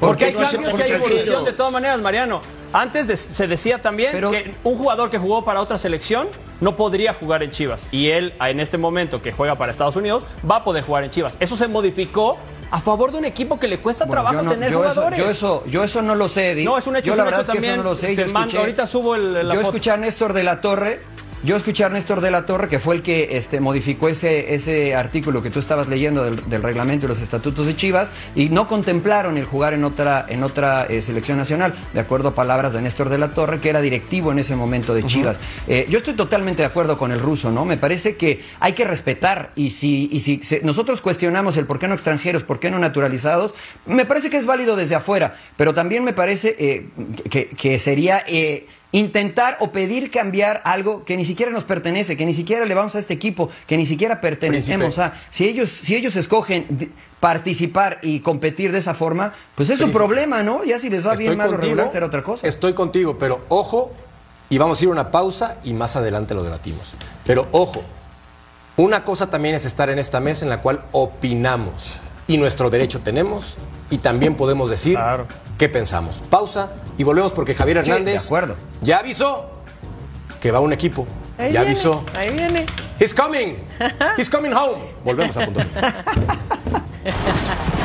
Porque 0.00 0.24
hay 0.26 0.32
no 0.32 0.40
cambios 0.40 0.78
y 0.78 0.82
hay 0.82 0.92
evolución 0.92 1.44
de 1.44 1.52
todas 1.52 1.72
maneras, 1.72 2.00
Mariano. 2.00 2.40
Antes 2.72 3.06
de- 3.06 3.16
se 3.16 3.46
decía 3.48 3.82
también 3.82 4.10
Pero- 4.12 4.30
que 4.30 4.54
un 4.64 4.76
jugador 4.78 5.10
que 5.10 5.18
jugó 5.18 5.44
para 5.44 5.60
otra 5.60 5.76
selección 5.78 6.28
no 6.60 6.76
podría 6.76 7.14
jugar 7.14 7.42
en 7.42 7.50
Chivas. 7.50 7.88
Y 7.90 8.08
él, 8.10 8.32
en 8.40 8.60
este 8.60 8.78
momento 8.78 9.20
que 9.20 9.32
juega 9.32 9.56
para 9.56 9.70
Estados 9.70 9.96
Unidos, 9.96 10.24
va 10.48 10.56
a 10.56 10.64
poder 10.64 10.84
jugar 10.84 11.04
en 11.04 11.10
Chivas. 11.10 11.36
Eso 11.40 11.56
se 11.56 11.66
modificó 11.68 12.38
a 12.70 12.80
favor 12.80 13.10
de 13.10 13.18
un 13.18 13.24
equipo 13.24 13.58
que 13.58 13.66
le 13.66 13.80
cuesta 13.80 14.04
Bueno, 14.04 14.22
trabajo 14.22 14.44
no- 14.44 14.50
tener 14.52 14.70
yo 14.70 14.84
eso- 14.84 14.92
jugadores. 14.94 15.18
yo, 15.18 15.28
eso, 15.30 15.64
yo 15.66 15.82
eso 15.82 16.02
no 16.02 16.14
lo 16.14 16.28
sé, 16.28 16.52
Eddie. 16.52 16.64
No, 16.64 16.78
es 16.78 16.86
un 16.86 16.94
hecho, 16.96 17.06
Yo 17.06 17.12
es 17.14 17.16
la 17.16 17.22
un 17.24 17.30
verdad 17.30 17.40
hecho 17.42 17.52
es 17.52 17.52
que 17.52 17.58
eso 17.58 17.66
también. 17.66 17.84
no 17.84 17.90
lo 17.90 17.96
sé. 17.96 18.06
Te 18.08 18.14
Yo 18.14 18.22
mando- 18.32 18.40
escuché, 18.40 18.58
ahorita 18.58 18.86
subo 18.86 19.14
el- 19.16 19.32
la 19.34 19.42
yo 19.54 19.60
foto. 19.60 19.60
escuché 19.76 19.90
a 19.90 19.96
Néstor 19.96 20.32
de 20.32 20.44
la 20.44 20.60
Torre. 20.60 21.00
Yo 21.42 21.56
escuché 21.56 21.84
a 21.84 21.88
Néstor 21.88 22.20
de 22.20 22.30
la 22.30 22.44
Torre, 22.44 22.68
que 22.68 22.78
fue 22.78 22.94
el 22.94 23.02
que 23.02 23.38
este, 23.38 23.60
modificó 23.60 24.10
ese, 24.10 24.54
ese 24.54 24.94
artículo 24.94 25.40
que 25.42 25.48
tú 25.48 25.58
estabas 25.58 25.88
leyendo 25.88 26.22
del, 26.22 26.36
del 26.50 26.62
reglamento 26.62 27.06
y 27.06 27.08
los 27.08 27.22
estatutos 27.22 27.66
de 27.66 27.74
Chivas, 27.74 28.12
y 28.36 28.50
no 28.50 28.68
contemplaron 28.68 29.38
el 29.38 29.46
jugar 29.46 29.72
en 29.72 29.84
otra, 29.84 30.26
en 30.28 30.42
otra 30.42 30.84
eh, 30.84 31.00
selección 31.00 31.38
nacional, 31.38 31.74
de 31.94 32.00
acuerdo 32.00 32.28
a 32.28 32.34
palabras 32.34 32.74
de 32.74 32.82
Néstor 32.82 33.08
de 33.08 33.16
la 33.16 33.30
Torre, 33.30 33.58
que 33.58 33.70
era 33.70 33.80
directivo 33.80 34.32
en 34.32 34.38
ese 34.38 34.54
momento 34.54 34.94
de 34.94 35.02
Chivas. 35.04 35.40
Eh, 35.66 35.86
yo 35.88 35.96
estoy 35.96 36.12
totalmente 36.12 36.60
de 36.60 36.66
acuerdo 36.66 36.98
con 36.98 37.10
el 37.10 37.20
ruso, 37.20 37.50
¿no? 37.50 37.64
Me 37.64 37.78
parece 37.78 38.16
que 38.16 38.42
hay 38.60 38.74
que 38.74 38.84
respetar, 38.84 39.52
y 39.56 39.70
si, 39.70 40.10
y 40.12 40.20
si 40.20 40.42
se- 40.42 40.60
nosotros 40.62 41.00
cuestionamos 41.00 41.56
el 41.56 41.64
por 41.64 41.78
qué 41.78 41.88
no 41.88 41.94
extranjeros, 41.94 42.42
por 42.42 42.60
qué 42.60 42.70
no 42.70 42.78
naturalizados, 42.78 43.54
me 43.86 44.04
parece 44.04 44.28
que 44.28 44.36
es 44.36 44.44
válido 44.44 44.76
desde 44.76 44.94
afuera, 44.94 45.36
pero 45.56 45.72
también 45.72 46.04
me 46.04 46.12
parece 46.12 46.54
eh, 46.58 46.88
que, 47.30 47.46
que 47.48 47.78
sería... 47.78 48.22
intentar 48.92 49.56
o 49.60 49.70
pedir 49.70 50.10
cambiar 50.10 50.60
algo 50.64 51.04
que 51.04 51.16
ni 51.16 51.24
siquiera 51.24 51.52
nos 51.52 51.64
pertenece, 51.64 52.16
que 52.16 52.26
ni 52.26 52.34
siquiera 52.34 52.64
le 52.66 52.74
vamos 52.74 52.94
a 52.96 52.98
este 52.98 53.14
equipo, 53.14 53.48
que 53.66 53.76
ni 53.76 53.86
siquiera 53.86 54.20
pertenecemos 54.20 54.94
Príncipe. 54.96 55.16
a. 55.16 55.20
Si 55.30 55.46
ellos, 55.46 55.70
si 55.70 55.94
ellos 55.94 56.16
escogen 56.16 56.90
participar 57.20 57.98
y 58.02 58.20
competir 58.20 58.72
de 58.72 58.78
esa 58.78 58.94
forma, 58.94 59.32
pues 59.54 59.68
es 59.70 59.78
su 59.78 59.84
Príncipe. 59.84 59.98
problema, 59.98 60.42
¿no? 60.42 60.64
Ya 60.64 60.78
si 60.78 60.90
les 60.90 61.06
va 61.06 61.14
bien, 61.14 61.36
mal 61.36 61.52
o 61.54 61.56
regular, 61.56 61.90
será 61.92 62.06
otra 62.06 62.22
cosa. 62.24 62.46
Estoy 62.48 62.72
contigo, 62.74 63.18
pero 63.18 63.44
ojo, 63.48 63.92
y 64.48 64.58
vamos 64.58 64.80
a 64.80 64.84
ir 64.84 64.88
a 64.88 64.92
una 64.92 65.10
pausa 65.10 65.58
y 65.62 65.72
más 65.74 65.94
adelante 65.96 66.34
lo 66.34 66.42
debatimos. 66.42 66.94
Pero 67.24 67.46
ojo, 67.52 67.82
una 68.76 69.04
cosa 69.04 69.28
también 69.30 69.54
es 69.54 69.66
estar 69.66 69.90
en 69.90 69.98
esta 69.98 70.18
mesa 70.20 70.44
en 70.44 70.48
la 70.50 70.60
cual 70.60 70.82
opinamos 70.92 71.98
y 72.26 72.38
nuestro 72.38 72.70
derecho 72.70 73.00
tenemos 73.00 73.56
y 73.90 73.98
también 73.98 74.34
podemos 74.34 74.70
decir 74.70 74.94
Claro. 74.94 75.26
qué 75.58 75.68
pensamos. 75.68 76.20
Pausa 76.30 76.70
y 77.00 77.02
volvemos 77.02 77.32
porque 77.32 77.54
Javier 77.54 77.82
Sí, 77.82 77.90
Hernández 77.90 78.20
de 78.20 78.26
acuerdo. 78.26 78.56
ya 78.82 78.98
avisó 78.98 79.46
que 80.38 80.50
va 80.50 80.60
un 80.60 80.74
equipo. 80.74 81.06
Ahí 81.38 81.50
ya 81.50 81.60
viene, 81.60 81.66
avisó. 81.68 82.04
Ahí 82.14 82.30
viene. 82.30 82.66
He's 83.00 83.14
coming. 83.14 83.56
He's 84.18 84.28
coming 84.28 84.52
home. 84.52 84.82
Volvemos 85.02 85.34
a 85.38 85.46
punto. 85.46 85.60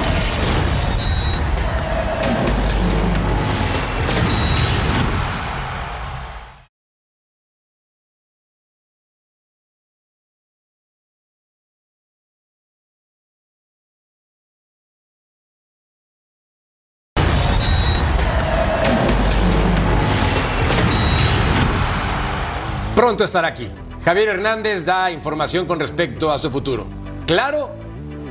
Pronto 23.16 23.24
estará 23.24 23.48
aquí. 23.48 23.70
Javier 24.04 24.28
Hernández 24.28 24.84
da 24.84 25.10
información 25.10 25.66
con 25.66 25.80
respecto 25.80 26.34
a 26.34 26.38
su 26.38 26.52
futuro. 26.52 26.86
Claro 27.26 27.72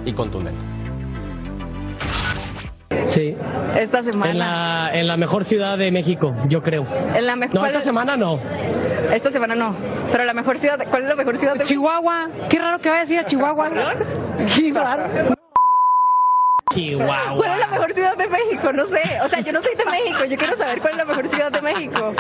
y 0.04 0.12
contundente. 0.12 0.60
Sí, 3.06 3.34
Esta 3.78 4.02
semana. 4.02 4.30
en 4.30 4.38
la, 4.38 4.90
en 4.92 5.06
la 5.06 5.16
mejor 5.16 5.46
ciudad 5.46 5.78
de 5.78 5.90
México, 5.90 6.34
yo 6.50 6.62
creo. 6.62 6.86
En 7.14 7.24
la 7.24 7.34
mejor. 7.34 7.54
No, 7.54 7.64
esta 7.64 7.80
semana 7.80 8.18
no. 8.18 8.38
Esta 9.10 9.32
semana 9.32 9.54
no. 9.54 9.74
Pero 10.12 10.26
la 10.26 10.34
mejor 10.34 10.58
ciudad. 10.58 10.78
¿Cuál 10.90 11.04
es 11.04 11.08
la 11.08 11.16
mejor 11.16 11.38
ciudad 11.38 11.54
de 11.54 11.64
Chihuahua. 11.64 12.28
Qué 12.50 12.58
raro 12.58 12.78
que 12.78 12.90
vaya 12.90 13.00
a 13.00 13.04
decir 13.04 13.18
a 13.18 13.24
Chihuahua. 13.24 13.70
Qué 14.54 14.70
raro. 14.70 15.43
Chihuahua. 16.74 17.36
¿Cuál 17.36 17.50
es 17.52 17.58
la 17.60 17.66
mejor 17.68 17.92
ciudad 17.92 18.16
de 18.16 18.28
México? 18.28 18.72
No 18.72 18.86
sé. 18.86 19.02
O 19.24 19.28
sea, 19.28 19.40
yo 19.40 19.52
no 19.52 19.60
soy 19.62 19.74
de 19.76 19.84
México. 19.84 20.24
Yo 20.24 20.36
quiero 20.36 20.56
saber 20.56 20.80
cuál 20.80 20.92
es 20.92 20.98
la 20.98 21.04
mejor 21.04 21.28
ciudad 21.28 21.52
de 21.52 21.62
México. 21.62 22.12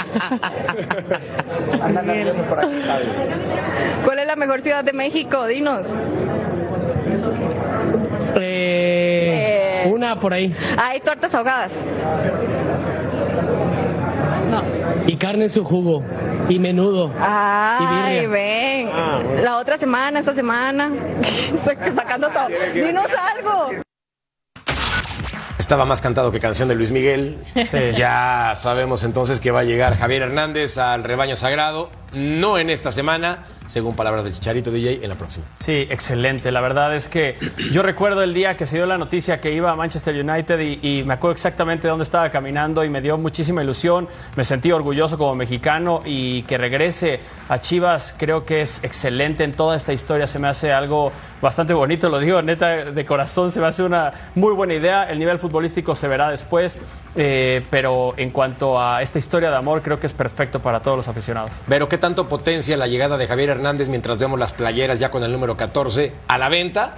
¿Cuál 4.04 4.18
es 4.18 4.26
la 4.26 4.36
mejor 4.36 4.60
ciudad 4.60 4.84
de 4.84 4.92
México? 4.92 5.46
Dinos. 5.46 5.86
Eh, 8.36 9.82
Eh. 9.86 9.90
una 9.92 10.18
por 10.18 10.32
ahí. 10.32 10.54
Hay 10.76 11.00
tortas 11.00 11.34
ahogadas. 11.34 11.84
Y 15.06 15.16
carne 15.16 15.44
en 15.44 15.50
su 15.50 15.64
jugo. 15.64 16.02
Y 16.48 16.58
menudo. 16.58 17.10
Ay, 17.18 18.26
birria. 18.26 18.28
ven. 18.28 19.44
La 19.44 19.58
otra 19.58 19.78
semana, 19.78 20.20
esta 20.20 20.34
semana. 20.34 20.90
Sacando 21.94 22.28
todo. 22.28 22.46
Dinos 22.74 23.06
algo. 23.36 23.83
Estaba 25.58 25.84
más 25.84 26.00
cantado 26.02 26.32
que 26.32 26.40
canción 26.40 26.68
de 26.68 26.74
Luis 26.74 26.90
Miguel. 26.90 27.38
Sí. 27.54 27.78
Ya 27.96 28.54
sabemos 28.56 29.04
entonces 29.04 29.40
que 29.40 29.50
va 29.50 29.60
a 29.60 29.64
llegar 29.64 29.96
Javier 29.96 30.22
Hernández 30.22 30.78
al 30.78 31.04
rebaño 31.04 31.36
sagrado. 31.36 31.90
No 32.12 32.58
en 32.58 32.70
esta 32.70 32.90
semana, 32.92 33.44
según 33.66 33.96
palabras 33.96 34.24
de 34.24 34.32
Chicharito 34.32 34.70
DJ, 34.70 35.00
en 35.02 35.08
la 35.08 35.14
próxima. 35.14 35.46
Sí, 35.58 35.86
excelente. 35.90 36.50
La 36.52 36.60
verdad 36.60 36.94
es 36.94 37.08
que 37.08 37.36
yo 37.72 37.82
recuerdo 37.82 38.22
el 38.22 38.34
día 38.34 38.56
que 38.56 38.66
se 38.66 38.76
dio 38.76 38.86
la 38.86 38.98
noticia 38.98 39.40
que 39.40 39.52
iba 39.52 39.70
a 39.70 39.76
Manchester 39.76 40.14
United 40.14 40.60
y, 40.60 40.78
y 40.82 41.04
me 41.04 41.14
acuerdo 41.14 41.32
exactamente 41.32 41.88
dónde 41.88 42.04
estaba 42.04 42.30
caminando 42.30 42.84
y 42.84 42.90
me 42.90 43.00
dio 43.00 43.18
muchísima 43.18 43.62
ilusión. 43.62 44.08
Me 44.36 44.44
sentí 44.44 44.72
orgulloso 44.72 45.18
como 45.18 45.34
mexicano 45.34 46.02
y 46.04 46.42
que 46.42 46.58
regrese 46.58 47.20
a 47.48 47.60
Chivas 47.60 48.14
creo 48.18 48.44
que 48.44 48.62
es 48.62 48.82
excelente 48.82 49.44
en 49.44 49.52
toda 49.52 49.76
esta 49.76 49.92
historia. 49.92 50.26
Se 50.26 50.38
me 50.38 50.48
hace 50.48 50.72
algo 50.72 51.12
bastante 51.40 51.74
bonito, 51.74 52.08
lo 52.08 52.18
digo 52.18 52.42
neta 52.42 52.90
de 52.90 53.04
corazón, 53.04 53.50
se 53.50 53.60
me 53.60 53.66
hace 53.66 53.82
una 53.82 54.12
muy 54.34 54.52
buena 54.52 54.74
idea. 54.74 55.04
El 55.10 55.18
nivel 55.18 55.38
futbolístico 55.38 55.94
se 55.94 56.08
verá 56.08 56.30
después, 56.30 56.78
eh, 57.16 57.64
pero 57.70 58.14
en 58.16 58.30
cuanto 58.30 58.80
a 58.80 59.02
esta 59.02 59.18
historia 59.18 59.50
de 59.50 59.56
amor 59.56 59.82
creo 59.82 60.00
que 60.00 60.06
es 60.06 60.12
perfecto 60.12 60.60
para 60.60 60.80
todos 60.80 60.96
los 60.96 61.08
aficionados. 61.08 61.52
Pero 61.68 61.88
¿qué 61.88 61.98
tanto 61.98 62.28
potencia 62.28 62.76
la 62.76 62.86
llegada 62.86 63.16
de 63.16 63.26
Javier 63.26 63.50
Hernández 63.54 63.88
mientras 63.88 64.18
vemos 64.18 64.38
las 64.38 64.52
playeras 64.52 64.98
ya 64.98 65.10
con 65.10 65.24
el 65.24 65.32
número 65.32 65.56
14 65.56 66.12
a 66.28 66.38
la 66.38 66.48
venta? 66.48 66.94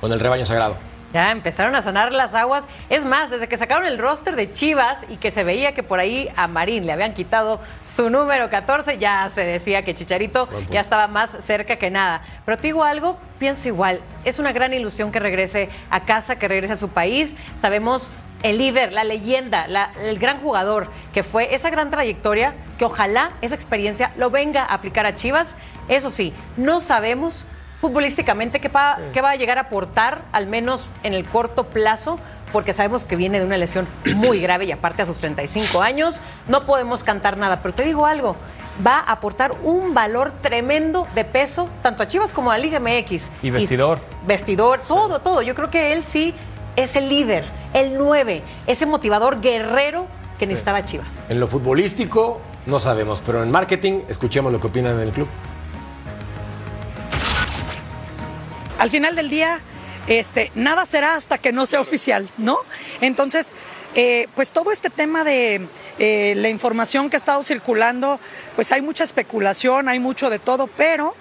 con 0.00 0.12
el 0.12 0.20
rebaño 0.20 0.44
sagrado. 0.44 0.76
Ya 1.12 1.32
empezaron 1.32 1.74
a 1.74 1.82
sonar 1.82 2.12
las 2.12 2.32
aguas. 2.32 2.62
Es 2.88 3.04
más, 3.04 3.30
desde 3.30 3.48
que 3.48 3.58
sacaron 3.58 3.84
el 3.84 3.98
roster 3.98 4.36
de 4.36 4.52
Chivas 4.52 4.98
y 5.08 5.16
que 5.16 5.32
se 5.32 5.42
veía 5.42 5.74
que 5.74 5.82
por 5.82 5.98
ahí 5.98 6.28
a 6.36 6.46
Marín 6.46 6.86
le 6.86 6.92
habían 6.92 7.14
quitado 7.14 7.58
su 7.96 8.08
número 8.10 8.48
14, 8.48 8.98
ya 8.98 9.28
se 9.34 9.40
decía 9.42 9.82
que 9.82 9.96
Chicharito 9.96 10.48
ya 10.70 10.80
estaba 10.82 11.08
más 11.08 11.30
cerca 11.46 11.76
que 11.76 11.90
nada. 11.90 12.20
Pero 12.44 12.58
te 12.58 12.64
digo 12.68 12.84
algo, 12.84 13.18
pienso 13.40 13.66
igual. 13.66 14.00
Es 14.24 14.38
una 14.38 14.52
gran 14.52 14.72
ilusión 14.72 15.10
que 15.10 15.18
regrese 15.18 15.68
a 15.90 16.00
casa, 16.04 16.36
que 16.36 16.46
regrese 16.46 16.74
a 16.74 16.76
su 16.76 16.90
país. 16.90 17.34
Sabemos 17.60 18.08
el 18.44 18.58
líder, 18.58 18.92
la 18.92 19.02
leyenda, 19.02 19.66
la- 19.66 19.90
el 20.00 20.20
gran 20.20 20.40
jugador 20.42 20.86
que 21.12 21.24
fue 21.24 21.56
esa 21.56 21.70
gran 21.70 21.90
trayectoria, 21.90 22.54
que 22.78 22.84
ojalá 22.84 23.30
esa 23.42 23.56
experiencia 23.56 24.12
lo 24.16 24.30
venga 24.30 24.62
a 24.62 24.74
aplicar 24.74 25.06
a 25.06 25.16
Chivas. 25.16 25.48
Eso 25.88 26.10
sí, 26.10 26.32
no 26.56 26.80
sabemos 26.80 27.44
futbolísticamente 27.80 28.60
qué, 28.60 28.68
pa- 28.68 28.98
qué 29.12 29.20
va 29.20 29.30
a 29.30 29.36
llegar 29.36 29.58
a 29.58 29.62
aportar, 29.62 30.22
al 30.32 30.46
menos 30.46 30.88
en 31.02 31.14
el 31.14 31.24
corto 31.24 31.64
plazo, 31.64 32.18
porque 32.52 32.74
sabemos 32.74 33.04
que 33.04 33.14
viene 33.16 33.38
de 33.38 33.46
una 33.46 33.56
lesión 33.56 33.86
muy 34.16 34.40
grave 34.42 34.64
y 34.66 34.72
aparte 34.72 35.02
a 35.02 35.06
sus 35.06 35.18
35 35.18 35.80
años, 35.82 36.16
no 36.48 36.66
podemos 36.66 37.04
cantar 37.04 37.36
nada. 37.36 37.60
Pero 37.62 37.74
te 37.74 37.84
digo 37.84 38.04
algo, 38.06 38.36
va 38.86 38.98
a 38.98 39.12
aportar 39.12 39.52
un 39.62 39.94
valor 39.94 40.32
tremendo 40.42 41.06
de 41.14 41.24
peso, 41.24 41.68
tanto 41.82 42.02
a 42.02 42.08
Chivas 42.08 42.32
como 42.32 42.50
a 42.50 42.58
la 42.58 42.62
Liga 42.64 42.80
MX. 42.80 43.24
Y 43.42 43.50
vestidor. 43.50 44.00
vestidor, 44.26 44.80
todo, 44.86 45.20
todo. 45.20 45.42
Yo 45.42 45.54
creo 45.54 45.70
que 45.70 45.92
él 45.92 46.04
sí 46.04 46.34
es 46.76 46.96
el 46.96 47.08
líder, 47.08 47.44
el 47.74 47.96
9, 47.96 48.42
ese 48.66 48.86
motivador 48.86 49.40
guerrero 49.40 50.06
que 50.38 50.46
necesitaba 50.46 50.84
Chivas. 50.84 51.08
En 51.28 51.38
lo 51.40 51.46
futbolístico 51.48 52.40
no 52.66 52.78
sabemos, 52.80 53.22
pero 53.24 53.42
en 53.42 53.50
marketing 53.50 54.00
escuchemos 54.08 54.52
lo 54.52 54.60
que 54.60 54.66
opinan 54.68 54.94
en 54.96 55.00
el 55.00 55.10
club. 55.10 55.26
Al 58.78 58.90
final 58.90 59.16
del 59.16 59.28
día, 59.28 59.60
este, 60.06 60.50
nada 60.54 60.86
será 60.86 61.14
hasta 61.14 61.38
que 61.38 61.52
no 61.52 61.66
sea 61.66 61.80
oficial, 61.80 62.28
¿no? 62.38 62.58
Entonces, 63.00 63.52
eh, 63.94 64.28
pues 64.34 64.52
todo 64.52 64.70
este 64.70 64.90
tema 64.90 65.24
de 65.24 65.66
eh, 65.98 66.34
la 66.36 66.48
información 66.48 67.10
que 67.10 67.16
ha 67.16 67.18
estado 67.18 67.42
circulando, 67.42 68.20
pues 68.54 68.70
hay 68.72 68.80
mucha 68.80 69.04
especulación, 69.04 69.88
hay 69.88 69.98
mucho 69.98 70.30
de 70.30 70.38
todo, 70.38 70.66
pero 70.66 71.14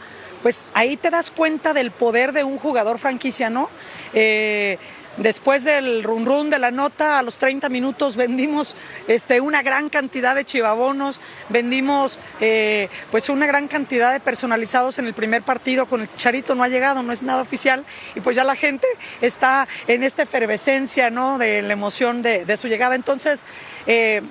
pues 0.43 0.65
ahí 0.73 0.97
te 0.97 1.09
das 1.09 1.31
cuenta 1.31 1.73
del 1.73 1.91
poder 1.91 2.31
de 2.31 2.43
un 2.43 2.59
jugador 2.59 2.99
franquicia, 2.99 3.49
¿no? 3.49 3.69
Eh, 4.13 4.77
Después 5.17 5.63
del 5.63 6.03
run 6.03 6.27
run 6.27 6.49
de 6.51 6.59
la 6.59 6.69
nota, 6.69 7.17
a 7.17 7.23
los 7.23 7.37
30 7.37 7.69
minutos 7.69 8.15
vendimos 8.15 8.75
este, 9.07 9.41
una 9.41 9.63
gran 9.63 9.89
cantidad 9.89 10.35
de 10.35 10.45
chivabonos, 10.45 11.19
vendimos 11.49 12.19
eh, 12.39 12.87
pues 13.09 13.29
una 13.29 13.47
gran 13.47 13.67
cantidad 13.67 14.13
de 14.13 14.19
personalizados 14.19 14.99
en 14.99 15.07
el 15.07 15.13
primer 15.13 15.41
partido. 15.41 15.87
Con 15.87 16.01
el 16.01 16.15
Charito 16.17 16.53
no 16.53 16.63
ha 16.63 16.69
llegado, 16.69 17.01
no 17.01 17.11
es 17.11 17.23
nada 17.23 17.41
oficial 17.41 17.83
y 18.15 18.19
pues 18.19 18.35
ya 18.35 18.43
la 18.43 18.55
gente 18.55 18.85
está 19.21 19.67
en 19.87 20.03
esta 20.03 20.21
efervescencia, 20.21 21.09
¿no? 21.09 21.39
De 21.39 21.63
la 21.63 21.73
emoción 21.73 22.21
de, 22.21 22.57
su 22.57 22.67
llegada. 22.67 22.93
Entonces, 22.93 23.41
eh, 23.87 24.21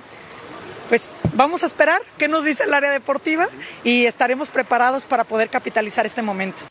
pues 0.87 1.11
vamos 1.33 1.63
a 1.63 1.65
esperar 1.65 2.01
qué 2.17 2.29
nos 2.29 2.45
dice 2.45 2.63
el 2.63 2.73
área 2.73 2.91
deportiva 2.91 3.47
y 3.83 4.05
estaremos 4.05 4.49
preparados 4.49 5.05
para 5.05 5.25
poder 5.25 5.49
capitalizar 5.49 6.05
este 6.05 6.21
momento. 6.21 6.63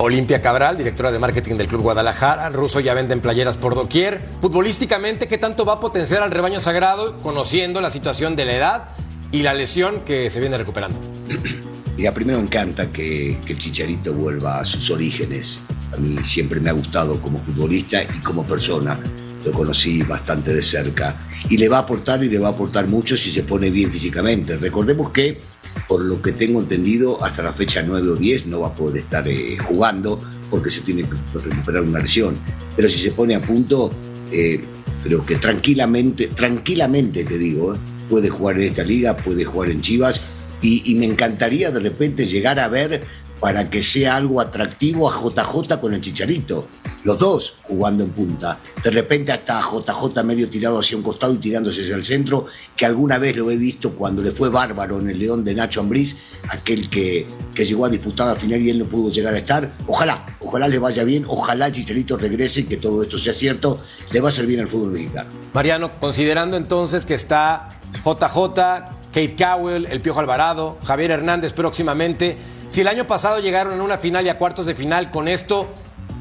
Olimpia 0.00 0.40
Cabral, 0.40 0.76
directora 0.76 1.10
de 1.10 1.18
marketing 1.18 1.56
del 1.56 1.66
Club 1.66 1.82
Guadalajara. 1.82 2.50
Russo 2.50 2.78
ya 2.78 2.94
venden 2.94 3.20
playeras 3.20 3.56
por 3.56 3.74
doquier. 3.74 4.28
Futbolísticamente, 4.40 5.26
¿qué 5.26 5.38
tanto 5.38 5.64
va 5.64 5.74
a 5.74 5.80
potenciar 5.80 6.22
al 6.22 6.30
rebaño 6.30 6.60
sagrado 6.60 7.18
conociendo 7.18 7.80
la 7.80 7.90
situación 7.90 8.36
de 8.36 8.44
la 8.44 8.52
edad 8.54 8.88
y 9.32 9.42
la 9.42 9.54
lesión 9.54 10.02
que 10.04 10.30
se 10.30 10.38
viene 10.38 10.56
recuperando? 10.56 11.00
Mira, 11.96 12.14
primero 12.14 12.38
me 12.38 12.44
encanta 12.44 12.92
que, 12.92 13.38
que 13.44 13.54
el 13.54 13.58
Chicharito 13.58 14.14
vuelva 14.14 14.60
a 14.60 14.64
sus 14.64 14.88
orígenes. 14.90 15.58
A 15.92 15.96
mí 15.96 16.16
siempre 16.22 16.60
me 16.60 16.70
ha 16.70 16.74
gustado 16.74 17.20
como 17.20 17.40
futbolista 17.40 18.00
y 18.00 18.20
como 18.20 18.44
persona. 18.44 18.96
Lo 19.44 19.50
conocí 19.50 20.04
bastante 20.04 20.54
de 20.54 20.62
cerca. 20.62 21.16
Y 21.48 21.56
le 21.56 21.68
va 21.68 21.78
a 21.78 21.80
aportar 21.80 22.22
y 22.22 22.28
le 22.28 22.38
va 22.38 22.48
a 22.48 22.50
aportar 22.52 22.86
mucho 22.86 23.16
si 23.16 23.32
se 23.32 23.42
pone 23.42 23.68
bien 23.70 23.90
físicamente. 23.90 24.56
Recordemos 24.58 25.10
que, 25.10 25.40
por 25.86 26.04
lo 26.04 26.20
que 26.20 26.32
tengo 26.32 26.60
entendido, 26.60 27.22
hasta 27.24 27.42
la 27.42 27.52
fecha 27.52 27.82
9 27.82 28.10
o 28.10 28.16
10 28.16 28.46
no 28.46 28.60
va 28.60 28.68
a 28.68 28.74
poder 28.74 29.02
estar 29.02 29.26
eh, 29.28 29.56
jugando 29.58 30.20
porque 30.50 30.70
se 30.70 30.80
tiene 30.80 31.02
que 31.02 31.38
recuperar 31.38 31.82
una 31.82 32.00
lesión. 32.00 32.36
Pero 32.76 32.88
si 32.88 32.98
se 32.98 33.12
pone 33.12 33.34
a 33.34 33.42
punto, 33.42 33.90
eh, 34.32 34.60
creo 35.02 35.24
que 35.24 35.36
tranquilamente, 35.36 36.28
tranquilamente 36.28 37.24
te 37.24 37.38
digo, 37.38 37.74
eh, 37.74 37.78
puede 38.08 38.28
jugar 38.28 38.56
en 38.58 38.68
esta 38.68 38.84
liga, 38.84 39.16
puede 39.16 39.44
jugar 39.44 39.70
en 39.70 39.80
Chivas 39.80 40.20
y, 40.62 40.90
y 40.90 40.94
me 40.96 41.06
encantaría 41.06 41.70
de 41.70 41.80
repente 41.80 42.26
llegar 42.26 42.58
a 42.58 42.68
ver 42.68 43.04
para 43.40 43.70
que 43.70 43.82
sea 43.82 44.16
algo 44.16 44.40
atractivo 44.40 45.10
a 45.10 45.20
JJ 45.20 45.80
con 45.80 45.94
el 45.94 46.00
Chicharito. 46.00 46.68
Los 47.04 47.18
dos 47.18 47.54
jugando 47.62 48.04
en 48.04 48.10
punta. 48.10 48.58
De 48.82 48.90
repente 48.90 49.32
hasta 49.32 49.60
JJ 49.60 50.22
medio 50.24 50.48
tirado 50.48 50.80
hacia 50.80 50.96
un 50.96 51.02
costado 51.02 51.32
y 51.34 51.38
tirándose 51.38 51.82
hacia 51.82 51.94
el 51.94 52.04
centro, 52.04 52.46
que 52.76 52.86
alguna 52.86 53.18
vez 53.18 53.36
lo 53.36 53.50
he 53.50 53.56
visto 53.56 53.92
cuando 53.92 54.22
le 54.22 54.32
fue 54.32 54.48
bárbaro 54.48 54.98
en 54.98 55.10
el 55.10 55.18
León 55.18 55.44
de 55.44 55.54
Nacho 55.54 55.80
Ambriz, 55.80 56.16
aquel 56.48 56.90
que, 56.90 57.26
que 57.54 57.64
llegó 57.64 57.84
a 57.84 57.88
disputar 57.88 58.26
la 58.26 58.36
final 58.36 58.60
y 58.60 58.70
él 58.70 58.78
no 58.78 58.86
pudo 58.86 59.10
llegar 59.10 59.34
a 59.34 59.38
estar. 59.38 59.70
Ojalá, 59.86 60.36
ojalá 60.40 60.68
le 60.68 60.78
vaya 60.78 61.04
bien, 61.04 61.24
ojalá 61.28 61.70
Chicharito 61.70 62.16
regrese 62.16 62.60
y 62.60 62.64
que 62.64 62.76
todo 62.76 63.02
esto 63.02 63.16
sea 63.18 63.32
cierto, 63.32 63.80
le 64.10 64.20
va 64.20 64.28
a 64.28 64.32
servir 64.32 64.60
al 64.60 64.68
fútbol 64.68 64.90
mexicano. 64.90 65.30
Mariano, 65.52 65.98
considerando 66.00 66.56
entonces 66.56 67.04
que 67.04 67.14
está 67.14 67.80
JJ, 68.04 68.98
Kate 69.12 69.36
Cowell, 69.36 69.86
el 69.86 70.00
Piojo 70.00 70.20
Alvarado, 70.20 70.78
Javier 70.84 71.12
Hernández 71.12 71.52
próximamente, 71.52 72.36
si 72.68 72.82
el 72.82 72.88
año 72.88 73.06
pasado 73.06 73.40
llegaron 73.40 73.72
en 73.72 73.80
una 73.80 73.98
final 73.98 74.26
y 74.26 74.28
a 74.28 74.36
cuartos 74.36 74.66
de 74.66 74.74
final 74.74 75.10
con 75.10 75.26
esto, 75.26 75.68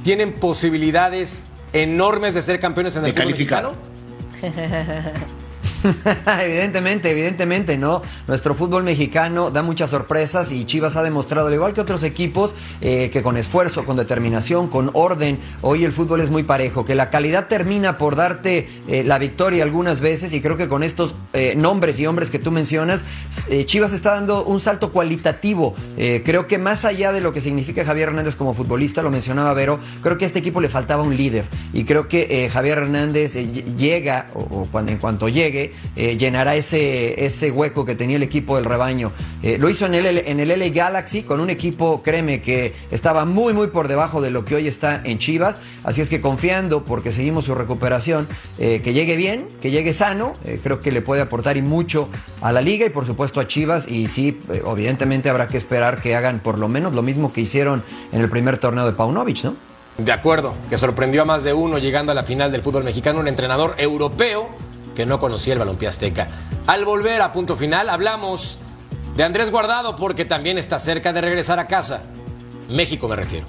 ¿tienen 0.07 0.31
posibilidades 0.31 1.43
enormes 1.73 2.33
de 2.33 2.41
ser 2.41 2.61
campeones 2.61 2.95
en 2.95 3.03
el 3.03 3.07
De 3.07 3.11
fútbol 3.11 3.31
mexicano? 3.33 3.73
evidentemente, 6.43 7.09
evidentemente, 7.11 7.77
¿no? 7.77 8.01
Nuestro 8.27 8.53
fútbol 8.55 8.83
mexicano 8.83 9.51
da 9.51 9.63
muchas 9.63 9.89
sorpresas 9.89 10.51
y 10.51 10.65
Chivas 10.65 10.95
ha 10.95 11.03
demostrado, 11.03 11.47
al 11.47 11.53
igual 11.53 11.73
que 11.73 11.81
otros 11.81 12.03
equipos, 12.03 12.55
eh, 12.81 13.09
que 13.11 13.21
con 13.23 13.37
esfuerzo, 13.37 13.85
con 13.85 13.97
determinación, 13.97 14.67
con 14.67 14.91
orden, 14.93 15.39
hoy 15.61 15.83
el 15.85 15.93
fútbol 15.93 16.21
es 16.21 16.29
muy 16.29 16.43
parejo, 16.43 16.85
que 16.85 16.95
la 16.95 17.09
calidad 17.09 17.47
termina 17.47 17.97
por 17.97 18.15
darte 18.15 18.69
eh, 18.87 19.03
la 19.05 19.17
victoria 19.19 19.63
algunas 19.63 20.01
veces 20.01 20.33
y 20.33 20.41
creo 20.41 20.57
que 20.57 20.67
con 20.67 20.83
estos 20.83 21.15
eh, 21.33 21.53
nombres 21.55 21.99
y 21.99 22.05
hombres 22.07 22.29
que 22.29 22.39
tú 22.39 22.51
mencionas, 22.51 23.01
Chivas 23.65 23.93
está 23.93 24.13
dando 24.15 24.43
un 24.45 24.59
salto 24.59 24.91
cualitativo. 24.91 25.75
Creo 25.97 26.47
que 26.47 26.57
más 26.57 26.85
allá 26.85 27.11
de 27.11 27.21
lo 27.21 27.31
que 27.31 27.41
significa 27.41 27.85
Javier 27.85 28.09
Hernández 28.09 28.35
como 28.35 28.53
futbolista, 28.53 29.01
lo 29.01 29.09
mencionaba 29.11 29.53
Vero, 29.53 29.79
creo 30.01 30.17
que 30.17 30.25
a 30.25 30.27
este 30.27 30.39
equipo 30.39 30.61
le 30.61 30.69
faltaba 30.69 31.03
un 31.03 31.15
líder 31.15 31.45
y 31.73 31.83
creo 31.83 32.07
que 32.07 32.49
Javier 32.51 32.79
Hernández 32.79 33.35
ll- 33.35 33.75
llega, 33.75 34.27
o, 34.33 34.39
o 34.39 34.67
cuando, 34.71 34.91
en 34.91 34.97
cuanto 34.97 35.29
llegue, 35.29 35.73
eh, 35.95 36.15
llenará 36.15 36.55
ese, 36.55 37.25
ese 37.25 37.49
hueco 37.49 37.83
que 37.83 37.95
tenía 37.95 38.17
el 38.17 38.23
equipo 38.23 38.55
del 38.55 38.65
rebaño. 38.65 39.11
Eh, 39.41 39.57
lo 39.57 39.69
hizo 39.69 39.87
en 39.87 39.95
el, 39.95 40.05
en 40.05 40.39
el 40.39 40.49
LA 40.49 40.69
Galaxy 40.69 41.23
con 41.23 41.39
un 41.39 41.49
equipo, 41.49 42.03
créeme, 42.03 42.39
que 42.41 42.75
estaba 42.91 43.25
muy, 43.25 43.53
muy 43.53 43.67
por 43.67 43.87
debajo 43.87 44.21
de 44.21 44.29
lo 44.29 44.45
que 44.45 44.55
hoy 44.55 44.67
está 44.67 45.01
en 45.03 45.17
Chivas. 45.17 45.59
Así 45.83 46.01
es 46.01 46.09
que 46.09 46.21
confiando, 46.21 46.83
porque 46.83 47.11
seguimos 47.11 47.45
su 47.45 47.55
recuperación, 47.55 48.27
eh, 48.59 48.81
que 48.83 48.93
llegue 48.93 49.15
bien, 49.15 49.47
que 49.59 49.71
llegue 49.71 49.91
sano, 49.91 50.33
creo 50.63 50.81
que 50.81 50.91
le 50.91 51.01
puede 51.01 51.21
aportar 51.21 51.57
y 51.57 51.61
mucho 51.61 52.09
a 52.41 52.51
la 52.51 52.61
liga 52.61 52.85
y 52.85 52.89
por 52.89 53.05
supuesto 53.05 53.39
a 53.39 53.47
Chivas. 53.47 53.87
Y 53.87 54.07
sí, 54.07 54.39
evidentemente 54.49 55.29
habrá 55.29 55.47
que 55.47 55.57
esperar 55.57 56.01
que 56.01 56.15
hagan 56.15 56.39
por 56.39 56.59
lo 56.59 56.67
menos 56.67 56.93
lo 56.93 57.01
mismo 57.01 57.33
que 57.33 57.41
hicieron 57.41 57.83
en 58.11 58.21
el 58.21 58.29
primer 58.29 58.59
torneo 58.59 58.85
de 58.85 58.93
Paunovic, 58.93 59.43
¿no? 59.43 59.55
De 59.97 60.11
acuerdo, 60.11 60.53
que 60.69 60.77
sorprendió 60.77 61.23
a 61.23 61.25
más 61.25 61.43
de 61.43 61.53
uno 61.53 61.79
llegando 61.79 62.11
a 62.11 62.15
la 62.15 62.21
final 62.21 62.51
del 62.51 62.61
fútbol 62.61 62.83
mexicano, 62.83 63.19
un 63.19 63.27
entrenador 63.27 63.73
europeo 63.79 64.47
que 64.97 65.05
no 65.05 65.19
conocía 65.19 65.53
el 65.53 65.59
balompié 65.59 65.87
azteca. 65.87 66.27
Al 66.65 66.83
volver 66.83 67.21
a 67.21 67.31
punto 67.31 67.55
final, 67.55 67.87
hablamos 67.87 68.57
de 69.15 69.23
Andrés 69.23 69.51
Guardado 69.51 69.95
porque 69.95 70.25
también 70.25 70.57
está 70.57 70.79
cerca 70.79 71.13
de 71.13 71.21
regresar 71.21 71.59
a 71.59 71.67
casa. 71.67 72.01
México 72.67 73.07
me 73.07 73.15
refiero. 73.15 73.45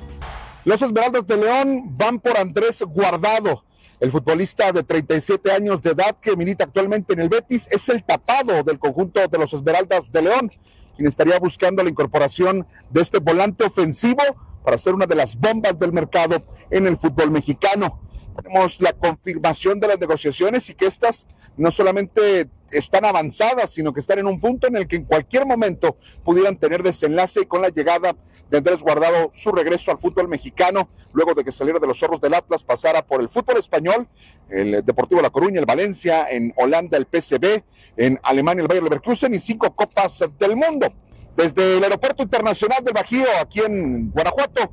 Los 0.66 0.82
Esmeraldas 0.82 1.26
de 1.26 1.38
León 1.38 1.96
van 1.96 2.20
por 2.20 2.36
Andrés 2.36 2.82
Guardado. 2.86 3.64
El 3.98 4.12
futbolista 4.12 4.72
de 4.72 4.82
37 4.84 5.50
años 5.50 5.80
de 5.80 5.92
edad 5.92 6.18
que 6.20 6.36
milita 6.36 6.64
actualmente 6.64 7.14
en 7.14 7.20
el 7.20 7.30
Betis 7.30 7.66
es 7.70 7.88
el 7.88 8.04
tapado 8.04 8.62
del 8.62 8.78
conjunto 8.78 9.26
de 9.26 9.38
los 9.38 9.54
Esmeraldas 9.54 10.12
de 10.12 10.20
León, 10.20 10.52
quien 10.96 11.08
estaría 11.08 11.38
buscando 11.38 11.82
la 11.82 11.88
incorporación 11.88 12.66
de 12.90 13.00
este 13.00 13.20
volante 13.20 13.64
ofensivo 13.64 14.22
para 14.62 14.76
ser 14.76 14.94
una 14.94 15.06
de 15.06 15.14
las 15.14 15.34
bombas 15.34 15.78
del 15.78 15.94
mercado 15.94 16.44
en 16.70 16.86
el 16.86 16.98
fútbol 16.98 17.30
mexicano. 17.30 18.02
Tenemos 18.42 18.80
la 18.80 18.92
confirmación 18.92 19.80
de 19.80 19.88
las 19.88 19.98
negociaciones 19.98 20.70
y 20.70 20.74
que 20.74 20.86
estas 20.86 21.26
no 21.56 21.72
solamente 21.72 22.48
están 22.70 23.04
avanzadas, 23.04 23.72
sino 23.72 23.92
que 23.92 24.00
están 24.00 24.18
en 24.18 24.26
un 24.26 24.38
punto 24.38 24.68
en 24.68 24.76
el 24.76 24.86
que 24.86 24.96
en 24.96 25.04
cualquier 25.04 25.46
momento 25.46 25.96
pudieran 26.24 26.56
tener 26.56 26.82
desenlace 26.82 27.40
y 27.40 27.46
con 27.46 27.62
la 27.62 27.70
llegada 27.70 28.14
de 28.50 28.58
Andrés 28.58 28.82
Guardado 28.82 29.30
su 29.32 29.50
regreso 29.50 29.90
al 29.90 29.98
fútbol 29.98 30.28
mexicano, 30.28 30.88
luego 31.12 31.34
de 31.34 31.44
que 31.44 31.50
saliera 31.50 31.80
de 31.80 31.86
los 31.86 31.98
zorros 31.98 32.20
del 32.20 32.34
Atlas, 32.34 32.62
pasara 32.62 33.04
por 33.04 33.20
el 33.20 33.28
fútbol 33.28 33.56
español, 33.56 34.06
el 34.50 34.84
Deportivo 34.84 35.20
La 35.20 35.30
Coruña, 35.30 35.58
el 35.60 35.66
Valencia, 35.66 36.28
en 36.30 36.52
Holanda 36.56 36.96
el 36.96 37.06
PSV, 37.10 37.62
en 37.96 38.20
Alemania 38.22 38.62
el 38.62 38.68
Bayer 38.68 38.84
Leverkusen 38.84 39.34
y 39.34 39.38
cinco 39.38 39.74
copas 39.74 40.24
del 40.38 40.54
mundo. 40.54 40.92
Desde 41.36 41.78
el 41.78 41.84
Aeropuerto 41.84 42.22
Internacional 42.22 42.84
del 42.84 42.94
Bajío, 42.94 43.26
aquí 43.40 43.60
en 43.60 44.10
Guanajuato, 44.10 44.72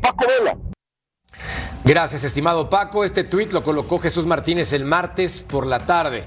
Paco 0.00 0.26
Vela, 0.26 0.56
Gracias, 1.84 2.24
estimado 2.24 2.70
Paco. 2.70 3.04
Este 3.04 3.24
tuit 3.24 3.52
lo 3.52 3.62
colocó 3.62 3.98
Jesús 3.98 4.26
Martínez 4.26 4.72
el 4.72 4.84
martes 4.84 5.40
por 5.40 5.66
la 5.66 5.86
tarde. 5.86 6.24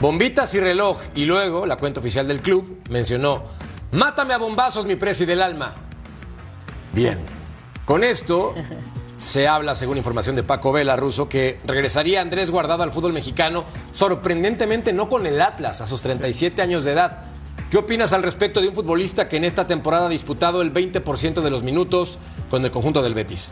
Bombitas 0.00 0.54
y 0.54 0.60
reloj. 0.60 1.00
Y 1.14 1.24
luego, 1.24 1.66
la 1.66 1.76
cuenta 1.76 2.00
oficial 2.00 2.26
del 2.26 2.40
club 2.40 2.82
mencionó: 2.90 3.44
Mátame 3.92 4.34
a 4.34 4.38
bombazos, 4.38 4.86
mi 4.86 4.96
presi 4.96 5.24
del 5.24 5.42
alma. 5.42 5.72
Bien. 6.92 7.18
Con 7.84 8.02
esto 8.02 8.54
se 9.18 9.46
habla, 9.46 9.74
según 9.74 9.98
información 9.98 10.36
de 10.36 10.42
Paco 10.42 10.72
Vela 10.72 10.96
Russo, 10.96 11.28
que 11.28 11.60
regresaría 11.66 12.20
Andrés 12.20 12.50
Guardado 12.50 12.82
al 12.82 12.92
fútbol 12.92 13.12
mexicano, 13.12 13.64
sorprendentemente 13.92 14.92
no 14.92 15.08
con 15.08 15.26
el 15.26 15.40
Atlas, 15.40 15.80
a 15.80 15.86
sus 15.86 16.02
37 16.02 16.62
años 16.62 16.84
de 16.84 16.92
edad. 16.92 17.22
¿Qué 17.70 17.78
opinas 17.78 18.12
al 18.12 18.22
respecto 18.22 18.60
de 18.60 18.68
un 18.68 18.74
futbolista 18.74 19.28
que 19.28 19.36
en 19.36 19.44
esta 19.44 19.66
temporada 19.66 20.06
ha 20.06 20.08
disputado 20.08 20.62
el 20.62 20.72
20% 20.72 21.42
de 21.42 21.50
los 21.50 21.62
minutos 21.62 22.18
con 22.50 22.64
el 22.64 22.70
conjunto 22.70 23.02
del 23.02 23.14
Betis? 23.14 23.50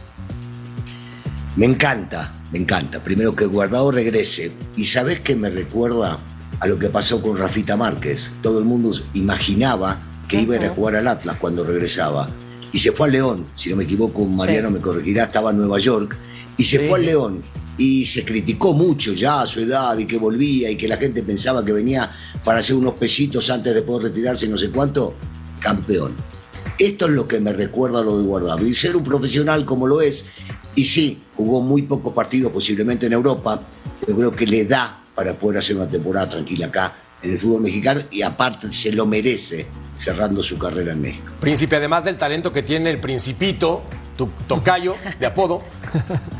Me 1.54 1.66
encanta, 1.66 2.32
me 2.50 2.60
encanta. 2.60 3.04
Primero 3.04 3.36
que 3.36 3.44
Guardado 3.44 3.90
regrese. 3.90 4.52
Y 4.74 4.86
sabes 4.86 5.20
que 5.20 5.36
me 5.36 5.50
recuerda 5.50 6.18
a 6.60 6.66
lo 6.66 6.78
que 6.78 6.88
pasó 6.88 7.20
con 7.20 7.36
Rafita 7.36 7.76
Márquez. 7.76 8.30
Todo 8.40 8.58
el 8.58 8.64
mundo 8.64 8.90
imaginaba 9.12 10.00
que 10.28 10.40
iba 10.40 10.54
a 10.54 10.58
ir 10.58 10.64
a 10.64 10.70
jugar 10.70 10.96
al 10.96 11.08
Atlas 11.08 11.36
cuando 11.38 11.62
regresaba. 11.62 12.30
Y 12.72 12.78
se 12.78 12.92
fue 12.92 13.08
al 13.08 13.12
León, 13.12 13.46
si 13.54 13.68
no 13.68 13.76
me 13.76 13.84
equivoco, 13.84 14.24
Mariano 14.24 14.70
me 14.70 14.80
corregirá, 14.80 15.24
estaba 15.24 15.50
en 15.50 15.58
Nueva 15.58 15.78
York. 15.78 16.16
Y 16.56 16.64
se 16.64 16.88
fue 16.88 16.98
al 16.98 17.04
León. 17.04 17.42
Y 17.76 18.06
se 18.06 18.24
criticó 18.24 18.72
mucho 18.72 19.12
ya 19.12 19.42
a 19.42 19.46
su 19.46 19.60
edad 19.60 19.98
y 19.98 20.06
que 20.06 20.16
volvía 20.16 20.70
y 20.70 20.76
que 20.76 20.88
la 20.88 20.96
gente 20.96 21.22
pensaba 21.22 21.62
que 21.62 21.72
venía 21.72 22.10
para 22.44 22.60
hacer 22.60 22.76
unos 22.76 22.94
pesitos 22.94 23.50
antes 23.50 23.74
de 23.74 23.82
poder 23.82 24.04
retirarse 24.04 24.46
y 24.46 24.48
no 24.48 24.56
sé 24.56 24.70
cuánto. 24.70 25.14
Campeón. 25.60 26.14
Esto 26.78 27.06
es 27.06 27.12
lo 27.12 27.28
que 27.28 27.40
me 27.40 27.52
recuerda 27.52 28.00
a 28.00 28.02
lo 28.02 28.18
de 28.18 28.24
Guardado. 28.24 28.66
Y 28.66 28.72
ser 28.72 28.96
un 28.96 29.04
profesional 29.04 29.66
como 29.66 29.86
lo 29.86 30.00
es, 30.00 30.24
y 30.74 30.84
sí, 30.86 31.20
jugó 31.42 31.60
muy 31.60 31.82
pocos 31.82 32.12
partidos 32.12 32.52
posiblemente 32.52 33.06
en 33.06 33.12
Europa, 33.12 33.60
yo 34.06 34.16
creo 34.16 34.34
que 34.34 34.46
le 34.46 34.64
da 34.64 35.02
para 35.14 35.34
poder 35.34 35.58
hacer 35.58 35.76
una 35.76 35.88
temporada 35.88 36.28
tranquila 36.28 36.66
acá 36.66 36.92
en 37.22 37.32
el 37.32 37.38
fútbol 37.38 37.62
mexicano 37.62 38.00
y 38.10 38.22
aparte 38.22 38.72
se 38.72 38.92
lo 38.92 39.06
merece 39.06 39.66
cerrando 39.96 40.42
su 40.42 40.58
carrera 40.58 40.92
en 40.92 41.00
México. 41.00 41.32
Príncipe, 41.40 41.76
además 41.76 42.04
del 42.04 42.16
talento 42.16 42.52
que 42.52 42.62
tiene 42.62 42.90
el 42.90 43.00
Principito, 43.00 43.82
tu 44.16 44.28
tocayo 44.46 44.96
de 45.18 45.26
apodo, 45.26 45.62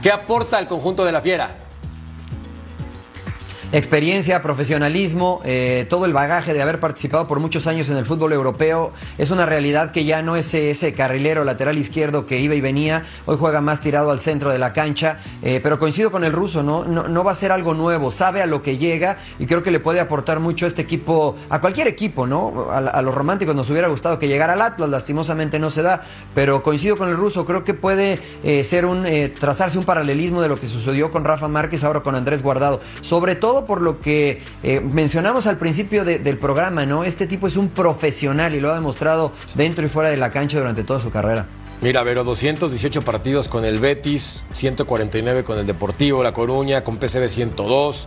¿qué 0.03 0.11
aporta 0.11 0.59
al 0.59 0.69
conjunto 0.69 1.05
de 1.05 1.13
la 1.13 1.21
Fiera? 1.21 1.57
Experiencia, 3.75 4.43
profesionalismo, 4.43 5.41
eh, 5.47 5.87
todo 5.89 6.05
el 6.05 6.13
bagaje 6.13 6.53
de 6.53 6.61
haber 6.61 6.79
participado 6.79 7.27
por 7.27 7.41
muchos 7.41 7.67
años 7.67 7.89
en 7.89 7.97
el 7.97 8.05
fútbol 8.05 8.35
europeo. 8.35 8.93
Es 9.17 9.31
una 9.31 9.47
realidad 9.47 9.93
que 9.93 10.05
ya 10.05 10.21
no 10.21 10.37
es 10.37 10.53
ese 10.53 10.93
carrilero 10.93 11.43
lateral 11.43 11.79
izquierdo 11.79 12.27
que 12.27 12.39
iba 12.39 12.55
y 12.55 12.61
venía. 12.61 13.07
Hoy 13.25 13.39
juega 13.41 13.63
más 13.63 13.81
tirado 13.81 14.11
al 14.11 14.21
centro 14.21 14.51
de 14.51 14.59
la 14.59 14.75
cancha. 14.75 15.21
Eh, 15.43 15.59
pero 15.63 15.79
coincido 15.79 16.11
con 16.11 16.23
el 16.23 16.35
ruso, 16.35 16.63
¿no? 16.63 16.85
¿no? 16.85 17.25
Va 17.25 17.33
a 17.33 17.35
ser 17.35 17.51
algo 17.51 17.73
nuevo. 17.73 18.11
Sabe 18.11 18.43
a 18.43 18.47
lo 18.47 18.61
que 18.61 18.77
llega 18.77 19.17
y 19.39 19.47
creo 19.47 19.63
que 19.63 19.71
le 19.71 19.81
puede 19.81 20.01
aportar 20.01 20.39
mucho 20.39 20.67
este 20.67 20.83
equipo, 20.83 21.37
a 21.49 21.63
cualquier 21.63 21.87
equipo, 21.87 22.27
¿no? 22.27 22.67
A, 22.71 23.01
los 23.01 23.15
románticos 23.15 23.55
nos 23.55 23.71
hubiera 23.71 23.89
gustado 23.89 24.19
que 24.19 24.29
llegara 24.29 24.53
al 24.53 24.61
Atlas. 24.61 24.91
Lastimosamente 24.91 25.59
no 25.59 25.71
se 25.71 25.81
da. 25.81 26.03
Pero 26.35 26.63
coincido 26.63 26.99
con 26.99 27.09
el 27.09 27.17
ruso. 27.17 27.47
Creo 27.47 27.65
que 27.65 27.73
puede 27.73 28.21
eh, 28.45 28.65
ser 28.65 28.85
un, 28.85 29.07
trazarse 29.41 29.79
un 29.79 29.85
paralelismo 29.87 30.43
de 30.43 30.49
lo 30.49 30.61
que 30.61 30.67
sucedió 30.67 31.11
con 31.11 31.25
Rafa 31.25 31.49
Márquez 31.49 31.85
ahora 31.85 32.01
con 32.01 32.15
Andrés 32.15 32.43
Guardado. 32.43 32.83
Sobre 33.01 33.35
todo 33.35 33.62
por 33.67 33.81
lo 33.81 34.01
que 34.01 34.43
eh, 34.63 34.81
mencionamos 34.81 35.47
al 35.47 35.59
principio 35.59 36.05
de, 36.05 36.19
del 36.19 36.39
programa, 36.39 36.87
¿no? 36.87 37.05
Este 37.05 37.27
tipo 37.27 37.47
es 37.47 37.57
un 37.57 37.69
profesional 37.69 38.55
y 38.55 38.61
lo 38.61 38.71
ha 38.71 38.75
demostrado 38.75 39.33
dentro 39.55 39.85
y 39.85 39.89
fuera 39.89 40.11
de 40.11 40.17
la 40.17 40.31
cancha 40.31 40.59
durante 40.59 40.85
toda 40.85 41.01
su 41.01 41.11
carrera. 41.11 41.47
Mira, 41.81 42.05
Vero, 42.05 42.23
218 42.23 43.03
partidos 43.03 43.49
con 43.49 43.65
el 43.65 43.81
Betis, 43.81 44.47
149 44.53 45.43
con 45.43 45.59
el 45.59 45.67
Deportivo 45.67 46.23
La 46.23 46.33
Coruña, 46.33 46.85
con 46.85 46.97
PCB 46.97 47.29
102, 47.29 48.07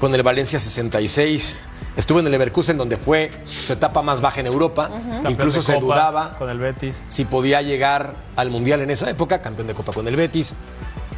con 0.00 0.14
el 0.14 0.22
Valencia 0.24 0.58
66. 0.58 1.64
Estuvo 1.96 2.20
en 2.20 2.26
el 2.26 2.32
Leverkusen 2.32 2.76
donde 2.78 2.96
fue 2.96 3.30
su 3.44 3.72
etapa 3.72 4.02
más 4.02 4.20
baja 4.20 4.40
en 4.40 4.46
Europa. 4.46 4.90
Incluso 5.28 5.62
se 5.62 5.74
Copa 5.74 5.84
dudaba 5.84 6.36
Con 6.38 6.48
el 6.48 6.58
Betis. 6.58 7.02
si 7.08 7.24
podía 7.24 7.60
llegar 7.62 8.14
al 8.36 8.50
Mundial 8.50 8.80
en 8.82 8.90
esa 8.90 9.10
época, 9.10 9.42
campeón 9.42 9.66
de 9.66 9.74
Copa 9.74 9.92
con 9.92 10.06
el 10.06 10.14
Betis. 10.14 10.54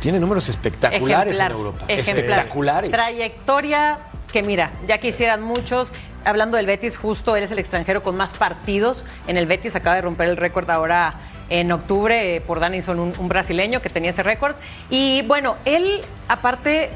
Tiene 0.01 0.19
números 0.19 0.49
espectaculares 0.49 1.37
Ejemplar, 1.39 1.51
en 1.53 1.57
Europa. 1.57 1.85
ejemplar. 1.89 2.19
Espectaculares. 2.19 2.91
Trayectoria 2.91 3.99
que 4.33 4.43
mira, 4.43 4.73
ya 4.87 4.99
quisieran 4.99 5.43
muchos. 5.43 5.93
Hablando 6.25 6.57
del 6.57 6.67
Betis, 6.67 6.97
justo 6.97 7.35
él 7.37 7.45
es 7.45 7.51
el 7.51 7.59
extranjero 7.59 8.03
con 8.03 8.17
más 8.17 8.31
partidos 8.33 9.05
en 9.27 9.37
el 9.37 9.47
Betis. 9.47 9.75
Acaba 9.77 9.97
de 9.97 10.03
romper 10.03 10.29
el 10.29 10.37
récord 10.37 10.69
ahora 10.71 11.15
en 11.49 11.73
octubre 11.73 12.37
eh, 12.37 12.41
por 12.41 12.61
Danison, 12.61 13.01
un, 13.01 13.13
un 13.19 13.29
brasileño 13.29 13.81
que 13.81 13.89
tenía 13.89 14.11
ese 14.11 14.23
récord. 14.23 14.55
Y 14.89 15.23
bueno, 15.23 15.57
él, 15.65 16.03
aparte 16.29 16.91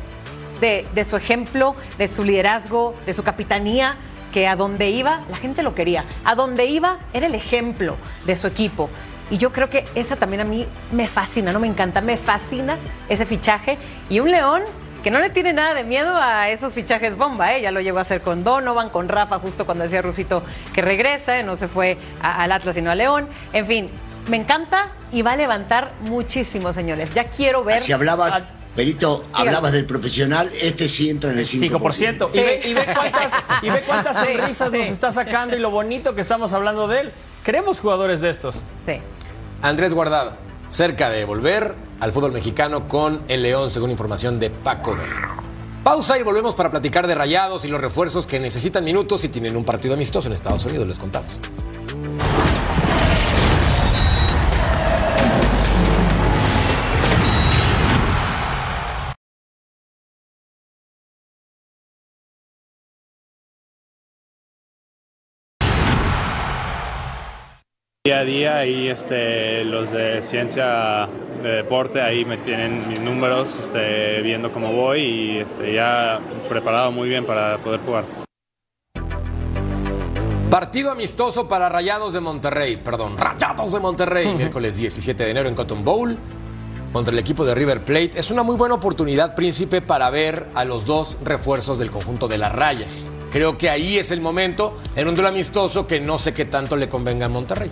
de, 0.60 0.86
de 0.94 1.04
su 1.04 1.16
ejemplo, 1.16 1.74
de 1.98 2.08
su 2.08 2.22
liderazgo, 2.24 2.94
de 3.06 3.14
su 3.14 3.22
capitanía, 3.22 3.96
que 4.32 4.46
a 4.48 4.56
donde 4.56 4.90
iba, 4.90 5.20
la 5.30 5.36
gente 5.36 5.62
lo 5.62 5.74
quería. 5.74 6.04
A 6.24 6.34
donde 6.34 6.66
iba, 6.66 6.98
era 7.12 7.26
el 7.26 7.34
ejemplo 7.34 7.96
de 8.26 8.36
su 8.36 8.46
equipo. 8.46 8.90
Y 9.30 9.38
yo 9.38 9.52
creo 9.52 9.70
que 9.70 9.84
esa 9.94 10.16
también 10.16 10.42
a 10.42 10.44
mí 10.44 10.66
me 10.92 11.06
fascina, 11.08 11.50
no 11.52 11.60
me 11.60 11.66
encanta, 11.66 12.00
me 12.00 12.16
fascina 12.16 12.76
ese 13.08 13.24
fichaje. 13.26 13.78
Y 14.10 14.20
un 14.20 14.30
León 14.30 14.62
que 15.02 15.10
no 15.10 15.18
le 15.20 15.28
tiene 15.30 15.52
nada 15.52 15.74
de 15.74 15.84
miedo 15.84 16.14
a 16.16 16.48
esos 16.50 16.72
fichajes 16.74 17.16
bomba, 17.16 17.54
¿eh? 17.54 17.60
ya 17.62 17.70
lo 17.70 17.80
llegó 17.80 17.98
a 17.98 18.02
hacer 18.02 18.20
con 18.22 18.42
Donovan, 18.44 18.88
con 18.88 19.08
Rafa, 19.08 19.38
justo 19.38 19.66
cuando 19.66 19.84
decía 19.84 20.00
Rusito 20.02 20.42
que 20.74 20.80
regresa, 20.80 21.42
no 21.42 21.56
se 21.56 21.68
fue 21.68 21.98
a- 22.22 22.42
al 22.42 22.52
Atlas 22.52 22.74
sino 22.74 22.90
a 22.90 22.94
León. 22.94 23.28
En 23.52 23.66
fin, 23.66 23.90
me 24.28 24.36
encanta 24.38 24.92
y 25.12 25.20
va 25.22 25.32
a 25.32 25.36
levantar 25.36 25.90
muchísimo, 26.02 26.72
señores. 26.72 27.10
Ya 27.14 27.24
quiero 27.24 27.64
ver. 27.64 27.80
Si 27.80 27.92
hablabas, 27.92 28.32
a- 28.34 28.46
Perito, 28.74 29.24
hablabas 29.32 29.72
del 29.72 29.84
profesional, 29.84 30.50
este 30.60 30.88
sí 30.88 31.08
entra 31.08 31.30
en 31.30 31.38
el 31.38 31.44
5%. 31.44 32.28
5%. 32.28 32.30
Y, 32.32 32.38
ve, 32.40 32.60
y 32.64 32.74
ve 32.74 32.84
cuántas, 32.92 33.32
y 33.62 33.70
ve 33.70 33.82
cuántas 33.86 34.16
Sí, 34.18 34.24
sonrisas 34.26 34.72
nos 34.72 34.86
sí. 34.86 34.92
está 34.92 35.12
sacando 35.12 35.54
y 35.54 35.60
lo 35.60 35.70
bonito 35.70 36.14
que 36.16 36.20
estamos 36.20 36.52
hablando 36.54 36.88
de 36.88 37.00
él. 37.00 37.12
Queremos 37.44 37.78
jugadores 37.78 38.22
de 38.22 38.30
estos. 38.30 38.56
Sí. 38.86 39.00
Andrés 39.60 39.92
Guardado, 39.92 40.32
cerca 40.68 41.10
de 41.10 41.26
volver 41.26 41.74
al 42.00 42.10
fútbol 42.10 42.32
mexicano 42.32 42.88
con 42.88 43.20
el 43.28 43.42
León, 43.42 43.68
según 43.68 43.90
información 43.90 44.40
de 44.40 44.48
Paco. 44.48 44.96
Pausa 45.84 46.18
y 46.18 46.22
volvemos 46.22 46.54
para 46.54 46.70
platicar 46.70 47.06
de 47.06 47.14
rayados 47.14 47.66
y 47.66 47.68
los 47.68 47.78
refuerzos 47.78 48.26
que 48.26 48.40
necesitan 48.40 48.82
minutos 48.82 49.24
y 49.24 49.28
tienen 49.28 49.56
un 49.56 49.64
partido 49.64 49.92
amistoso 49.92 50.28
en 50.28 50.32
Estados 50.32 50.64
Unidos, 50.64 50.88
les 50.88 50.98
contamos. 50.98 51.38
Día 68.06 68.18
a 68.18 68.24
día 68.24 68.56
ahí 68.58 68.88
este, 68.88 69.64
los 69.64 69.90
de 69.90 70.22
ciencia 70.22 71.08
de 71.42 71.48
deporte 71.48 72.02
ahí 72.02 72.26
me 72.26 72.36
tienen 72.36 72.86
mis 72.86 73.00
números, 73.00 73.58
este, 73.58 74.20
viendo 74.20 74.52
cómo 74.52 74.74
voy 74.74 75.00
y 75.00 75.38
este, 75.38 75.72
ya 75.72 76.20
preparado 76.46 76.92
muy 76.92 77.08
bien 77.08 77.24
para 77.24 77.56
poder 77.56 77.80
jugar. 77.80 78.04
Partido 80.50 80.90
amistoso 80.90 81.48
para 81.48 81.70
Rayados 81.70 82.12
de 82.12 82.20
Monterrey, 82.20 82.76
perdón, 82.76 83.16
Rayados 83.16 83.72
de 83.72 83.80
Monterrey, 83.80 84.34
miércoles 84.34 84.76
17 84.76 85.24
de 85.24 85.30
enero 85.30 85.48
en 85.48 85.54
Cotton 85.54 85.82
Bowl 85.82 86.18
contra 86.92 87.10
el 87.10 87.18
equipo 87.18 87.46
de 87.46 87.54
River 87.54 87.86
Plate. 87.86 88.10
Es 88.16 88.30
una 88.30 88.42
muy 88.42 88.56
buena 88.56 88.74
oportunidad, 88.74 89.34
Príncipe, 89.34 89.80
para 89.80 90.10
ver 90.10 90.48
a 90.54 90.66
los 90.66 90.84
dos 90.84 91.16
refuerzos 91.24 91.78
del 91.78 91.90
conjunto 91.90 92.28
de 92.28 92.36
la 92.36 92.50
raya. 92.50 92.86
Creo 93.32 93.56
que 93.56 93.70
ahí 93.70 93.96
es 93.96 94.10
el 94.10 94.20
momento, 94.20 94.76
en 94.94 95.08
un 95.08 95.14
duelo 95.14 95.30
amistoso 95.30 95.86
que 95.86 96.00
no 96.00 96.18
sé 96.18 96.34
qué 96.34 96.44
tanto 96.44 96.76
le 96.76 96.86
convenga 96.86 97.24
a 97.24 97.30
Monterrey. 97.30 97.70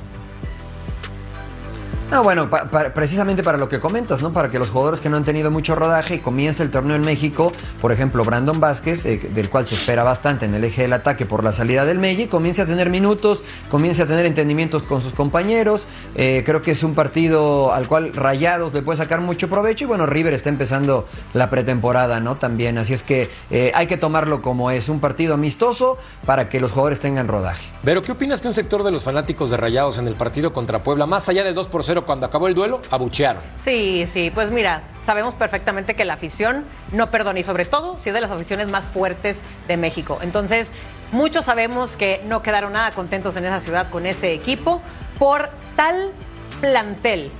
No, 2.12 2.22
bueno, 2.22 2.50
pa- 2.50 2.64
pa- 2.70 2.90
precisamente 2.92 3.42
para 3.42 3.56
lo 3.56 3.70
que 3.70 3.80
comentas, 3.80 4.20
¿no? 4.20 4.32
Para 4.32 4.50
que 4.50 4.58
los 4.58 4.68
jugadores 4.68 5.00
que 5.00 5.08
no 5.08 5.16
han 5.16 5.24
tenido 5.24 5.50
mucho 5.50 5.74
rodaje 5.74 6.20
comience 6.20 6.62
el 6.62 6.70
torneo 6.70 6.94
en 6.94 7.00
México, 7.00 7.52
por 7.80 7.90
ejemplo, 7.90 8.22
Brandon 8.22 8.60
Vázquez, 8.60 9.06
eh, 9.06 9.16
del 9.34 9.48
cual 9.48 9.66
se 9.66 9.76
espera 9.76 10.04
bastante 10.04 10.44
en 10.44 10.54
el 10.54 10.62
eje 10.62 10.82
del 10.82 10.92
ataque 10.92 11.24
por 11.24 11.42
la 11.42 11.54
salida 11.54 11.86
del 11.86 11.98
Meji, 11.98 12.26
comience 12.26 12.60
a 12.60 12.66
tener 12.66 12.90
minutos, 12.90 13.42
comience 13.70 14.02
a 14.02 14.06
tener 14.06 14.26
entendimientos 14.26 14.82
con 14.82 15.00
sus 15.02 15.14
compañeros. 15.14 15.88
Eh, 16.14 16.42
creo 16.44 16.60
que 16.60 16.72
es 16.72 16.82
un 16.82 16.94
partido 16.94 17.72
al 17.72 17.88
cual 17.88 18.12
Rayados 18.12 18.74
le 18.74 18.82
puede 18.82 18.98
sacar 18.98 19.22
mucho 19.22 19.48
provecho 19.48 19.84
y 19.84 19.86
bueno, 19.88 20.04
River 20.04 20.34
está 20.34 20.50
empezando 20.50 21.08
la 21.32 21.48
pretemporada, 21.48 22.20
¿no? 22.20 22.36
También, 22.36 22.76
así 22.76 22.92
es 22.92 23.02
que 23.02 23.30
eh, 23.50 23.72
hay 23.74 23.86
que 23.86 23.96
tomarlo 23.96 24.42
como 24.42 24.70
es 24.70 24.90
un 24.90 25.00
partido 25.00 25.32
amistoso 25.32 25.96
para 26.26 26.50
que 26.50 26.60
los 26.60 26.72
jugadores 26.72 27.00
tengan 27.00 27.26
rodaje. 27.26 27.62
Pero, 27.84 28.02
¿qué 28.02 28.12
opinas 28.12 28.42
que 28.42 28.48
un 28.48 28.54
sector 28.54 28.82
de 28.82 28.90
los 28.90 29.02
fanáticos 29.02 29.48
de 29.48 29.56
Rayados 29.56 29.98
en 29.98 30.06
el 30.08 30.14
partido 30.14 30.52
contra 30.52 30.82
Puebla, 30.84 31.06
más 31.06 31.26
allá 31.30 31.42
del 31.42 31.54
2 31.54 31.68
por 31.68 31.82
0 31.84 32.01
cuando 32.04 32.26
acabó 32.26 32.48
el 32.48 32.54
duelo, 32.54 32.80
abuchearon? 32.90 33.42
Sí, 33.64 34.06
sí, 34.10 34.30
pues 34.34 34.50
mira, 34.50 34.82
sabemos 35.06 35.34
perfectamente 35.34 35.94
que 35.94 36.04
la 36.04 36.14
afición 36.14 36.64
no 36.92 37.10
perdona 37.10 37.40
y 37.40 37.42
sobre 37.42 37.64
todo 37.64 37.98
si 38.00 38.10
es 38.10 38.14
de 38.14 38.20
las 38.20 38.30
aficiones 38.30 38.68
más 38.68 38.84
fuertes 38.84 39.42
de 39.68 39.76
México. 39.76 40.18
Entonces, 40.22 40.68
muchos 41.12 41.44
sabemos 41.44 41.96
que 41.96 42.22
no 42.26 42.42
quedaron 42.42 42.72
nada 42.72 42.92
contentos 42.92 43.36
en 43.36 43.44
esa 43.44 43.60
ciudad 43.60 43.90
con 43.90 44.06
ese 44.06 44.32
equipo 44.32 44.80
por 45.18 45.50
tal 45.76 46.12
plantel 46.60 47.30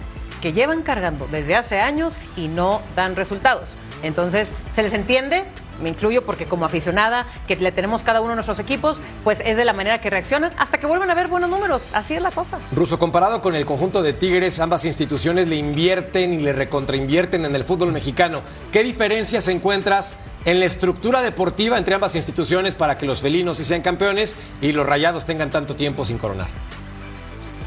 que 0.40 0.52
llevan 0.52 0.82
cargando 0.82 1.26
desde 1.28 1.54
hace 1.54 1.80
años 1.80 2.14
y 2.36 2.48
no 2.48 2.82
dan 2.96 3.16
resultados. 3.16 3.64
Entonces, 4.02 4.50
se 4.74 4.82
les 4.82 4.92
entiende, 4.92 5.44
me 5.80 5.88
incluyo 5.88 6.24
porque 6.24 6.46
como 6.46 6.64
aficionada 6.64 7.26
que 7.46 7.56
le 7.56 7.72
tenemos 7.72 8.02
cada 8.02 8.20
uno 8.20 8.30
de 8.30 8.36
nuestros 8.36 8.58
equipos, 8.58 8.98
pues 9.24 9.38
es 9.44 9.56
de 9.56 9.64
la 9.64 9.72
manera 9.72 10.00
que 10.00 10.10
reaccionan 10.10 10.52
hasta 10.56 10.78
que 10.78 10.86
vuelvan 10.86 11.10
a 11.10 11.14
ver 11.14 11.28
buenos 11.28 11.50
números. 11.50 11.82
Así 11.92 12.14
es 12.14 12.22
la 12.22 12.30
cosa. 12.30 12.58
Ruso, 12.72 12.98
comparado 12.98 13.40
con 13.40 13.54
el 13.54 13.66
conjunto 13.66 14.02
de 14.02 14.12
Tigres, 14.12 14.60
ambas 14.60 14.84
instituciones 14.84 15.48
le 15.48 15.56
invierten 15.56 16.32
y 16.34 16.38
le 16.38 16.52
recontrainvierten 16.52 17.44
en 17.44 17.54
el 17.54 17.64
fútbol 17.64 17.92
mexicano. 17.92 18.42
¿Qué 18.70 18.82
diferencias 18.82 19.48
encuentras 19.48 20.16
en 20.44 20.60
la 20.60 20.66
estructura 20.66 21.22
deportiva 21.22 21.78
entre 21.78 21.94
ambas 21.94 22.16
instituciones 22.16 22.74
para 22.74 22.96
que 22.98 23.06
los 23.06 23.20
felinos 23.20 23.56
sí 23.58 23.64
sean 23.64 23.82
campeones 23.82 24.34
y 24.60 24.72
los 24.72 24.86
rayados 24.86 25.24
tengan 25.24 25.50
tanto 25.50 25.76
tiempo 25.76 26.04
sin 26.04 26.18
coronar? 26.18 26.48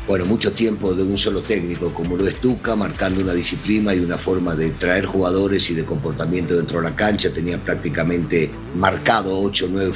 Bueno, 0.08 0.26
mucho 0.26 0.54
tiempo 0.54 0.94
de 0.94 1.02
un 1.02 1.18
solo 1.18 1.42
técnico, 1.42 1.92
como 1.92 2.16
lo 2.16 2.28
es 2.28 2.36
Tuca, 2.36 2.76
marcando 2.76 3.22
una 3.22 3.34
disciplina 3.34 3.96
y 3.96 4.00
una 4.00 4.20
forma 4.20 4.54
de 4.54 4.70
traer 4.70 5.06
jugadores 5.06 5.68
y 5.72 5.74
de 5.74 5.84
comportamiento 5.84 6.56
dentro 6.56 6.80
de 6.80 6.90
la 6.90 6.96
cancha. 6.96 7.34
Tenía 7.34 7.58
prácticamente 7.58 8.52
marcado 8.76 9.40
8 9.42 9.66
o 9.66 9.70
9 9.72 9.94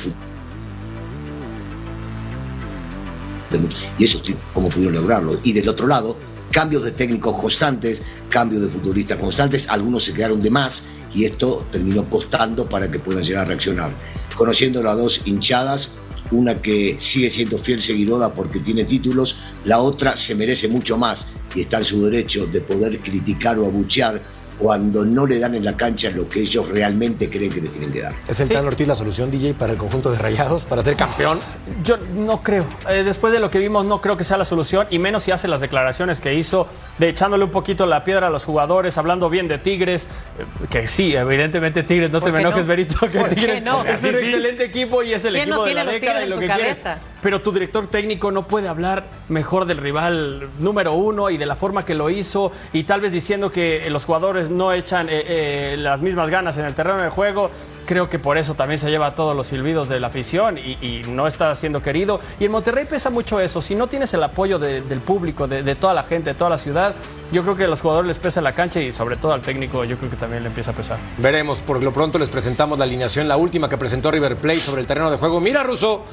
Y 4.00 4.04
eso, 4.04 4.22
¿cómo 4.52 4.70
pudieron 4.70 4.96
lograrlo? 4.96 5.40
Y 5.44 5.54
del 5.54 5.70
otro 5.70 5.86
lado, 5.86 6.18
cambios 6.52 6.84
de 6.84 6.92
técnicos 6.92 7.40
constantes, 7.40 8.02
cambios 8.30 8.64
de 8.64 8.70
futbolistas 8.70 9.20
constantes, 9.20 9.70
algunos 9.70 10.04
se 10.04 10.14
quedaron 10.14 10.42
de 10.42 10.50
más 10.50 10.84
y 11.14 11.26
esto 11.26 11.68
terminó 11.72 12.06
costando 12.10 12.68
para 12.68 12.90
que 12.90 12.98
puedan 12.98 13.24
llegar 13.24 13.46
a 13.46 13.50
reaccionar. 13.50 13.92
Conociendo 14.36 14.82
las 14.82 14.98
dos 14.98 15.22
hinchadas, 15.26 15.92
una 16.32 16.62
que 16.62 16.96
sigue 17.00 17.30
siendo 17.30 17.58
fiel 17.58 17.82
seguidora 17.82 18.34
porque 18.34 18.60
tiene 18.60 18.86
títulos, 18.86 19.38
la 19.66 19.80
otra 19.80 20.16
se 20.16 20.36
merece 20.36 20.68
mucho 20.68 20.98
más 20.98 21.28
y 21.56 21.62
está 21.62 21.80
en 21.80 21.86
su 21.86 22.04
derecho 22.06 22.46
de 22.48 22.62
poder 22.62 23.00
criticar 23.00 23.58
o 23.60 23.66
abuchear 23.66 24.22
cuando 24.60 25.06
no 25.06 25.26
le 25.26 25.40
dan 25.40 25.56
en 25.56 25.64
la 25.64 25.76
cancha 25.76 26.10
lo 26.12 26.28
que 26.28 26.42
ellos 26.42 26.68
realmente 26.68 27.30
creen 27.30 27.52
que 27.52 27.62
le 27.62 27.70
tienen 27.70 27.94
que 27.94 28.02
dar. 28.02 28.14
¿Es 28.28 28.40
el 28.42 28.50
Tan 28.50 28.66
Ortiz 28.66 28.88
la 28.88 28.96
solución, 28.96 29.32
DJ, 29.32 29.54
para 29.54 29.72
el 29.72 29.80
conjunto 29.80 30.12
de 30.12 30.18
Rayados, 30.18 30.64
para 30.64 30.82
ser 30.82 30.98
campeón? 30.98 31.40
Yo 31.84 31.98
no 31.98 32.44
creo. 32.44 32.66
Eh, 32.90 33.04
después 33.04 33.32
de 33.32 33.40
lo 33.40 33.50
que 33.50 33.60
vimos, 33.60 33.86
no 33.86 34.02
creo 34.02 34.18
que 34.18 34.26
sea 34.26 34.38
la 34.38 34.44
solución, 34.44 34.86
y 34.90 35.00
menos 35.00 35.24
si 35.24 35.32
hace 35.32 35.48
las 35.48 35.62
declaraciones 35.62 36.20
que 36.20 36.36
hizo, 36.36 36.68
de 36.98 37.08
echándole 37.08 37.46
un 37.46 37.52
poquito 37.52 37.86
la 37.86 38.04
piedra 38.04 38.28
a 38.28 38.30
los 38.30 38.44
jugadores, 38.44 38.98
hablando 38.98 39.30
bien 39.30 39.48
de 39.48 39.58
Tigres, 39.60 40.04
eh, 40.04 40.68
que 40.70 40.88
sí, 40.88 41.16
evidentemente 41.16 41.84
Tigres, 41.84 42.12
no 42.12 42.22
te 42.22 42.32
me 42.32 42.42
enojes, 42.42 42.68
Berito, 42.68 43.00
que 43.08 43.24
Tigres 43.24 43.64
no? 43.64 43.84
es 43.86 44.04
un 44.04 44.10
excelente 44.16 44.66
equipo 44.66 45.02
y 45.04 45.14
es 45.14 45.24
el 45.24 45.38
equipo 45.38 45.56
no 45.56 45.64
de 45.64 45.74
la 45.74 45.86
década 45.86 46.24
y 46.26 46.28
lo 46.28 46.38
que 46.38 46.48
quieres. 46.48 46.78
Pero 47.22 47.42
tu 47.42 47.52
director 47.52 47.88
técnico 47.88 48.32
no 48.32 48.48
puede 48.48 48.68
hablar 48.68 49.06
mejor 49.28 49.66
del 49.66 49.78
rival 49.78 50.50
número 50.60 50.94
uno 50.94 51.30
y 51.30 51.38
de 51.38 51.46
la 51.46 51.56
forma 51.56 51.84
que 51.86 51.94
lo 51.96 52.10
hizo, 52.10 52.52
y 52.72 52.84
tal 52.84 53.02
vez 53.02 53.12
diciendo 53.12 53.52
que 53.52 53.90
los 53.90 54.06
jugadores 54.06 54.50
no 54.50 54.72
echan 54.72 55.10
eh, 55.10 55.24
eh, 55.28 55.76
las 55.78 56.02
mismas 56.02 56.30
ganas 56.30 56.58
en 56.58 56.66
el 56.66 56.76
terreno 56.76 57.00
de 57.02 57.10
juego. 57.10 57.52
Creo 57.86 58.08
que 58.08 58.20
por 58.20 58.38
eso 58.38 58.54
también 58.54 58.78
se 58.78 58.90
lleva 58.92 59.16
todos 59.16 59.36
los 59.36 59.48
silbidos 59.48 59.90
de 59.90 60.00
la 60.00 60.08
afición 60.08 60.58
y, 60.60 61.02
no 61.08 61.26
está 61.28 61.54
siendo 61.56 61.82
querido. 61.82 62.20
Y 62.40 62.46
en 62.46 62.52
Monterrey 62.52 62.86
pesa 62.86 63.10
mucho 63.10 63.40
eso. 63.40 63.62
Si 63.62 63.74
no 63.74 63.88
tienes 63.88 64.14
el 64.14 64.22
apoyo 64.24 64.60
de- 64.60 64.82
del 64.82 65.00
público, 65.00 65.48
de, 65.48 65.64
de 65.64 65.76
toda 65.76 65.94
la 65.96 66.04
gente, 66.04 66.30
de 66.32 66.34
toda 66.36 66.52
la 66.52 66.58
ciudad, 66.60 66.94
yo 67.32 67.42
creo 67.42 67.56
que 67.56 67.64
a 67.64 67.68
los 67.68 67.82
jugadores 67.82 68.08
les 68.08 68.20
pesa 68.20 68.42
la 68.42 68.54
cancha 68.54 68.80
y 68.80 68.92
sobre 68.92 69.16
todo 69.18 69.34
al 69.34 69.42
técnico 69.42 69.84
yo 69.86 69.98
creo 69.98 70.12
que 70.12 70.18
también 70.18 70.44
le 70.44 70.50
empieza 70.50 70.70
a 70.72 70.76
pesar. 70.76 71.00
Veremos, 71.18 71.60
por 71.60 71.82
lo 71.82 71.92
pronto 71.92 72.20
les 72.20 72.30
presentamos 72.30 72.78
la 72.78 72.86
alineación, 72.86 73.28
la 73.28 73.38
última 73.38 73.68
que 73.68 73.78
presentó 73.78 74.12
River 74.12 74.36
Plate 74.36 74.60
sobre 74.60 74.82
el 74.82 74.88
terreno 74.88 75.10
de 75.10 75.18
juego. 75.18 75.42
Mira, 75.42 75.64
Russo, 75.64 76.04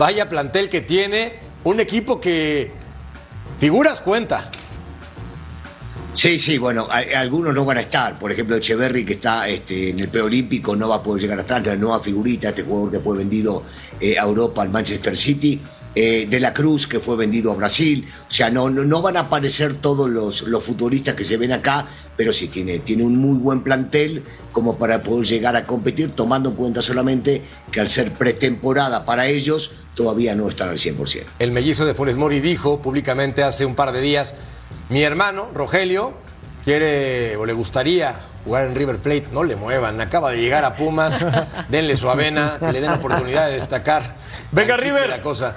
vaya 0.00 0.30
plantel 0.30 0.70
que 0.70 0.80
tiene, 0.80 1.34
un 1.62 1.78
equipo 1.78 2.18
que 2.18 2.72
figuras 3.58 4.00
cuenta. 4.00 4.50
Sí, 6.14 6.38
sí, 6.38 6.56
bueno, 6.56 6.88
algunos 7.14 7.54
no 7.54 7.66
van 7.66 7.76
a 7.76 7.80
estar. 7.82 8.18
Por 8.18 8.32
ejemplo, 8.32 8.56
Echeverry, 8.56 9.04
que 9.04 9.12
está 9.12 9.46
este, 9.46 9.90
en 9.90 10.00
el 10.00 10.08
preolímpico, 10.08 10.74
no 10.74 10.88
va 10.88 10.96
a 10.96 11.02
poder 11.02 11.20
llegar 11.20 11.38
a 11.38 11.42
estar. 11.42 11.64
La 11.66 11.76
nueva 11.76 12.00
figurita, 12.00 12.48
este 12.48 12.62
jugador 12.62 12.92
que 12.92 13.00
fue 13.00 13.18
vendido 13.18 13.62
eh, 14.00 14.18
a 14.18 14.22
Europa, 14.22 14.62
al 14.62 14.70
Manchester 14.70 15.14
City. 15.14 15.60
Eh, 15.96 16.28
de 16.30 16.38
la 16.38 16.54
Cruz, 16.54 16.86
que 16.86 17.00
fue 17.00 17.16
vendido 17.16 17.50
a 17.50 17.56
Brasil. 17.56 18.06
O 18.28 18.30
sea, 18.32 18.48
no, 18.48 18.70
no, 18.70 18.84
no 18.84 19.02
van 19.02 19.16
a 19.16 19.20
aparecer 19.20 19.74
todos 19.74 20.08
los, 20.08 20.42
los 20.42 20.62
futbolistas 20.62 21.16
que 21.16 21.24
se 21.24 21.36
ven 21.36 21.52
acá, 21.52 21.84
pero 22.16 22.32
sí 22.32 22.46
tiene, 22.46 22.78
tiene 22.78 23.02
un 23.02 23.16
muy 23.16 23.36
buen 23.38 23.62
plantel 23.62 24.22
como 24.52 24.78
para 24.78 25.02
poder 25.02 25.26
llegar 25.26 25.56
a 25.56 25.66
competir, 25.66 26.12
tomando 26.12 26.50
en 26.50 26.54
cuenta 26.54 26.80
solamente 26.80 27.42
que 27.72 27.80
al 27.80 27.88
ser 27.88 28.12
pretemporada 28.12 29.04
para 29.04 29.26
ellos, 29.26 29.72
todavía 29.94 30.34
no 30.34 30.48
están 30.48 30.68
al 30.68 30.78
100%. 30.78 31.24
El 31.38 31.50
mellizo 31.50 31.84
de 31.84 31.94
Funes 31.94 32.16
Mori 32.16 32.40
dijo 32.40 32.80
públicamente 32.80 33.42
hace 33.42 33.64
un 33.64 33.74
par 33.74 33.92
de 33.92 34.00
días, 34.00 34.36
mi 34.90 35.02
hermano, 35.02 35.48
Rogelio, 35.52 36.14
quiere 36.64 37.36
o 37.36 37.46
le 37.46 37.52
gustaría 37.52 38.16
jugar 38.44 38.66
en 38.66 38.74
River 38.74 38.98
Plate, 38.98 39.26
no 39.32 39.44
le 39.44 39.56
muevan, 39.56 40.00
acaba 40.00 40.30
de 40.30 40.38
llegar 40.38 40.64
a 40.64 40.76
Pumas, 40.76 41.26
denle 41.68 41.96
su 41.96 42.08
avena, 42.08 42.58
que 42.58 42.72
le 42.72 42.80
den 42.80 42.90
la 42.90 42.96
oportunidad 42.96 43.46
de 43.46 43.54
destacar. 43.54 44.16
Venga, 44.52 44.76
River. 44.76 45.08
la 45.08 45.20
cosa. 45.20 45.54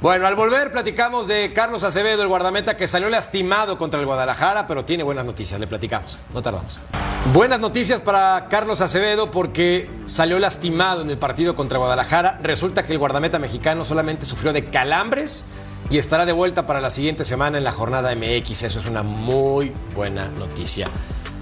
Bueno, 0.00 0.26
al 0.26 0.34
volver 0.34 0.72
platicamos 0.72 1.28
de 1.28 1.52
Carlos 1.52 1.84
Acevedo, 1.84 2.22
el 2.22 2.28
guardameta 2.28 2.76
que 2.76 2.88
salió 2.88 3.08
lastimado 3.08 3.78
contra 3.78 4.00
el 4.00 4.06
Guadalajara, 4.06 4.66
pero 4.66 4.84
tiene 4.84 5.04
buenas 5.04 5.24
noticias, 5.24 5.60
le 5.60 5.68
platicamos, 5.68 6.18
no 6.34 6.42
tardamos. 6.42 6.80
Buenas 7.32 7.60
noticias 7.60 8.00
para 8.00 8.48
Carlos 8.50 8.80
Acevedo 8.80 9.30
porque 9.30 9.88
salió 10.06 10.40
lastimado 10.40 11.02
en 11.02 11.10
el 11.10 11.18
partido 11.18 11.54
contra 11.54 11.78
Guadalajara. 11.78 12.40
Resulta 12.42 12.82
que 12.82 12.92
el 12.92 12.98
guardameta 12.98 13.38
mexicano 13.38 13.84
solamente 13.84 14.26
sufrió 14.26 14.52
de 14.52 14.64
calambres 14.64 15.44
y 15.88 15.98
estará 15.98 16.26
de 16.26 16.32
vuelta 16.32 16.66
para 16.66 16.80
la 16.80 16.90
siguiente 16.90 17.24
semana 17.24 17.58
en 17.58 17.64
la 17.64 17.72
jornada 17.72 18.12
MX. 18.14 18.64
Eso 18.64 18.80
es 18.80 18.86
una 18.86 19.04
muy 19.04 19.72
buena 19.94 20.26
noticia. 20.28 20.88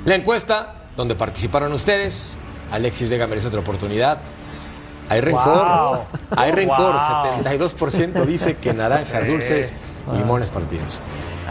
La 0.05 0.17
encuesta 0.17 0.75
donde 0.97 1.15
participaron 1.15 1.73
ustedes, 1.73 2.39
Alexis 2.71 3.09
Vega 3.09 3.27
merece 3.27 3.49
otra 3.49 3.61
oportunidad. 3.61 4.19
Hay 5.11 5.21
rencor, 5.21 5.67
Wow. 5.67 5.99
hay 6.37 6.53
rencor. 6.53 6.93
Wow. 6.95 7.43
72% 7.43 8.25
dice 8.25 8.57
que 8.57 8.73
naranjas 8.73 9.27
Sí. 9.27 9.33
dulces, 9.33 9.73
limones 10.15 10.49
partidos. 10.51 11.03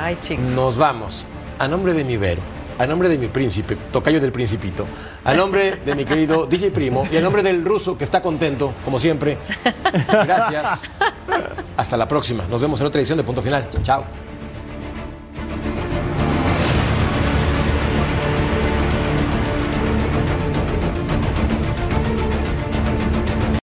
Ay, 0.02 0.18
chicos. 0.22 0.44
Nos 0.46 0.78
vamos. 0.78 1.28
A 1.60 1.68
nombre 1.68 1.94
de 1.94 2.04
mi 2.06 2.16
Vero, 2.18 2.42
a 2.80 2.88
nombre 2.88 3.10
de 3.10 3.18
mi 3.18 3.28
príncipe, 3.28 3.76
tocayo 3.92 4.22
del 4.22 4.32
principito, 4.32 4.86
a 5.26 5.34
nombre 5.34 5.76
de 5.86 5.94
mi 5.94 6.06
querido 6.06 6.46
DJ 6.50 6.72
Primo 6.72 7.06
y 7.12 7.18
a 7.18 7.22
nombre 7.22 7.44
del 7.44 7.66
ruso 7.66 7.98
que 7.98 8.06
está 8.06 8.22
contento, 8.22 8.74
como 8.86 8.98
siempre. 8.98 9.38
Gracias. 10.08 10.90
Hasta 11.78 11.98
la 11.98 12.08
próxima. 12.08 12.46
Nos 12.50 12.62
vemos 12.62 12.80
en 12.82 12.88
otra 12.88 13.00
edición 13.02 13.18
de 13.18 13.24
Punto 13.26 13.42
Final. 13.42 13.68
Chao. 13.84 14.29